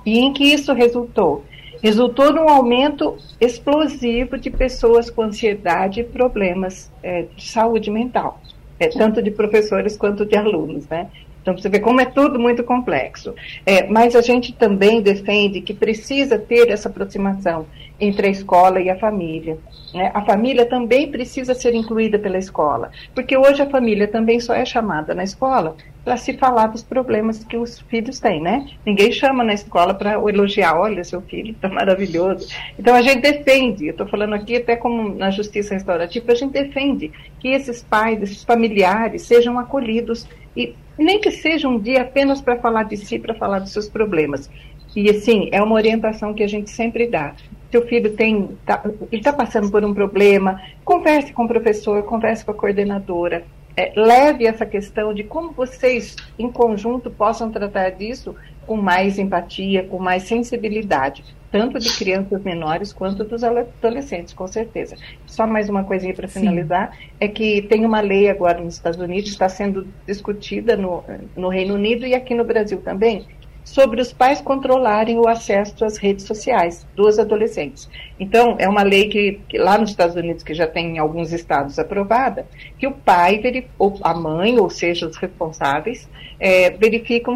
E 0.08 0.20
em 0.20 0.32
que 0.32 0.46
isso 0.46 0.72
resultou? 0.72 1.44
Resultou 1.84 2.32
num 2.32 2.48
aumento 2.48 3.18
explosivo 3.42 4.38
de 4.38 4.50
pessoas 4.50 5.10
com 5.10 5.24
ansiedade 5.24 6.00
e 6.00 6.04
problemas 6.06 6.90
é, 7.04 7.26
de 7.36 7.46
saúde 7.46 7.92
mental, 7.92 8.40
é, 8.80 8.88
tanto 8.88 9.22
de 9.22 9.32
professores 9.32 9.98
quanto 9.98 10.26
de 10.26 10.38
alunos, 10.38 10.88
né? 10.88 11.10
Então, 11.48 11.58
você 11.58 11.70
vê 11.70 11.80
como 11.80 12.02
é 12.02 12.06
tudo 12.06 12.38
muito 12.38 12.62
complexo. 12.62 13.34
É, 13.66 13.88
mas 13.88 14.18
a 14.18 14.22
gente 14.22 14.52
também 14.52 15.02
defende 15.02 15.62
que 15.62 15.74
precisa 15.74 16.38
ter 16.38 16.70
essa 16.70 16.90
aproximação 16.90 17.66
entre 17.98 18.28
a 18.28 18.30
escola 18.30 18.82
e 18.82 18.90
a 18.90 19.00
família. 19.00 19.58
Né? 19.94 20.12
A 20.14 20.22
família 20.26 20.66
também 20.66 21.10
precisa 21.10 21.56
ser 21.56 21.74
incluída 21.74 22.20
pela 22.20 22.38
escola, 22.38 22.92
porque 23.16 23.38
hoje 23.38 23.62
a 23.62 23.70
família 23.70 24.10
também 24.10 24.42
só 24.42 24.54
é 24.54 24.66
chamada 24.66 25.16
na 25.16 25.24
escola 25.24 25.78
para 26.04 26.18
se 26.18 26.34
falar 26.34 26.68
dos 26.68 26.84
problemas 26.84 27.44
que 27.44 27.56
os 27.56 27.80
filhos 27.80 28.20
têm, 28.20 28.42
né? 28.42 28.68
Ninguém 28.86 29.12
chama 29.12 29.44
na 29.44 29.54
escola 29.54 29.94
para 29.94 30.14
elogiar, 30.14 30.78
olha, 30.78 31.04
seu 31.04 31.22
filho 31.22 31.52
está 31.52 31.68
maravilhoso. 31.70 32.48
Então 32.78 32.94
a 32.94 33.02
gente 33.02 33.22
defende, 33.22 33.88
eu 33.88 33.92
estou 33.92 34.08
falando 34.08 34.34
aqui 34.36 34.58
até 34.58 34.76
como 34.76 35.16
na 35.16 35.32
justiça 35.32 35.74
restaurativa, 35.74 36.32
a 36.32 36.36
gente 36.36 36.52
defende 36.52 37.12
que 37.40 37.50
esses 37.50 37.84
pais, 37.84 38.22
esses 38.22 38.44
familiares 38.44 39.24
sejam 39.24 39.58
acolhidos 39.58 40.28
e 40.56 40.76
nem 40.98 41.20
que 41.20 41.32
seja 41.32 41.68
um 41.68 41.80
dia 41.80 42.02
apenas 42.02 42.42
para 42.42 42.58
falar 42.58 42.84
de 42.84 42.98
si, 42.98 43.20
para 43.20 43.34
falar 43.34 43.60
dos 43.60 43.72
seus 43.72 43.88
problemas. 43.88 44.50
E 44.96 45.10
assim, 45.10 45.50
é 45.52 45.62
uma 45.62 45.76
orientação 45.76 46.34
que 46.34 46.44
a 46.44 46.48
gente 46.48 46.70
sempre 46.70 47.08
dá. 47.08 47.36
Seu 47.72 47.86
filho 47.86 48.14
tem, 48.14 48.58
tá, 48.66 48.82
ele 49.12 49.22
está 49.22 49.34
passando 49.34 49.70
por 49.70 49.84
um 49.84 49.94
problema, 49.94 50.62
converse 50.84 51.34
com 51.34 51.44
o 51.44 51.48
professor, 51.48 52.02
converse 52.04 52.44
com 52.44 52.52
a 52.52 52.56
coordenadora, 52.56 53.46
é, 53.76 53.94
leve 53.96 54.48
essa 54.48 54.66
questão 54.66 55.14
de 55.14 55.24
como 55.24 55.52
vocês, 55.52 56.16
em 56.40 56.52
conjunto, 56.52 57.12
possam 57.12 57.52
tratar 57.52 57.92
disso 57.92 58.36
com 58.66 58.76
mais 58.76 59.20
empatia, 59.20 59.84
com 59.84 60.00
mais 60.00 60.24
sensibilidade, 60.24 61.24
tanto 61.52 61.80
de 61.80 61.96
crianças 61.96 62.42
menores 62.44 62.92
quanto 62.92 63.24
dos 63.24 63.44
adolescentes, 63.44 64.34
com 64.34 64.48
certeza. 64.48 64.96
Só 65.26 65.48
mais 65.48 65.70
uma 65.70 65.84
coisinha 65.84 66.14
para 66.14 66.28
finalizar, 66.28 66.92
Sim. 66.92 67.10
é 67.20 67.28
que 67.28 67.62
tem 67.64 67.86
uma 67.86 68.02
lei 68.02 68.30
agora 68.30 68.60
nos 68.60 68.76
Estados 68.76 69.00
Unidos, 69.00 69.30
está 69.30 69.48
sendo 69.48 69.88
discutida 70.06 70.76
no, 70.76 71.04
no 71.36 71.50
Reino 71.50 71.76
Unido 71.76 72.06
e 72.06 72.14
aqui 72.14 72.34
no 72.34 72.44
Brasil 72.44 72.82
também, 72.82 73.26
sobre 73.68 74.02
os 74.02 74.14
pais 74.14 74.40
controlarem 74.40 75.20
o 75.20 75.28
acesso 75.28 75.84
às 75.84 75.98
redes 75.98 76.26
sociais 76.26 76.88
dos 76.96 77.20
adolescentes. 77.20 77.90
Então, 78.18 78.56
é 78.58 78.68
uma 78.68 78.82
lei 78.82 79.10
que, 79.10 79.42
que 79.50 79.58
lá 79.58 79.78
nos 79.78 79.90
Estados 79.90 80.16
Unidos, 80.16 80.42
que 80.42 80.54
já 80.54 80.66
tem 80.66 80.96
em 80.96 81.00
alguns 81.00 81.34
estados 81.34 81.78
aprovada, 81.78 82.48
que 82.80 82.88
o 82.88 82.94
pai, 82.94 83.42
ou 83.78 84.00
a 84.02 84.14
mãe, 84.14 84.58
ou 84.58 84.70
seja, 84.70 85.06
os 85.06 85.18
responsáveis, 85.18 86.08
é, 86.40 86.70
verificam 86.70 87.36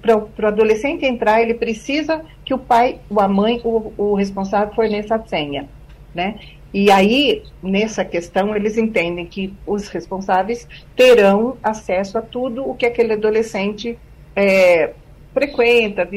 para 0.00 0.16
o 0.16 0.46
adolescente 0.46 1.04
entrar, 1.04 1.42
ele 1.42 1.54
precisa 1.54 2.24
que 2.42 2.54
o 2.54 2.58
pai, 2.58 2.98
ou 3.10 3.20
a 3.20 3.28
mãe, 3.28 3.60
o, 3.62 3.92
o 3.98 4.14
responsável 4.14 4.74
forneça 4.74 5.16
a 5.16 5.26
senha, 5.26 5.68
né? 6.14 6.36
E 6.72 6.90
aí, 6.90 7.42
nessa 7.62 8.02
questão, 8.02 8.56
eles 8.56 8.78
entendem 8.78 9.26
que 9.26 9.52
os 9.66 9.88
responsáveis 9.88 10.66
terão 10.96 11.58
acesso 11.62 12.16
a 12.16 12.22
tudo 12.22 12.66
o 12.66 12.74
que 12.74 12.86
aquele 12.86 13.12
adolescente 13.12 13.98
é, 14.34 14.92
frequenta, 15.34 16.08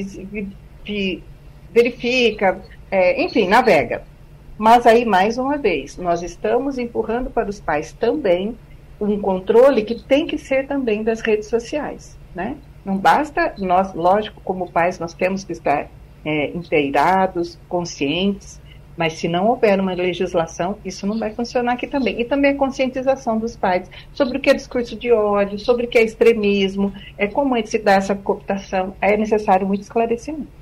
verifica, 1.73 2.61
é, 2.89 3.21
enfim, 3.21 3.47
navega. 3.47 4.03
Mas 4.57 4.85
aí, 4.87 5.05
mais 5.05 5.37
uma 5.37 5.57
vez, 5.57 5.97
nós 5.97 6.23
estamos 6.23 6.77
empurrando 6.77 7.29
para 7.29 7.49
os 7.49 7.59
pais 7.59 7.91
também 7.91 8.55
um 8.99 9.19
controle 9.19 9.83
que 9.83 10.01
tem 10.01 10.25
que 10.25 10.37
ser 10.37 10.65
também 10.65 11.03
das 11.03 11.21
redes 11.21 11.47
sociais, 11.47 12.17
né? 12.33 12.55
Não 12.85 12.97
basta 12.97 13.53
nós, 13.57 13.93
lógico, 13.93 14.41
como 14.43 14.71
pais, 14.71 14.97
nós 14.97 15.13
temos 15.13 15.43
que 15.43 15.51
estar 15.51 15.87
é, 16.25 16.47
inteirados, 16.51 17.59
conscientes, 17.67 18.59
mas 18.97 19.13
se 19.13 19.27
não 19.27 19.47
houver 19.47 19.79
uma 19.79 19.93
legislação, 19.93 20.77
isso 20.83 21.05
não 21.05 21.19
vai 21.19 21.31
funcionar 21.31 21.73
aqui 21.73 21.87
também. 21.87 22.19
E 22.19 22.25
também 22.25 22.51
a 22.51 22.55
conscientização 22.55 23.37
dos 23.37 23.55
pais 23.55 23.89
sobre 24.13 24.37
o 24.37 24.41
que 24.41 24.49
é 24.49 24.53
discurso 24.53 24.95
de 24.95 25.11
ódio, 25.11 25.59
sobre 25.59 25.85
o 25.85 25.87
que 25.87 25.97
é 25.97 26.03
extremismo, 26.03 26.91
é 27.17 27.27
como 27.27 27.55
é 27.55 27.63
se 27.63 27.77
dá 27.77 27.93
essa 27.93 28.15
cooptação. 28.15 28.95
É 28.99 29.15
necessário 29.15 29.67
muito 29.67 29.81
esclarecimento. 29.81 30.57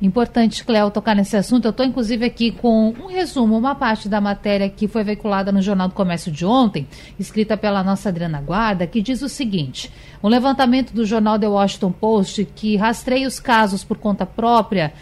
Importante, 0.00 0.62
Cléo, 0.62 0.90
tocar 0.90 1.14
nesse 1.14 1.38
assunto. 1.38 1.64
Eu 1.64 1.70
estou, 1.70 1.86
inclusive, 1.86 2.26
aqui 2.26 2.52
com 2.52 2.90
um 2.90 3.06
resumo, 3.06 3.56
uma 3.56 3.74
parte 3.74 4.10
da 4.10 4.20
matéria 4.20 4.68
que 4.68 4.86
foi 4.86 5.02
veiculada 5.02 5.50
no 5.50 5.62
Jornal 5.62 5.88
do 5.88 5.94
Comércio 5.94 6.30
de 6.30 6.44
ontem, 6.44 6.86
escrita 7.18 7.56
pela 7.56 7.82
nossa 7.82 8.10
Adriana 8.10 8.42
Guarda, 8.42 8.86
que 8.86 9.00
diz 9.00 9.22
o 9.22 9.28
seguinte: 9.28 9.90
um 10.22 10.28
levantamento 10.28 10.92
do 10.92 11.06
jornal 11.06 11.38
The 11.38 11.48
Washington 11.48 11.92
Post, 11.92 12.44
que 12.54 12.76
rastreia 12.76 13.26
os 13.26 13.40
casos 13.40 13.82
por 13.84 13.96
conta 13.96 14.26
própria 14.26 14.92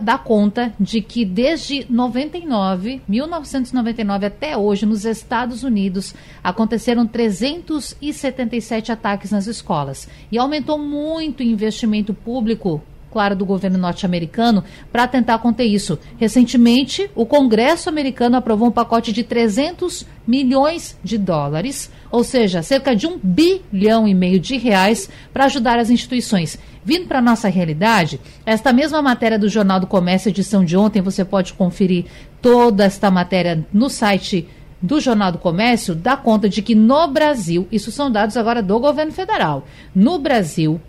dá 0.00 0.16
conta 0.16 0.72
de 0.78 1.00
que 1.00 1.24
desde 1.24 1.84
99, 1.90 3.02
1999 3.08 4.26
até 4.26 4.56
hoje, 4.56 4.86
nos 4.86 5.04
Estados 5.04 5.64
Unidos, 5.64 6.14
aconteceram 6.44 7.06
377 7.06 8.92
ataques 8.92 9.32
nas 9.32 9.48
escolas. 9.48 10.08
E 10.30 10.38
aumentou 10.38 10.78
muito 10.78 11.40
o 11.40 11.42
investimento 11.42 12.14
público 12.14 12.80
claro, 13.14 13.36
do 13.36 13.46
governo 13.46 13.78
norte-americano 13.78 14.64
para 14.90 15.06
tentar 15.06 15.38
conter 15.38 15.66
isso. 15.66 15.96
Recentemente, 16.18 17.08
o 17.14 17.24
Congresso 17.24 17.88
americano 17.88 18.36
aprovou 18.36 18.66
um 18.66 18.72
pacote 18.72 19.12
de 19.12 19.22
300 19.22 20.04
milhões 20.26 20.98
de 21.04 21.16
dólares, 21.16 21.92
ou 22.10 22.24
seja, 22.24 22.60
cerca 22.60 22.96
de 22.96 23.06
um 23.06 23.16
bilhão 23.22 24.08
e 24.08 24.12
meio 24.12 24.40
de 24.40 24.56
reais 24.56 25.08
para 25.32 25.44
ajudar 25.44 25.78
as 25.78 25.90
instituições. 25.90 26.58
Vindo 26.84 27.06
para 27.06 27.20
a 27.20 27.22
nossa 27.22 27.48
realidade, 27.48 28.20
esta 28.44 28.72
mesma 28.72 29.00
matéria 29.00 29.38
do 29.38 29.48
Jornal 29.48 29.78
do 29.78 29.86
Comércio, 29.86 30.30
edição 30.30 30.64
de 30.64 30.76
ontem, 30.76 31.00
você 31.00 31.24
pode 31.24 31.52
conferir 31.52 32.06
toda 32.42 32.84
esta 32.84 33.12
matéria 33.12 33.64
no 33.72 33.88
site 33.88 34.48
do 34.82 35.00
Jornal 35.00 35.30
do 35.30 35.38
Comércio, 35.38 35.94
dá 35.94 36.16
conta 36.16 36.48
de 36.48 36.60
que 36.60 36.74
no 36.74 37.06
Brasil, 37.06 37.68
isso 37.70 37.92
são 37.92 38.10
dados 38.10 38.36
agora 38.36 38.60
do 38.60 38.78
governo 38.80 39.12
federal, 39.12 39.64
no 39.94 40.18
Brasil, 40.18 40.80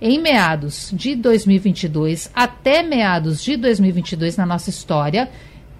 em 0.00 0.20
meados 0.20 0.90
de 0.92 1.14
2022 1.14 2.30
até 2.34 2.82
meados 2.82 3.42
de 3.42 3.56
2022 3.56 4.36
na 4.36 4.46
nossa 4.46 4.70
história, 4.70 5.30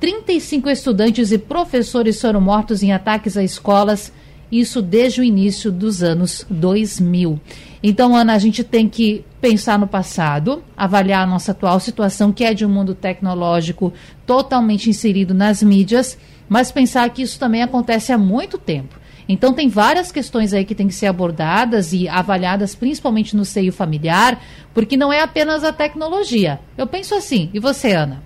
35 0.00 0.68
estudantes 0.68 1.32
e 1.32 1.38
professores 1.38 2.20
foram 2.20 2.40
mortos 2.40 2.82
em 2.82 2.92
ataques 2.92 3.36
a 3.36 3.42
escolas, 3.42 4.12
isso 4.52 4.82
desde 4.82 5.20
o 5.20 5.24
início 5.24 5.72
dos 5.72 6.02
anos 6.02 6.46
2000. 6.50 7.40
Então, 7.82 8.14
Ana, 8.14 8.34
a 8.34 8.38
gente 8.38 8.62
tem 8.62 8.88
que 8.88 9.24
pensar 9.40 9.78
no 9.78 9.86
passado, 9.86 10.62
avaliar 10.76 11.22
a 11.22 11.26
nossa 11.26 11.52
atual 11.52 11.78
situação, 11.80 12.32
que 12.32 12.44
é 12.44 12.52
de 12.52 12.64
um 12.64 12.68
mundo 12.68 12.94
tecnológico 12.94 13.92
totalmente 14.26 14.90
inserido 14.90 15.32
nas 15.32 15.62
mídias, 15.62 16.18
mas 16.48 16.72
pensar 16.72 17.08
que 17.10 17.22
isso 17.22 17.38
também 17.38 17.62
acontece 17.62 18.12
há 18.12 18.18
muito 18.18 18.58
tempo. 18.58 18.98
Então 19.28 19.52
tem 19.52 19.68
várias 19.68 20.12
questões 20.12 20.52
aí 20.52 20.64
que 20.64 20.74
têm 20.74 20.86
que 20.86 20.94
ser 20.94 21.06
abordadas 21.06 21.92
e 21.92 22.08
avaliadas 22.08 22.74
principalmente 22.74 23.36
no 23.36 23.44
seio 23.44 23.72
familiar, 23.72 24.40
porque 24.72 24.96
não 24.96 25.12
é 25.12 25.20
apenas 25.20 25.64
a 25.64 25.72
tecnologia. 25.72 26.60
Eu 26.78 26.86
penso 26.86 27.14
assim. 27.14 27.50
E 27.52 27.58
você, 27.58 27.92
Ana? 27.92 28.22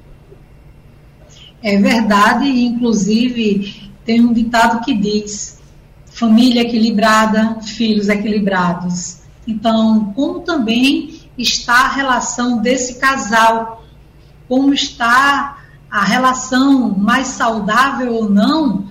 É 1.62 1.76
verdade, 1.76 2.48
inclusive 2.48 3.90
tem 4.04 4.20
um 4.20 4.32
ditado 4.32 4.84
que 4.84 4.94
diz: 4.94 5.60
família 6.06 6.62
equilibrada, 6.62 7.60
filhos 7.62 8.08
equilibrados. 8.08 9.20
Então, 9.46 10.12
como 10.14 10.40
também 10.40 11.20
está 11.36 11.86
a 11.86 11.88
relação 11.88 12.58
desse 12.58 12.98
casal? 12.98 13.84
Como 14.46 14.74
está 14.74 15.58
a 15.90 16.04
relação 16.04 16.90
mais 16.90 17.28
saudável 17.28 18.14
ou 18.14 18.28
não 18.28 18.89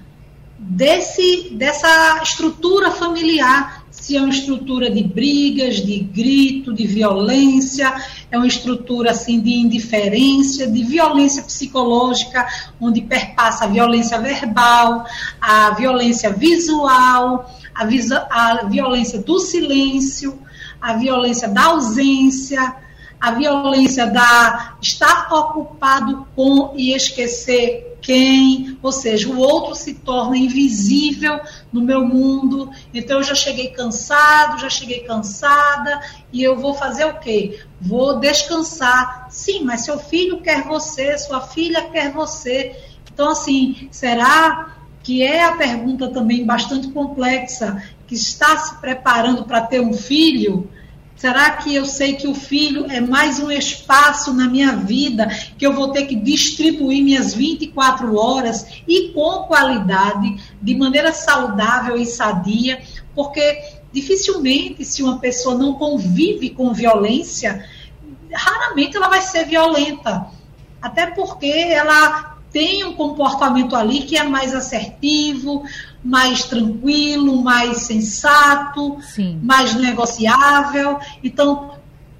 desse, 0.69 1.49
dessa 1.51 2.21
estrutura 2.21 2.91
familiar, 2.91 3.83
se 3.89 4.15
é 4.15 4.21
uma 4.21 4.29
estrutura 4.29 4.89
de 4.89 5.03
brigas, 5.03 5.77
de 5.77 5.99
grito, 5.99 6.71
de 6.71 6.85
violência, 6.85 7.91
é 8.31 8.37
uma 8.37 8.45
estrutura 8.45 9.11
assim 9.11 9.39
de 9.39 9.51
indiferença, 9.55 10.67
de 10.67 10.83
violência 10.83 11.41
psicológica, 11.41 12.47
onde 12.79 13.01
perpassa 13.01 13.65
a 13.65 13.67
violência 13.67 14.19
verbal, 14.19 15.05
a 15.41 15.71
violência 15.71 16.31
visual, 16.31 17.51
a, 17.73 17.83
a 18.29 18.65
violência 18.65 19.19
do 19.19 19.39
silêncio, 19.39 20.39
a 20.79 20.93
violência 20.93 21.47
da 21.47 21.63
ausência, 21.63 22.75
a 23.19 23.31
violência 23.31 24.07
da 24.07 24.77
estar 24.81 25.27
ocupado 25.33 26.25
com 26.35 26.73
e 26.75 26.93
esquecer 26.93 27.97
quem, 28.01 28.77
ou 28.81 28.91
seja, 28.91 29.29
o 29.29 29.37
outro 29.37 29.75
se 29.75 29.95
torna 29.95 30.37
invisível 30.37 31.39
no 31.71 31.81
meu 31.81 32.05
mundo. 32.05 32.71
Então 32.93 33.17
eu 33.17 33.23
já 33.23 33.35
cheguei 33.35 33.69
cansado, 33.69 34.59
já 34.59 34.69
cheguei 34.69 35.01
cansada 35.01 35.99
e 36.31 36.41
eu 36.41 36.57
vou 36.57 36.73
fazer 36.73 37.05
o 37.05 37.19
quê? 37.19 37.59
Vou 37.81 38.19
descansar. 38.19 39.27
Sim, 39.29 39.63
mas 39.63 39.81
seu 39.81 39.99
filho 39.99 40.41
quer 40.41 40.63
você, 40.63 41.17
sua 41.17 41.41
filha 41.41 41.89
quer 41.89 42.11
você. 42.11 42.75
Então 43.11 43.29
assim, 43.29 43.89
será 43.91 44.77
que 45.03 45.23
é 45.23 45.43
a 45.43 45.57
pergunta 45.57 46.07
também 46.09 46.45
bastante 46.45 46.89
complexa 46.89 47.83
que 48.07 48.15
está 48.15 48.57
se 48.57 48.75
preparando 48.79 49.43
para 49.43 49.61
ter 49.61 49.81
um 49.81 49.93
filho? 49.93 50.69
Será 51.19 51.51
que 51.51 51.75
eu 51.75 51.85
sei 51.85 52.13
que 52.13 52.29
o 52.29 52.33
filho 52.33 52.89
é 52.89 53.01
mais 53.01 53.41
um 53.41 53.51
espaço 53.51 54.33
na 54.33 54.47
minha 54.47 54.77
vida 54.77 55.27
que 55.57 55.67
eu 55.67 55.73
vou 55.73 55.91
ter 55.91 56.05
que 56.05 56.15
distribuir 56.15 57.03
minhas 57.03 57.33
24 57.33 58.15
horas 58.15 58.65
e 58.87 59.09
com 59.09 59.43
qualidade, 59.43 60.41
de 60.61 60.75
maneira 60.77 61.11
saudável 61.11 61.97
e 61.97 62.05
sadia? 62.05 62.81
Porque 63.13 63.61
dificilmente, 63.91 64.85
se 64.85 65.03
uma 65.03 65.19
pessoa 65.19 65.55
não 65.55 65.73
convive 65.73 66.51
com 66.51 66.73
violência, 66.73 67.67
raramente 68.31 68.95
ela 68.95 69.09
vai 69.09 69.21
ser 69.21 69.43
violenta. 69.43 70.27
Até 70.81 71.07
porque 71.07 71.47
ela 71.47 72.38
tem 72.51 72.83
um 72.83 72.93
comportamento 72.93 73.75
ali 73.75 74.01
que 74.01 74.17
é 74.17 74.23
mais 74.23 74.53
assertivo, 74.53 75.63
mais 76.03 76.43
tranquilo, 76.43 77.41
mais 77.41 77.83
sensato, 77.83 78.97
Sim. 79.01 79.39
mais 79.43 79.75
negociável. 79.75 80.99
Então, 81.23 81.71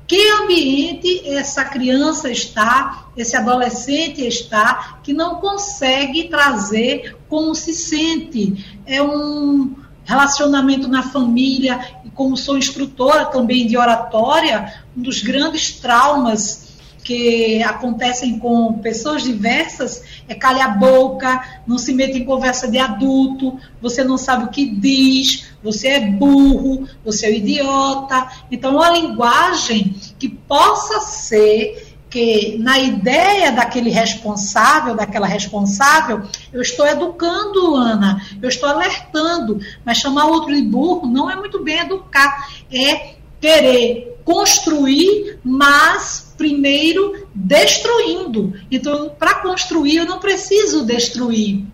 que 0.08 0.30
ambiente 0.32 1.28
essa 1.30 1.64
criança 1.66 2.32
está, 2.32 3.08
esse 3.16 3.36
adolescente 3.38 4.26
está, 4.26 5.00
que 5.04 5.14
não 5.14 5.36
consegue 5.36 6.28
trazer 6.28 7.16
como 7.28 7.54
se 7.54 7.74
sente? 7.74 8.82
É 8.86 9.02
um 9.02 9.76
relacionamento 10.04 10.88
na 10.88 11.04
família, 11.04 11.80
e 12.04 12.10
como 12.10 12.36
sou 12.36 12.58
instrutora 12.58 13.26
também 13.26 13.68
de 13.68 13.78
oratória, 13.78 14.74
um 14.98 15.02
dos 15.04 15.22
grandes 15.22 15.74
traumas 15.74 16.69
que 17.10 17.64
acontecem 17.64 18.38
com 18.38 18.74
pessoas 18.74 19.24
diversas 19.24 20.04
é 20.28 20.36
calha 20.36 20.66
a 20.66 20.68
boca, 20.68 21.42
não 21.66 21.76
se 21.76 21.92
mete 21.92 22.20
em 22.20 22.24
conversa 22.24 22.70
de 22.70 22.78
adulto, 22.78 23.60
você 23.82 24.04
não 24.04 24.16
sabe 24.16 24.44
o 24.44 24.50
que 24.50 24.70
diz, 24.70 25.50
você 25.64 25.88
é 25.88 26.00
burro, 26.00 26.88
você 27.04 27.26
é 27.26 27.36
idiota. 27.36 28.30
Então, 28.52 28.76
uma 28.76 28.92
linguagem 28.92 29.96
que 30.20 30.30
possa 30.30 31.00
ser 31.00 31.96
que 32.12 32.60
na 32.60 32.78
ideia 32.78 33.52
daquele 33.54 33.90
responsável, 33.90 34.94
daquela 34.94 35.26
responsável, 35.26 36.22
eu 36.54 36.62
estou 36.62 36.86
educando, 36.86 37.76
Ana, 37.76 38.22
eu 38.40 38.50
estou 38.50 38.70
alertando, 38.70 39.60
mas 39.84 39.98
chamar 39.98 40.28
outro 40.28 40.54
de 40.54 40.62
burro 40.62 41.08
não 41.08 41.28
é 41.28 41.36
muito 41.36 41.64
bem 41.64 41.80
educar, 41.80 42.52
é 42.72 43.16
querer 43.42 44.20
construir, 44.24 45.40
mas 45.44 46.19
primeiro 46.40 47.28
destruindo. 47.36 48.54
Então, 48.72 49.12
para 49.20 49.36
construir, 49.36 49.98
eu 49.98 50.06
não 50.06 50.20
preciso 50.20 50.86
destruir. 50.86 51.66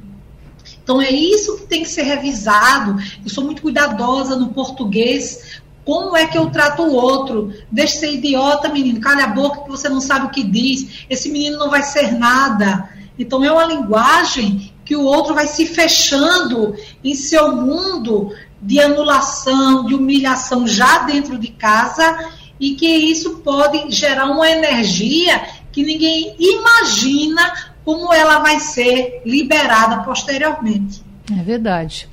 Então, 0.83 0.99
é 0.99 1.11
isso 1.11 1.57
que 1.57 1.67
tem 1.67 1.83
que 1.83 1.89
ser 1.89 2.01
revisado. 2.01 2.99
Eu 3.23 3.29
sou 3.29 3.43
muito 3.43 3.61
cuidadosa 3.61 4.35
no 4.35 4.49
português. 4.49 5.61
Como 5.85 6.17
é 6.17 6.25
que 6.25 6.35
eu 6.35 6.49
trato 6.49 6.81
o 6.81 6.93
outro? 6.93 7.53
Deixa 7.71 7.93
de 7.93 7.99
ser 7.99 8.13
idiota, 8.13 8.69
menino. 8.69 8.99
Calha 8.99 9.25
a 9.25 9.27
boca 9.27 9.61
que 9.61 9.69
você 9.69 9.87
não 9.87 10.01
sabe 10.01 10.25
o 10.25 10.31
que 10.31 10.43
diz. 10.43 11.05
Esse 11.07 11.29
menino 11.29 11.59
não 11.59 11.69
vai 11.69 11.83
ser 11.83 12.13
nada. 12.13 12.89
Então, 13.19 13.43
é 13.43 13.51
uma 13.51 13.65
linguagem 13.65 14.73
que 14.83 14.95
o 14.95 15.03
outro 15.03 15.35
vai 15.35 15.45
se 15.45 15.67
fechando 15.67 16.75
em 17.03 17.13
seu 17.13 17.55
mundo 17.55 18.33
de 18.59 18.79
anulação, 18.79 19.85
de 19.85 19.93
humilhação 19.93 20.67
já 20.67 20.99
dentro 20.99 21.37
de 21.37 21.49
casa 21.49 22.31
e 22.59 22.75
que 22.75 22.87
isso 22.87 23.37
pode 23.37 23.91
gerar 23.91 24.25
uma 24.25 24.49
energia 24.49 25.41
que 25.71 25.83
ninguém 25.83 26.35
imagina 26.39 27.73
como 27.83 28.13
ela 28.13 28.39
vai 28.39 28.59
ser 28.59 29.21
liberada 29.25 30.03
posteriormente. 30.03 31.03
É 31.31 31.43
verdade. 31.43 32.07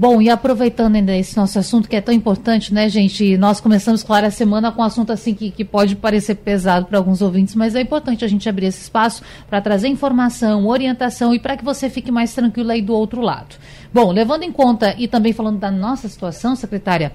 Bom, 0.00 0.22
e 0.22 0.30
aproveitando 0.30 0.96
ainda 0.96 1.14
esse 1.14 1.36
nosso 1.36 1.58
assunto 1.58 1.86
que 1.86 1.94
é 1.94 2.00
tão 2.00 2.14
importante, 2.14 2.72
né, 2.72 2.88
gente? 2.88 3.36
Nós 3.36 3.60
começamos, 3.60 4.02
claro, 4.02 4.26
a 4.26 4.30
semana 4.30 4.72
com 4.72 4.80
um 4.80 4.84
assunto 4.84 5.12
assim 5.12 5.34
que, 5.34 5.50
que 5.50 5.62
pode 5.62 5.94
parecer 5.94 6.36
pesado 6.36 6.86
para 6.86 6.96
alguns 6.96 7.20
ouvintes, 7.20 7.54
mas 7.54 7.74
é 7.74 7.82
importante 7.82 8.24
a 8.24 8.28
gente 8.28 8.48
abrir 8.48 8.64
esse 8.64 8.80
espaço 8.80 9.22
para 9.46 9.60
trazer 9.60 9.88
informação, 9.88 10.66
orientação 10.66 11.34
e 11.34 11.38
para 11.38 11.54
que 11.54 11.62
você 11.62 11.90
fique 11.90 12.10
mais 12.10 12.32
tranquilo 12.32 12.70
aí 12.70 12.80
do 12.80 12.94
outro 12.94 13.20
lado. 13.20 13.56
Bom, 13.92 14.10
levando 14.10 14.42
em 14.42 14.50
conta 14.50 14.94
e 14.96 15.06
também 15.06 15.34
falando 15.34 15.58
da 15.58 15.70
nossa 15.70 16.08
situação, 16.08 16.56
secretária, 16.56 17.12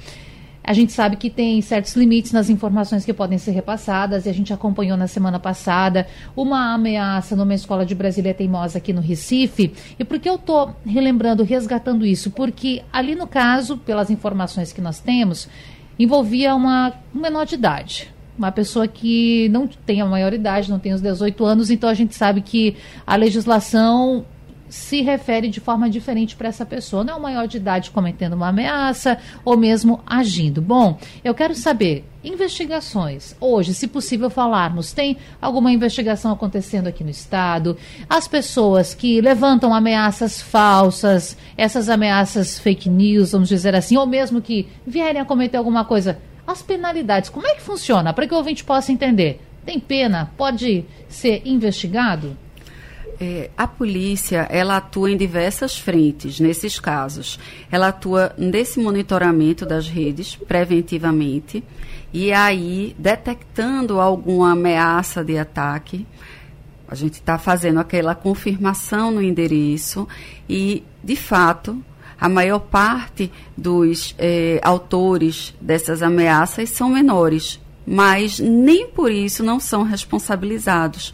a 0.65 0.73
gente 0.73 0.91
sabe 0.91 1.15
que 1.15 1.29
tem 1.29 1.61
certos 1.61 1.95
limites 1.95 2.31
nas 2.31 2.49
informações 2.49 3.05
que 3.05 3.13
podem 3.13 3.37
ser 3.37 3.51
repassadas, 3.51 4.25
e 4.25 4.29
a 4.29 4.33
gente 4.33 4.51
acompanhou 4.51 4.97
na 4.97 5.07
semana 5.07 5.39
passada 5.39 6.07
uma 6.35 6.73
ameaça 6.73 7.35
numa 7.35 7.53
escola 7.53 7.85
de 7.85 7.93
Brasília 7.93 8.33
Teimosa 8.33 8.79
aqui 8.79 8.91
no 8.91 9.01
Recife. 9.01 9.73
E 9.99 10.03
por 10.03 10.19
que 10.19 10.27
eu 10.27 10.35
estou 10.35 10.75
relembrando, 10.85 11.43
resgatando 11.43 12.05
isso? 12.05 12.31
Porque 12.31 12.81
ali 12.91 13.13
no 13.13 13.27
caso, 13.27 13.77
pelas 13.77 14.09
informações 14.09 14.73
que 14.73 14.81
nós 14.81 14.99
temos, 14.99 15.47
envolvia 15.99 16.55
uma 16.55 16.93
um 17.13 17.19
menor 17.19 17.45
de 17.45 17.55
idade. 17.55 18.13
Uma 18.37 18.51
pessoa 18.51 18.87
que 18.87 19.47
não 19.49 19.67
tem 19.67 20.01
a 20.01 20.05
maioridade, 20.05 20.69
não 20.69 20.79
tem 20.79 20.93
os 20.93 21.01
18 21.01 21.45
anos, 21.45 21.69
então 21.69 21.89
a 21.89 21.93
gente 21.93 22.15
sabe 22.15 22.41
que 22.41 22.75
a 23.07 23.15
legislação 23.15 24.25
se 24.75 25.01
refere 25.01 25.47
de 25.47 25.61
forma 25.61 25.89
diferente 25.89 26.35
para 26.35 26.49
essa 26.49 26.65
pessoa. 26.65 27.03
Não 27.03 27.13
é 27.13 27.17
o 27.17 27.21
maior 27.21 27.47
de 27.47 27.55
idade 27.55 27.91
cometendo 27.91 28.33
uma 28.33 28.49
ameaça 28.49 29.17
ou 29.45 29.55
mesmo 29.55 30.01
agindo. 30.05 30.61
Bom, 30.61 30.99
eu 31.23 31.33
quero 31.33 31.55
saber, 31.55 32.03
investigações. 32.21 33.37
Hoje, 33.39 33.73
se 33.73 33.87
possível 33.87 34.29
falarmos, 34.29 34.91
tem 34.91 35.15
alguma 35.41 35.71
investigação 35.71 36.33
acontecendo 36.33 36.87
aqui 36.87 37.05
no 37.05 37.09
Estado? 37.09 37.77
As 38.09 38.27
pessoas 38.27 38.93
que 38.93 39.21
levantam 39.21 39.73
ameaças 39.73 40.41
falsas, 40.41 41.37
essas 41.57 41.87
ameaças 41.87 42.59
fake 42.59 42.89
news, 42.89 43.31
vamos 43.31 43.47
dizer 43.47 43.73
assim, 43.73 43.95
ou 43.95 44.05
mesmo 44.05 44.41
que 44.41 44.67
vierem 44.85 45.21
a 45.21 45.25
cometer 45.25 45.55
alguma 45.55 45.85
coisa, 45.85 46.19
as 46.45 46.61
penalidades, 46.61 47.29
como 47.29 47.47
é 47.47 47.55
que 47.55 47.61
funciona? 47.61 48.13
Para 48.13 48.27
que 48.27 48.33
o 48.33 48.37
ouvinte 48.37 48.63
possa 48.63 48.91
entender. 48.91 49.41
Tem 49.65 49.79
pena? 49.79 50.31
Pode 50.37 50.83
ser 51.07 51.41
investigado? 51.45 52.37
É, 53.19 53.49
a 53.57 53.65
polícia 53.65 54.47
ela 54.49 54.77
atua 54.77 55.09
em 55.09 55.17
diversas 55.17 55.77
frentes 55.77 56.39
nesses 56.39 56.79
casos. 56.79 57.39
Ela 57.71 57.87
atua 57.87 58.33
nesse 58.37 58.79
monitoramento 58.79 59.65
das 59.65 59.87
redes 59.87 60.35
preventivamente 60.35 61.63
e 62.13 62.31
aí 62.31 62.95
detectando 62.99 63.99
alguma 63.99 64.51
ameaça 64.51 65.23
de 65.23 65.37
ataque, 65.37 66.05
a 66.87 66.95
gente 66.95 67.15
está 67.15 67.37
fazendo 67.37 67.79
aquela 67.79 68.13
confirmação 68.13 69.11
no 69.11 69.21
endereço 69.21 70.07
e, 70.47 70.83
de 71.03 71.15
fato, 71.15 71.83
a 72.19 72.29
maior 72.29 72.59
parte 72.59 73.31
dos 73.57 74.15
eh, 74.17 74.59
autores 74.61 75.53
dessas 75.59 76.01
ameaças 76.01 76.69
são 76.69 76.89
menores, 76.89 77.59
mas 77.85 78.39
nem 78.39 78.87
por 78.87 79.11
isso 79.11 79.43
não 79.43 79.59
são 79.59 79.83
responsabilizados 79.83 81.13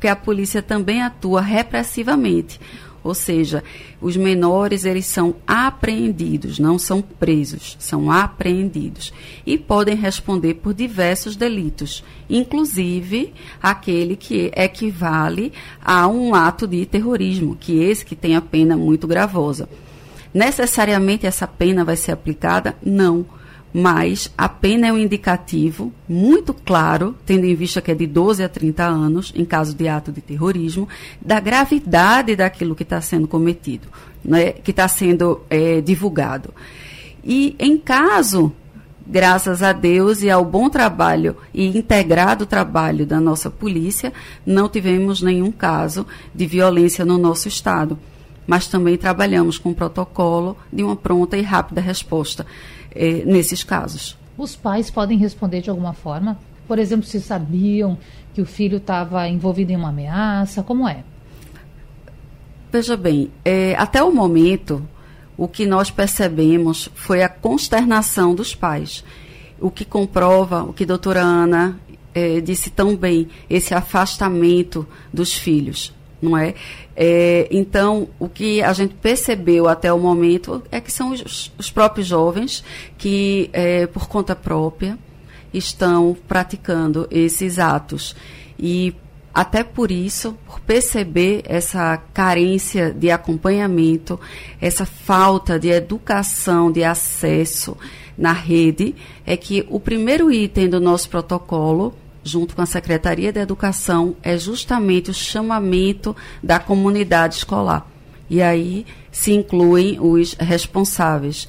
porque 0.00 0.08
a 0.08 0.16
polícia 0.16 0.62
também 0.62 1.02
atua 1.02 1.42
repressivamente. 1.42 2.58
Ou 3.04 3.14
seja, 3.14 3.62
os 4.00 4.16
menores 4.16 4.86
eles 4.86 5.04
são 5.04 5.34
apreendidos, 5.46 6.58
não 6.58 6.78
são 6.78 7.02
presos, 7.02 7.76
são 7.78 8.10
apreendidos 8.10 9.12
e 9.44 9.58
podem 9.58 9.94
responder 9.94 10.54
por 10.54 10.72
diversos 10.72 11.36
delitos, 11.36 12.02
inclusive 12.30 13.34
aquele 13.62 14.16
que 14.16 14.50
equivale 14.56 15.52
a 15.82 16.08
um 16.08 16.34
ato 16.34 16.66
de 16.66 16.86
terrorismo, 16.86 17.56
que 17.56 17.82
esse 17.82 18.04
que 18.04 18.16
tem 18.16 18.36
a 18.36 18.40
pena 18.40 18.78
muito 18.78 19.06
gravosa. 19.06 19.68
Necessariamente 20.32 21.26
essa 21.26 21.46
pena 21.46 21.84
vai 21.84 21.96
ser 21.96 22.12
aplicada? 22.12 22.74
Não 22.82 23.26
mas 23.72 24.30
a 24.36 24.48
pena 24.48 24.88
é 24.88 24.92
um 24.92 24.98
indicativo 24.98 25.92
muito 26.08 26.52
claro, 26.52 27.14
tendo 27.24 27.44
em 27.44 27.54
vista 27.54 27.80
que 27.80 27.90
é 27.90 27.94
de 27.94 28.06
12 28.06 28.42
a 28.42 28.48
30 28.48 28.84
anos, 28.84 29.32
em 29.36 29.44
caso 29.44 29.74
de 29.74 29.88
ato 29.88 30.10
de 30.10 30.20
terrorismo, 30.20 30.88
da 31.20 31.38
gravidade 31.38 32.34
daquilo 32.34 32.74
que 32.74 32.82
está 32.82 33.00
sendo 33.00 33.28
cometido, 33.28 33.88
né, 34.24 34.52
que 34.52 34.72
está 34.72 34.88
sendo 34.88 35.42
é, 35.48 35.80
divulgado. 35.80 36.52
E 37.22 37.54
em 37.58 37.76
caso, 37.76 38.52
graças 39.06 39.62
a 39.62 39.72
Deus 39.72 40.22
e 40.22 40.30
ao 40.30 40.44
bom 40.44 40.68
trabalho 40.68 41.36
e 41.54 41.66
integrado 41.76 42.46
trabalho 42.46 43.06
da 43.06 43.20
nossa 43.20 43.50
polícia, 43.50 44.12
não 44.44 44.68
tivemos 44.68 45.22
nenhum 45.22 45.52
caso 45.52 46.06
de 46.34 46.46
violência 46.46 47.04
no 47.04 47.18
nosso 47.18 47.46
Estado. 47.46 47.98
Mas 48.50 48.66
também 48.66 48.96
trabalhamos 48.96 49.58
com 49.58 49.68
um 49.68 49.72
protocolo 49.74 50.56
de 50.72 50.82
uma 50.82 50.96
pronta 50.96 51.38
e 51.38 51.40
rápida 51.40 51.80
resposta 51.80 52.44
eh, 52.90 53.22
nesses 53.24 53.62
casos. 53.62 54.18
Os 54.36 54.56
pais 54.56 54.90
podem 54.90 55.16
responder 55.16 55.60
de 55.60 55.70
alguma 55.70 55.92
forma? 55.92 56.36
Por 56.66 56.76
exemplo, 56.76 57.06
se 57.06 57.20
sabiam 57.20 57.96
que 58.34 58.42
o 58.42 58.44
filho 58.44 58.78
estava 58.78 59.28
envolvido 59.28 59.70
em 59.70 59.76
uma 59.76 59.90
ameaça, 59.90 60.64
como 60.64 60.88
é? 60.88 61.04
Veja 62.72 62.96
bem, 62.96 63.30
é, 63.44 63.76
até 63.78 64.02
o 64.02 64.12
momento, 64.12 64.84
o 65.36 65.46
que 65.46 65.64
nós 65.64 65.88
percebemos 65.88 66.90
foi 66.92 67.22
a 67.22 67.28
consternação 67.28 68.34
dos 68.34 68.52
pais. 68.52 69.04
O 69.60 69.70
que 69.70 69.84
comprova 69.84 70.64
o 70.64 70.72
que 70.72 70.82
a 70.82 70.88
doutora 70.88 71.20
Ana 71.20 71.78
é, 72.12 72.40
disse 72.40 72.68
tão 72.68 72.96
bem, 72.96 73.28
esse 73.48 73.72
afastamento 73.74 74.84
dos 75.12 75.32
filhos 75.32 75.94
não 76.20 76.36
é? 76.36 76.54
é? 76.96 77.48
Então, 77.50 78.08
o 78.18 78.28
que 78.28 78.62
a 78.62 78.72
gente 78.72 78.94
percebeu 78.94 79.68
até 79.68 79.92
o 79.92 79.98
momento 79.98 80.62
é 80.70 80.80
que 80.80 80.92
são 80.92 81.10
os, 81.10 81.52
os 81.58 81.70
próprios 81.70 82.06
jovens 82.06 82.62
que, 82.98 83.48
é, 83.52 83.86
por 83.86 84.08
conta 84.08 84.36
própria, 84.36 84.98
estão 85.52 86.16
praticando 86.28 87.06
esses 87.10 87.58
atos. 87.58 88.14
E 88.58 88.94
até 89.32 89.62
por 89.62 89.90
isso, 89.90 90.36
por 90.46 90.60
perceber 90.60 91.42
essa 91.44 91.96
carência 92.12 92.92
de 92.92 93.10
acompanhamento, 93.10 94.18
essa 94.60 94.84
falta 94.84 95.58
de 95.58 95.68
educação, 95.68 96.70
de 96.70 96.82
acesso 96.82 97.76
na 98.18 98.32
rede, 98.32 98.94
é 99.24 99.36
que 99.36 99.64
o 99.70 99.78
primeiro 99.80 100.30
item 100.32 100.68
do 100.68 100.80
nosso 100.80 101.08
protocolo 101.08 101.94
junto 102.22 102.54
com 102.54 102.62
a 102.62 102.66
Secretaria 102.66 103.32
de 103.32 103.40
Educação, 103.40 104.16
é 104.22 104.36
justamente 104.36 105.10
o 105.10 105.14
chamamento 105.14 106.14
da 106.42 106.58
comunidade 106.58 107.36
escolar. 107.36 107.86
E 108.28 108.40
aí 108.40 108.86
se 109.10 109.32
incluem 109.32 109.98
os 110.00 110.34
responsáveis. 110.34 111.48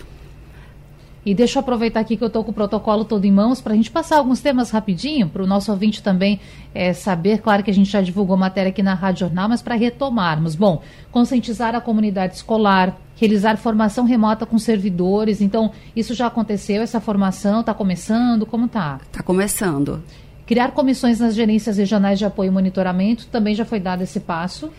E 1.24 1.36
deixa 1.36 1.59
eu 1.59 1.61
aproveitar 1.61 1.99
aqui 1.99 2.17
que 2.17 2.24
eu 2.24 2.28
estou 2.28 2.43
com 2.43 2.49
o 2.49 2.53
protocolo 2.53 3.05
todo 3.05 3.26
em 3.26 3.32
mãos 3.32 3.61
para 3.61 3.74
a 3.74 3.76
gente 3.76 3.91
passar 3.91 4.17
alguns 4.17 4.41
temas 4.41 4.72
rapidinho, 4.72 5.30
para 5.30 5.43
o 5.43 5.47
nosso 5.47 5.72
ouvinte 5.72 6.01
também 6.01 6.39
é, 6.74 6.93
saber. 6.93 7.41
Claro 7.41 7.61
que 7.61 7.69
a 7.69 7.74
gente 7.74 7.91
já 7.91 8.01
divulgou 8.01 8.36
matéria 8.36 8.69
aqui 8.69 8.82
na 8.82 8.95
Rádio 8.95 9.28
Jornal, 9.28 9.47
mas 9.47 9.61
para 9.61 9.76
retomarmos. 9.76 10.55
Bom, 10.55 10.82
conscientizar 11.11 11.76
a 11.76 11.82
comunidade 11.82 12.38
escolar, 12.38 12.97
realizar 13.15 13.55
formação 13.57 14.03
remota 14.03 14.47
com 14.47 14.57
servidores. 14.57 15.41
Então, 15.41 15.72
isso 15.95 16.15
já 16.15 16.26
aconteceu, 16.26 16.82
essa 16.82 16.99
formação 16.99 17.59
está 17.59 17.74
começando? 17.74 18.43
Como 18.43 18.65
está? 18.65 18.99
Está 19.03 19.22
começando. 19.22 20.01
Criar 20.45 20.71
comissões 20.71 21.19
nas 21.19 21.35
gerências 21.35 21.77
regionais 21.77 22.19
de 22.19 22.25
apoio 22.25 22.49
e 22.49 22.51
monitoramento, 22.51 23.27
também 23.27 23.55
já 23.55 23.65
foi 23.65 23.79
dado 23.79 24.03
esse 24.03 24.19
passo. 24.19 24.71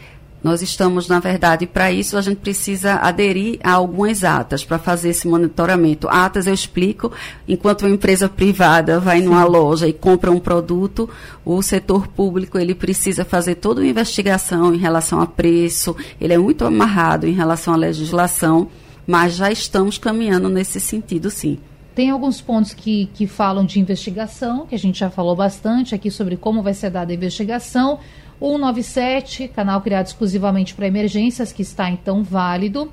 Nós 0.43 0.61
estamos, 0.61 1.07
na 1.07 1.21
verdade, 1.21 1.69
para 1.69 1.93
isso 1.93 2.17
a 2.17 2.21
gente 2.21 2.39
precisa 2.39 2.95
aderir 2.95 3.61
a 3.63 3.73
algumas 3.73 4.25
atas 4.25 4.65
para 4.65 4.77
fazer 4.77 5.11
esse 5.11 5.29
monitoramento. 5.29 6.09
Atas 6.09 6.49
eu 6.49 6.55
explico, 6.55 7.13
enquanto 7.47 7.83
uma 7.83 7.95
empresa 7.95 8.29
privada 8.29 8.99
vai 8.99 9.21
Sim. 9.21 9.27
numa 9.27 9.45
loja 9.45 9.87
e 9.87 9.93
compra 9.93 10.33
um 10.33 10.41
produto, 10.41 11.09
o 11.45 11.63
setor 11.63 12.09
público 12.09 12.59
ele 12.59 12.75
precisa 12.75 13.25
fazer 13.25 13.55
toda 13.55 13.81
uma 13.81 13.87
investigação 13.87 14.75
em 14.75 14.79
relação 14.79 15.21
a 15.21 15.27
preço, 15.29 15.95
ele 16.21 16.33
é 16.33 16.39
muito 16.39 16.65
amarrado 16.65 17.25
em 17.25 17.33
relação 17.33 17.75
à 17.75 17.77
legislação, 17.77 18.67
mas 19.07 19.35
já 19.35 19.51
estamos 19.53 19.97
caminhando 19.97 20.49
nesse 20.49 20.81
sentido, 20.81 21.31
sim. 21.31 21.59
Tem 21.95 22.09
alguns 22.09 22.41
pontos 22.41 22.73
que, 22.73 23.07
que 23.13 23.27
falam 23.27 23.67
de 23.67 23.79
investigação, 23.79 24.67
que 24.67 24.75
a 24.75 24.79
gente 24.79 24.99
já 24.99 25.11
falou 25.11 25.37
bastante 25.37 25.95
aqui 25.95 26.11
sobre 26.11 26.37
como 26.37 26.63
vai 26.63 26.73
ser 26.73 26.91
dada 26.91 27.13
a 27.13 27.15
investigação. 27.15 27.99
O 28.41 28.53
197, 28.53 29.49
canal 29.49 29.81
criado 29.83 30.07
exclusivamente 30.07 30.75
para 30.75 30.87
emergências, 30.87 31.53
que 31.53 31.61
está 31.61 31.91
então 31.91 32.23
válido. 32.23 32.91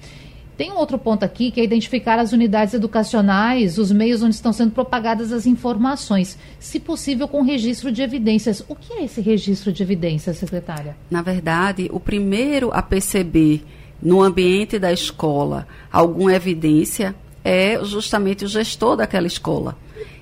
Tem 0.58 0.74
um 0.74 0.76
outro 0.76 0.98
ponto 0.98 1.24
aqui 1.24 1.50
que 1.52 1.62
é 1.62 1.64
identificar 1.64 2.20
as 2.20 2.34
unidades 2.34 2.74
educacionais, 2.74 3.78
os 3.78 3.94
meios 3.94 4.22
onde 4.22 4.36
estão 4.36 4.52
sendo 4.52 4.72
propagadas 4.72 5.32
as 5.32 5.46
informações, 5.46 6.38
se 6.60 6.82
possível 6.82 7.30
com 7.30 7.42
registro 7.42 7.94
de 7.94 8.02
evidências. 8.02 8.62
O 8.68 8.76
que 8.76 8.92
é 8.92 9.06
esse 9.06 9.22
registro 9.22 9.72
de 9.72 9.82
evidências, 9.82 10.36
secretária? 10.36 10.98
Na 11.10 11.22
verdade, 11.22 11.88
o 11.94 12.00
primeiro 12.02 12.72
a 12.74 12.82
perceber 12.82 13.64
no 14.04 14.22
ambiente 14.22 14.78
da 14.78 14.92
escola 14.92 15.66
alguma 15.90 16.34
evidência 16.34 17.16
é 17.44 17.80
justamente 17.84 18.46
o 18.46 18.48
gestor 18.48 18.96
daquela 18.96 19.28
escola. 19.28 19.78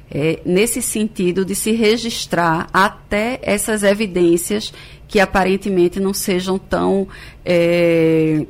É, 0.09 0.39
nesse 0.45 0.81
sentido 0.81 1.43
de 1.43 1.53
se 1.53 1.73
registrar 1.73 2.69
até 2.71 3.39
essas 3.41 3.83
evidências 3.83 4.73
que 5.07 5.19
aparentemente 5.19 5.99
não 5.99 6.13
sejam 6.13 6.57
tão, 6.57 7.07
é, 7.43 8.45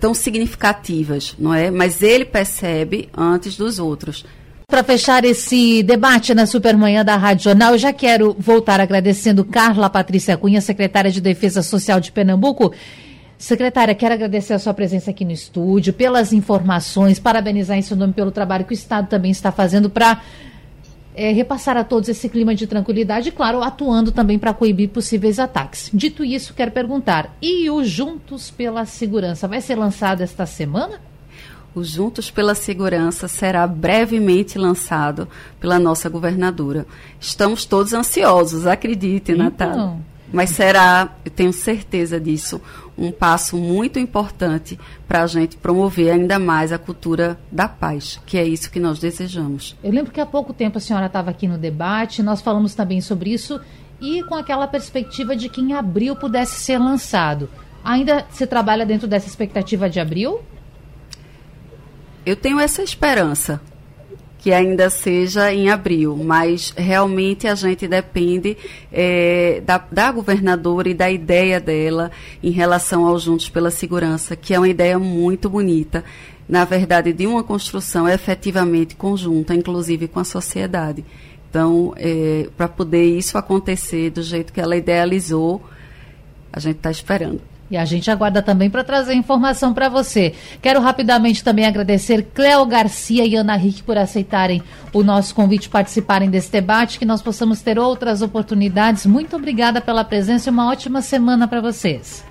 tão 0.00 0.14
significativas, 0.14 1.34
não 1.38 1.52
é? 1.52 1.70
Mas 1.70 2.02
ele 2.02 2.24
percebe 2.24 3.08
antes 3.14 3.56
dos 3.56 3.78
outros. 3.78 4.24
Para 4.66 4.82
fechar 4.82 5.22
esse 5.22 5.82
debate 5.82 6.32
na 6.32 6.46
Supermanhã 6.46 7.04
da 7.04 7.16
Rádio 7.16 7.44
Jornal, 7.44 7.72
eu 7.72 7.78
já 7.78 7.92
quero 7.92 8.34
voltar 8.38 8.80
agradecendo 8.80 9.44
Carla 9.44 9.90
Patrícia 9.90 10.34
Cunha, 10.36 10.62
secretária 10.62 11.10
de 11.10 11.20
Defesa 11.20 11.62
Social 11.62 12.00
de 12.00 12.10
Pernambuco, 12.10 12.72
Secretária, 13.42 13.92
quero 13.92 14.14
agradecer 14.14 14.52
a 14.52 14.58
sua 14.60 14.72
presença 14.72 15.10
aqui 15.10 15.24
no 15.24 15.32
estúdio, 15.32 15.92
pelas 15.92 16.32
informações, 16.32 17.18
parabenizar 17.18 17.76
em 17.76 17.82
seu 17.82 17.96
nome 17.96 18.12
pelo 18.12 18.30
trabalho 18.30 18.64
que 18.64 18.72
o 18.72 18.72
Estado 18.72 19.08
também 19.08 19.32
está 19.32 19.50
fazendo 19.50 19.90
para 19.90 20.22
é, 21.12 21.32
repassar 21.32 21.76
a 21.76 21.82
todos 21.82 22.08
esse 22.08 22.28
clima 22.28 22.54
de 22.54 22.68
tranquilidade 22.68 23.30
e, 23.30 23.32
claro, 23.32 23.60
atuando 23.60 24.12
também 24.12 24.38
para 24.38 24.54
coibir 24.54 24.90
possíveis 24.90 25.40
ataques. 25.40 25.90
Dito 25.92 26.24
isso, 26.24 26.54
quero 26.54 26.70
perguntar: 26.70 27.36
e 27.42 27.68
o 27.68 27.82
Juntos 27.82 28.48
pela 28.48 28.86
Segurança 28.86 29.48
vai 29.48 29.60
ser 29.60 29.74
lançado 29.74 30.20
esta 30.20 30.46
semana? 30.46 31.00
O 31.74 31.82
Juntos 31.82 32.30
pela 32.30 32.54
Segurança 32.54 33.26
será 33.26 33.66
brevemente 33.66 34.56
lançado 34.56 35.26
pela 35.58 35.80
nossa 35.80 36.08
governadora. 36.08 36.86
Estamos 37.18 37.64
todos 37.64 37.92
ansiosos, 37.92 38.68
acredite, 38.68 39.32
então. 39.32 39.44
Natália. 39.44 40.11
Mas 40.32 40.50
será, 40.50 41.14
eu 41.24 41.30
tenho 41.30 41.52
certeza 41.52 42.18
disso, 42.18 42.60
um 42.96 43.12
passo 43.12 43.56
muito 43.56 43.98
importante 43.98 44.78
para 45.06 45.22
a 45.22 45.26
gente 45.26 45.56
promover 45.56 46.10
ainda 46.10 46.38
mais 46.38 46.72
a 46.72 46.78
cultura 46.78 47.38
da 47.50 47.68
paz, 47.68 48.18
que 48.24 48.38
é 48.38 48.44
isso 48.44 48.70
que 48.70 48.80
nós 48.80 48.98
desejamos. 48.98 49.76
Eu 49.84 49.92
lembro 49.92 50.10
que 50.10 50.20
há 50.20 50.26
pouco 50.26 50.52
tempo 50.52 50.78
a 50.78 50.80
senhora 50.80 51.06
estava 51.06 51.30
aqui 51.30 51.46
no 51.46 51.58
debate, 51.58 52.22
nós 52.22 52.40
falamos 52.40 52.74
também 52.74 53.00
sobre 53.00 53.32
isso, 53.32 53.60
e 54.00 54.22
com 54.24 54.34
aquela 54.34 54.66
perspectiva 54.66 55.36
de 55.36 55.48
que 55.48 55.60
em 55.60 55.74
abril 55.74 56.16
pudesse 56.16 56.60
ser 56.60 56.78
lançado. 56.78 57.48
Ainda 57.84 58.26
se 58.30 58.46
trabalha 58.46 58.86
dentro 58.86 59.06
dessa 59.06 59.28
expectativa 59.28 59.90
de 59.90 60.00
abril? 60.00 60.40
Eu 62.24 62.36
tenho 62.36 62.58
essa 62.58 62.82
esperança 62.82 63.60
que 64.42 64.52
ainda 64.52 64.90
seja 64.90 65.54
em 65.54 65.70
abril, 65.70 66.16
mas 66.16 66.74
realmente 66.76 67.46
a 67.46 67.54
gente 67.54 67.86
depende 67.86 68.56
é, 68.92 69.62
da, 69.64 69.78
da 69.78 70.10
governadora 70.10 70.88
e 70.88 70.94
da 70.94 71.08
ideia 71.08 71.60
dela 71.60 72.10
em 72.42 72.50
relação 72.50 73.06
ao 73.06 73.16
Juntos 73.20 73.48
pela 73.48 73.70
Segurança, 73.70 74.34
que 74.34 74.52
é 74.52 74.58
uma 74.58 74.68
ideia 74.68 74.98
muito 74.98 75.48
bonita, 75.48 76.04
na 76.48 76.64
verdade, 76.64 77.12
de 77.12 77.24
uma 77.24 77.44
construção 77.44 78.08
efetivamente 78.08 78.96
conjunta, 78.96 79.54
inclusive 79.54 80.08
com 80.08 80.18
a 80.18 80.24
sociedade. 80.24 81.04
Então, 81.48 81.94
é, 81.96 82.48
para 82.56 82.66
poder 82.66 83.16
isso 83.16 83.38
acontecer 83.38 84.10
do 84.10 84.24
jeito 84.24 84.52
que 84.52 84.60
ela 84.60 84.76
idealizou, 84.76 85.62
a 86.52 86.58
gente 86.58 86.78
está 86.78 86.90
esperando. 86.90 87.51
E 87.72 87.76
a 87.78 87.86
gente 87.86 88.10
aguarda 88.10 88.42
também 88.42 88.68
para 88.68 88.84
trazer 88.84 89.14
informação 89.14 89.72
para 89.72 89.88
você. 89.88 90.34
Quero 90.60 90.78
rapidamente 90.78 91.42
também 91.42 91.64
agradecer 91.64 92.22
Cléo 92.34 92.66
Garcia 92.66 93.24
e 93.24 93.34
Ana 93.34 93.56
Rick 93.56 93.82
por 93.82 93.96
aceitarem 93.96 94.62
o 94.92 95.02
nosso 95.02 95.34
convite 95.34 95.70
participarem 95.70 96.28
desse 96.28 96.52
debate, 96.52 96.98
que 96.98 97.06
nós 97.06 97.22
possamos 97.22 97.62
ter 97.62 97.78
outras 97.78 98.20
oportunidades. 98.20 99.06
Muito 99.06 99.36
obrigada 99.36 99.80
pela 99.80 100.04
presença 100.04 100.50
e 100.50 100.52
uma 100.52 100.70
ótima 100.70 101.00
semana 101.00 101.48
para 101.48 101.62
vocês. 101.62 102.22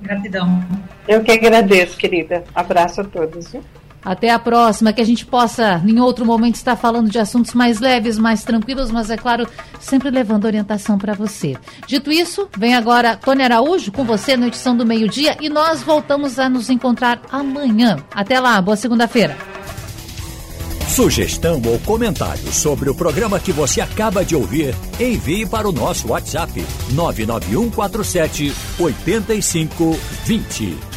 Gratidão. 0.00 0.64
Eu 1.08 1.24
que 1.24 1.32
agradeço, 1.32 1.96
querida. 1.96 2.44
Abraço 2.54 3.00
a 3.00 3.04
todos. 3.04 3.50
Viu? 3.50 3.64
Até 4.04 4.30
a 4.30 4.38
próxima, 4.38 4.92
que 4.92 5.00
a 5.00 5.04
gente 5.04 5.24
possa, 5.24 5.80
em 5.86 6.00
outro 6.00 6.24
momento, 6.24 6.56
estar 6.56 6.76
falando 6.76 7.10
de 7.10 7.18
assuntos 7.18 7.54
mais 7.54 7.80
leves, 7.80 8.18
mais 8.18 8.42
tranquilos, 8.42 8.90
mas 8.90 9.10
é 9.10 9.16
claro, 9.16 9.46
sempre 9.80 10.10
levando 10.10 10.44
orientação 10.44 10.98
para 10.98 11.14
você. 11.14 11.56
Dito 11.86 12.10
isso, 12.10 12.48
vem 12.56 12.74
agora 12.74 13.16
Tony 13.16 13.42
Araújo 13.42 13.92
com 13.92 14.04
você 14.04 14.36
na 14.36 14.48
edição 14.48 14.76
do 14.76 14.84
meio-dia 14.84 15.36
e 15.40 15.48
nós 15.48 15.82
voltamos 15.82 16.38
a 16.38 16.48
nos 16.48 16.68
encontrar 16.68 17.20
amanhã. 17.30 17.98
Até 18.12 18.40
lá, 18.40 18.60
boa 18.60 18.76
segunda-feira. 18.76 19.36
Sugestão 20.88 21.62
ou 21.64 21.78
comentário 21.78 22.52
sobre 22.52 22.90
o 22.90 22.94
programa 22.94 23.40
que 23.40 23.50
você 23.50 23.80
acaba 23.80 24.22
de 24.22 24.36
ouvir, 24.36 24.74
envie 25.00 25.46
para 25.46 25.66
o 25.66 25.72
nosso 25.72 26.08
WhatsApp 26.08 26.52
99147 26.90 28.52
8520. 28.78 30.91